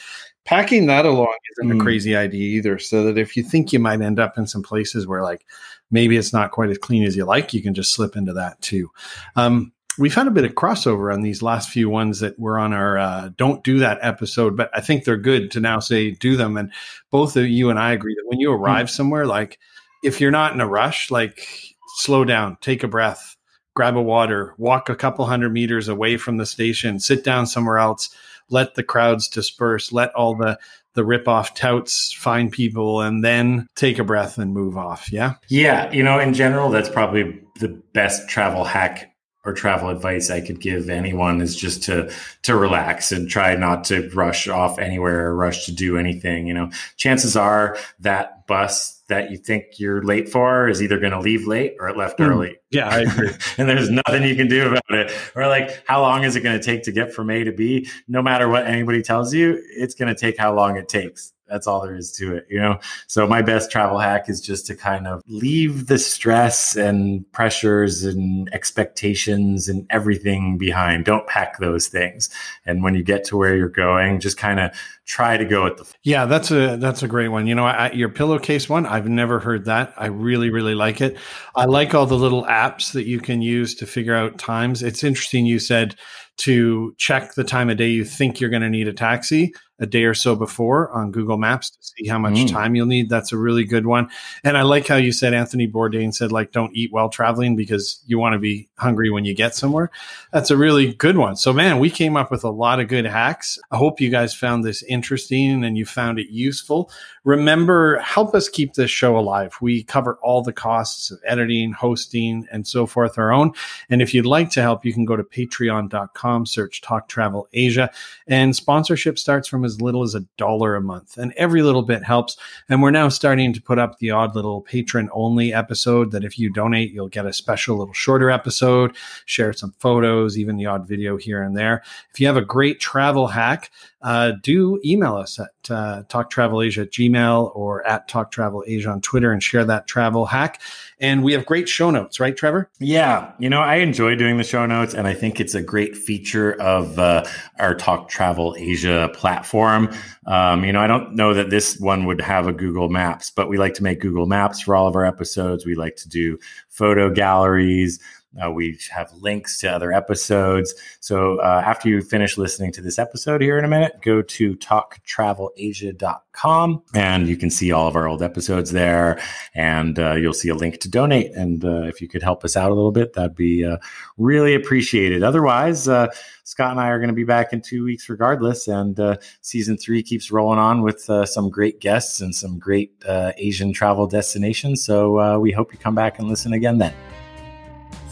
Packing 0.44 0.86
that 0.86 1.04
along 1.06 1.34
isn't 1.52 1.72
mm. 1.72 1.80
a 1.80 1.82
crazy 1.82 2.14
idea 2.14 2.56
either. 2.58 2.78
So 2.78 3.04
that 3.04 3.18
if 3.18 3.36
you 3.36 3.42
think 3.42 3.72
you 3.72 3.80
might 3.80 4.00
end 4.00 4.20
up 4.20 4.38
in 4.38 4.46
some 4.46 4.62
places 4.62 5.06
where 5.06 5.22
like 5.22 5.44
maybe 5.90 6.16
it's 6.16 6.32
not 6.32 6.50
quite 6.50 6.70
as 6.70 6.78
clean 6.78 7.04
as 7.04 7.16
you 7.16 7.24
like, 7.24 7.54
you 7.54 7.62
can 7.62 7.74
just 7.74 7.92
slip 7.92 8.16
into 8.16 8.32
that 8.32 8.60
too. 8.60 8.90
Um, 9.36 9.72
we've 9.98 10.14
had 10.14 10.26
a 10.26 10.32
bit 10.32 10.44
of 10.44 10.52
crossover 10.52 11.12
on 11.12 11.22
these 11.22 11.42
last 11.42 11.70
few 11.70 11.88
ones 11.88 12.20
that 12.20 12.38
were 12.38 12.58
on 12.58 12.72
our 12.72 12.98
uh, 12.98 13.30
don't 13.36 13.64
do 13.64 13.78
that 13.78 13.98
episode 14.02 14.56
but 14.56 14.70
i 14.74 14.80
think 14.80 15.04
they're 15.04 15.16
good 15.16 15.50
to 15.50 15.60
now 15.60 15.78
say 15.78 16.10
do 16.10 16.36
them 16.36 16.56
and 16.56 16.72
both 17.10 17.36
of 17.36 17.46
you 17.46 17.70
and 17.70 17.78
i 17.78 17.92
agree 17.92 18.14
that 18.14 18.26
when 18.26 18.40
you 18.40 18.52
arrive 18.52 18.86
mm. 18.86 18.90
somewhere 18.90 19.26
like 19.26 19.58
if 20.02 20.20
you're 20.20 20.30
not 20.30 20.52
in 20.52 20.60
a 20.60 20.68
rush 20.68 21.10
like 21.10 21.74
slow 21.96 22.24
down 22.24 22.56
take 22.60 22.82
a 22.82 22.88
breath 22.88 23.36
grab 23.74 23.96
a 23.96 24.02
water 24.02 24.54
walk 24.58 24.88
a 24.88 24.96
couple 24.96 25.24
hundred 25.26 25.52
meters 25.52 25.88
away 25.88 26.16
from 26.16 26.36
the 26.36 26.46
station 26.46 26.98
sit 26.98 27.24
down 27.24 27.46
somewhere 27.46 27.78
else 27.78 28.10
let 28.48 28.74
the 28.74 28.82
crowds 28.82 29.28
disperse 29.28 29.92
let 29.92 30.14
all 30.14 30.36
the 30.36 30.58
the 30.96 31.04
rip 31.04 31.28
off 31.28 31.54
touts 31.54 32.12
find 32.12 32.50
people 32.50 33.00
and 33.00 33.22
then 33.24 33.68
take 33.76 34.00
a 34.00 34.04
breath 34.04 34.38
and 34.38 34.52
move 34.52 34.76
off. 34.76 35.12
Yeah? 35.12 35.34
Yeah 35.48 35.92
you 35.92 36.02
know 36.02 36.18
in 36.18 36.34
general 36.34 36.70
that's 36.70 36.88
probably 36.88 37.40
the 37.60 37.68
best 37.92 38.28
travel 38.28 38.64
hack 38.64 39.12
or 39.46 39.52
travel 39.52 39.88
advice 39.88 40.28
I 40.28 40.40
could 40.40 40.60
give 40.60 40.90
anyone 40.90 41.40
is 41.40 41.56
just 41.56 41.84
to 41.84 42.12
to 42.42 42.56
relax 42.56 43.12
and 43.12 43.30
try 43.30 43.54
not 43.54 43.84
to 43.84 44.10
rush 44.10 44.48
off 44.48 44.78
anywhere 44.78 45.28
or 45.28 45.36
rush 45.36 45.64
to 45.66 45.72
do 45.72 45.96
anything. 45.96 46.46
You 46.48 46.54
know, 46.54 46.70
chances 46.96 47.36
are 47.36 47.78
that 48.00 48.46
bus 48.46 49.02
that 49.08 49.30
you 49.30 49.36
think 49.36 49.78
you're 49.78 50.02
late 50.02 50.28
for 50.28 50.68
is 50.68 50.82
either 50.82 50.98
going 50.98 51.12
to 51.12 51.20
leave 51.20 51.46
late 51.46 51.76
or 51.78 51.88
it 51.88 51.96
left 51.96 52.18
mm. 52.18 52.28
early. 52.28 52.56
Yeah, 52.70 52.88
I 52.88 53.00
agree. 53.00 53.30
and 53.58 53.68
there's 53.68 53.88
nothing 53.88 54.24
you 54.24 54.34
can 54.34 54.48
do 54.48 54.68
about 54.68 54.82
it. 54.90 55.12
Or 55.36 55.46
like, 55.46 55.84
how 55.86 56.02
long 56.02 56.24
is 56.24 56.34
it 56.34 56.40
going 56.40 56.58
to 56.58 56.64
take 56.64 56.82
to 56.84 56.92
get 56.92 57.14
from 57.14 57.30
A 57.30 57.44
to 57.44 57.52
B? 57.52 57.88
No 58.08 58.20
matter 58.20 58.48
what 58.48 58.66
anybody 58.66 59.02
tells 59.02 59.32
you, 59.32 59.62
it's 59.76 59.94
going 59.94 60.12
to 60.12 60.20
take 60.20 60.36
how 60.36 60.54
long 60.54 60.76
it 60.76 60.88
takes 60.88 61.32
that's 61.48 61.66
all 61.66 61.82
there 61.82 61.96
is 61.96 62.12
to 62.12 62.34
it 62.34 62.46
you 62.48 62.60
know? 62.60 62.78
So 63.06 63.26
my 63.26 63.42
best 63.42 63.70
travel 63.70 63.98
hack 63.98 64.28
is 64.28 64.40
just 64.40 64.66
to 64.66 64.74
kind 64.74 65.06
of 65.06 65.22
leave 65.26 65.86
the 65.86 65.98
stress 65.98 66.76
and 66.76 67.30
pressures 67.32 68.04
and 68.04 68.52
expectations 68.52 69.68
and 69.68 69.86
everything 69.90 70.58
behind. 70.58 71.04
Don't 71.04 71.26
pack 71.26 71.58
those 71.58 71.88
things. 71.88 72.30
And 72.64 72.82
when 72.82 72.94
you 72.94 73.02
get 73.02 73.24
to 73.24 73.36
where 73.36 73.56
you're 73.56 73.68
going 73.68 74.20
just 74.20 74.38
kind 74.38 74.60
of 74.60 74.70
try 75.04 75.36
to 75.36 75.44
go 75.44 75.66
at 75.66 75.76
the 75.76 75.84
yeah 76.02 76.24
that's 76.24 76.50
a 76.50 76.76
that's 76.78 77.02
a 77.02 77.08
great 77.08 77.28
one. 77.28 77.46
You 77.46 77.54
know 77.54 77.64
I, 77.64 77.92
your 77.92 78.08
pillowcase 78.08 78.68
one 78.68 78.86
i've 78.86 79.08
never 79.08 79.38
heard 79.38 79.66
that. 79.66 79.94
I 79.96 80.06
really 80.06 80.50
really 80.50 80.74
like 80.74 81.00
it. 81.00 81.16
I 81.54 81.66
like 81.66 81.94
all 81.94 82.06
the 82.06 82.16
little 82.16 82.44
apps 82.44 82.92
that 82.92 83.06
you 83.06 83.20
can 83.20 83.42
use 83.42 83.74
to 83.76 83.86
figure 83.86 84.14
out 84.14 84.38
times. 84.38 84.82
It's 84.82 85.04
interesting 85.04 85.46
you 85.46 85.58
said 85.58 85.96
to 86.38 86.94
check 86.98 87.34
the 87.34 87.44
time 87.44 87.70
of 87.70 87.76
day 87.76 87.88
you 87.88 88.04
think 88.04 88.40
you're 88.40 88.50
going 88.50 88.62
to 88.62 88.68
need 88.68 88.88
a 88.88 88.92
taxi 88.92 89.54
a 89.78 89.86
day 89.86 90.04
or 90.04 90.14
so 90.14 90.34
before 90.34 90.90
on 90.90 91.10
Google 91.10 91.36
Maps 91.36 91.70
to 91.70 91.78
see 91.82 92.08
how 92.08 92.18
much 92.18 92.34
mm. 92.34 92.50
time 92.50 92.74
you'll 92.74 92.86
need. 92.86 93.10
That's 93.10 93.32
a 93.32 93.36
really 93.36 93.64
good 93.64 93.86
one. 93.86 94.08
And 94.42 94.56
I 94.56 94.62
like 94.62 94.86
how 94.86 94.96
you 94.96 95.12
said 95.12 95.34
Anthony 95.34 95.68
Bourdain 95.68 96.14
said 96.14 96.32
like 96.32 96.52
don't 96.52 96.74
eat 96.74 96.92
while 96.92 97.08
traveling 97.08 97.56
because 97.56 98.02
you 98.06 98.18
want 98.18 98.32
to 98.32 98.38
be 98.38 98.68
hungry 98.78 99.10
when 99.10 99.24
you 99.24 99.34
get 99.34 99.54
somewhere. 99.54 99.90
That's 100.32 100.50
a 100.50 100.56
really 100.56 100.94
good 100.94 101.16
one. 101.16 101.36
So 101.36 101.52
man, 101.52 101.78
we 101.78 101.90
came 101.90 102.16
up 102.16 102.30
with 102.30 102.44
a 102.44 102.50
lot 102.50 102.80
of 102.80 102.88
good 102.88 103.04
hacks. 103.04 103.58
I 103.70 103.76
hope 103.76 104.00
you 104.00 104.10
guys 104.10 104.34
found 104.34 104.64
this 104.64 104.82
interesting 104.84 105.64
and 105.64 105.76
you 105.76 105.84
found 105.84 106.18
it 106.18 106.30
useful. 106.30 106.90
Remember, 107.24 107.98
help 107.98 108.34
us 108.34 108.48
keep 108.48 108.74
this 108.74 108.90
show 108.90 109.18
alive. 109.18 109.56
We 109.60 109.82
cover 109.82 110.16
all 110.22 110.42
the 110.42 110.52
costs 110.52 111.10
of 111.10 111.20
editing, 111.26 111.72
hosting, 111.72 112.46
and 112.52 112.66
so 112.66 112.86
forth 112.86 113.18
our 113.18 113.32
own. 113.32 113.52
And 113.90 114.00
if 114.00 114.14
you'd 114.14 114.26
like 114.26 114.48
to 114.50 114.62
help, 114.62 114.84
you 114.84 114.92
can 114.92 115.04
go 115.04 115.16
to 115.16 115.24
patreon.com, 115.24 116.46
search 116.46 116.80
Talk 116.82 117.08
Travel 117.08 117.48
Asia, 117.52 117.90
and 118.28 118.54
sponsorship 118.54 119.18
starts 119.18 119.48
from 119.48 119.64
as 119.66 119.82
little 119.82 120.02
as 120.02 120.14
a 120.14 120.24
dollar 120.38 120.74
a 120.74 120.80
month. 120.80 121.18
And 121.18 121.34
every 121.36 121.60
little 121.60 121.82
bit 121.82 122.02
helps. 122.02 122.38
And 122.70 122.80
we're 122.80 122.90
now 122.90 123.10
starting 123.10 123.52
to 123.52 123.60
put 123.60 123.78
up 123.78 123.98
the 123.98 124.12
odd 124.12 124.34
little 124.34 124.62
patron 124.62 125.10
only 125.12 125.52
episode 125.52 126.12
that 126.12 126.24
if 126.24 126.38
you 126.38 126.48
donate, 126.50 126.92
you'll 126.92 127.08
get 127.08 127.26
a 127.26 127.32
special 127.34 127.76
little 127.76 127.92
shorter 127.92 128.30
episode, 128.30 128.96
share 129.26 129.52
some 129.52 129.74
photos, 129.78 130.38
even 130.38 130.56
the 130.56 130.64
odd 130.64 130.88
video 130.88 131.18
here 131.18 131.42
and 131.42 131.54
there. 131.54 131.82
If 132.14 132.20
you 132.20 132.26
have 132.26 132.38
a 132.38 132.42
great 132.42 132.80
travel 132.80 133.26
hack, 133.26 133.70
uh, 134.06 134.30
do 134.40 134.80
email 134.84 135.16
us 135.16 135.40
at 135.40 135.50
uh, 135.68 136.04
talktravelasia 136.04 136.82
at 136.82 136.92
gmail 136.92 137.50
or 137.56 137.84
at 137.84 138.08
talktravelasia 138.08 138.86
on 138.86 139.00
Twitter 139.00 139.32
and 139.32 139.42
share 139.42 139.64
that 139.64 139.88
travel 139.88 140.26
hack. 140.26 140.62
And 141.00 141.24
we 141.24 141.32
have 141.32 141.44
great 141.44 141.68
show 141.68 141.90
notes, 141.90 142.20
right, 142.20 142.36
Trevor? 142.36 142.70
Yeah. 142.78 143.32
You 143.40 143.50
know, 143.50 143.60
I 143.60 143.76
enjoy 143.76 144.14
doing 144.14 144.36
the 144.36 144.44
show 144.44 144.64
notes, 144.64 144.94
and 144.94 145.08
I 145.08 145.14
think 145.14 145.40
it's 145.40 145.56
a 145.56 145.60
great 145.60 145.96
feature 145.96 146.52
of 146.62 147.00
uh, 147.00 147.24
our 147.58 147.74
Talk 147.74 148.08
Travel 148.08 148.54
Asia 148.56 149.10
platform. 149.12 149.92
Um, 150.28 150.64
you 150.64 150.72
know, 150.72 150.80
I 150.80 150.86
don't 150.86 151.16
know 151.16 151.34
that 151.34 151.50
this 151.50 151.76
one 151.80 152.06
would 152.06 152.20
have 152.20 152.46
a 152.46 152.52
Google 152.52 152.88
Maps, 152.88 153.30
but 153.30 153.48
we 153.48 153.58
like 153.58 153.74
to 153.74 153.82
make 153.82 153.98
Google 153.98 154.26
Maps 154.26 154.60
for 154.60 154.76
all 154.76 154.86
of 154.86 154.94
our 154.94 155.04
episodes. 155.04 155.66
We 155.66 155.74
like 155.74 155.96
to 155.96 156.08
do 156.08 156.38
photo 156.68 157.10
galleries. 157.10 157.98
Uh, 158.42 158.50
we 158.50 158.78
have 158.90 159.12
links 159.14 159.58
to 159.58 159.68
other 159.68 159.92
episodes. 159.92 160.74
So 161.00 161.38
uh, 161.40 161.62
after 161.64 161.88
you 161.88 162.02
finish 162.02 162.36
listening 162.36 162.72
to 162.72 162.82
this 162.82 162.98
episode 162.98 163.40
here 163.40 163.56
in 163.58 163.64
a 163.64 163.68
minute, 163.68 164.02
go 164.02 164.22
to 164.22 164.56
talktravelasia.com 164.56 166.82
and 166.94 167.28
you 167.28 167.36
can 167.36 167.50
see 167.50 167.72
all 167.72 167.88
of 167.88 167.96
our 167.96 168.06
old 168.06 168.22
episodes 168.22 168.70
there. 168.72 169.18
And 169.54 169.98
uh, 169.98 170.14
you'll 170.14 170.34
see 170.34 170.50
a 170.50 170.54
link 170.54 170.80
to 170.80 170.90
donate. 170.90 171.32
And 171.34 171.64
uh, 171.64 171.84
if 171.84 172.00
you 172.00 172.08
could 172.08 172.22
help 172.22 172.44
us 172.44 172.56
out 172.56 172.70
a 172.70 172.74
little 172.74 172.92
bit, 172.92 173.14
that'd 173.14 173.34
be 173.34 173.64
uh, 173.64 173.78
really 174.18 174.54
appreciated. 174.54 175.22
Otherwise, 175.22 175.88
uh, 175.88 176.08
Scott 176.44 176.72
and 176.72 176.80
I 176.80 176.88
are 176.88 176.98
going 176.98 177.08
to 177.08 177.14
be 177.14 177.24
back 177.24 177.52
in 177.52 177.60
two 177.60 177.84
weeks 177.84 178.08
regardless. 178.08 178.68
And 178.68 179.18
season 179.40 179.76
three 179.76 180.02
keeps 180.02 180.30
rolling 180.30 180.60
on 180.60 180.82
with 180.82 181.10
some 181.24 181.50
great 181.50 181.80
guests 181.80 182.20
and 182.20 182.32
some 182.34 182.58
great 182.58 182.92
Asian 183.08 183.72
travel 183.72 184.06
destinations. 184.06 184.84
So 184.84 185.40
we 185.40 185.50
hope 185.50 185.72
you 185.72 185.78
come 185.78 185.96
back 185.96 186.20
and 186.20 186.28
listen 186.28 186.52
again 186.52 186.78
then. 186.78 186.94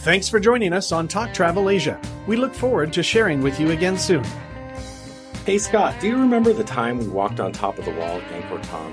Thanks 0.04 0.28
for 0.28 0.38
joining 0.38 0.74
us 0.74 0.92
on 0.92 1.08
Talk 1.08 1.32
Travel 1.32 1.70
Asia. 1.70 1.98
We 2.26 2.36
look 2.36 2.54
forward 2.54 2.92
to 2.92 3.02
sharing 3.02 3.40
with 3.40 3.58
you 3.58 3.70
again 3.70 3.96
soon. 3.96 4.22
Hey 5.46 5.56
Scott, 5.56 5.98
do 5.98 6.06
you 6.06 6.18
remember 6.18 6.52
the 6.52 6.62
time 6.62 6.98
we 6.98 7.08
walked 7.08 7.40
on 7.40 7.52
top 7.52 7.78
of 7.78 7.86
the 7.86 7.90
wall 7.92 8.20
at 8.20 8.28
Angkor 8.28 8.62
Thom 8.66 8.92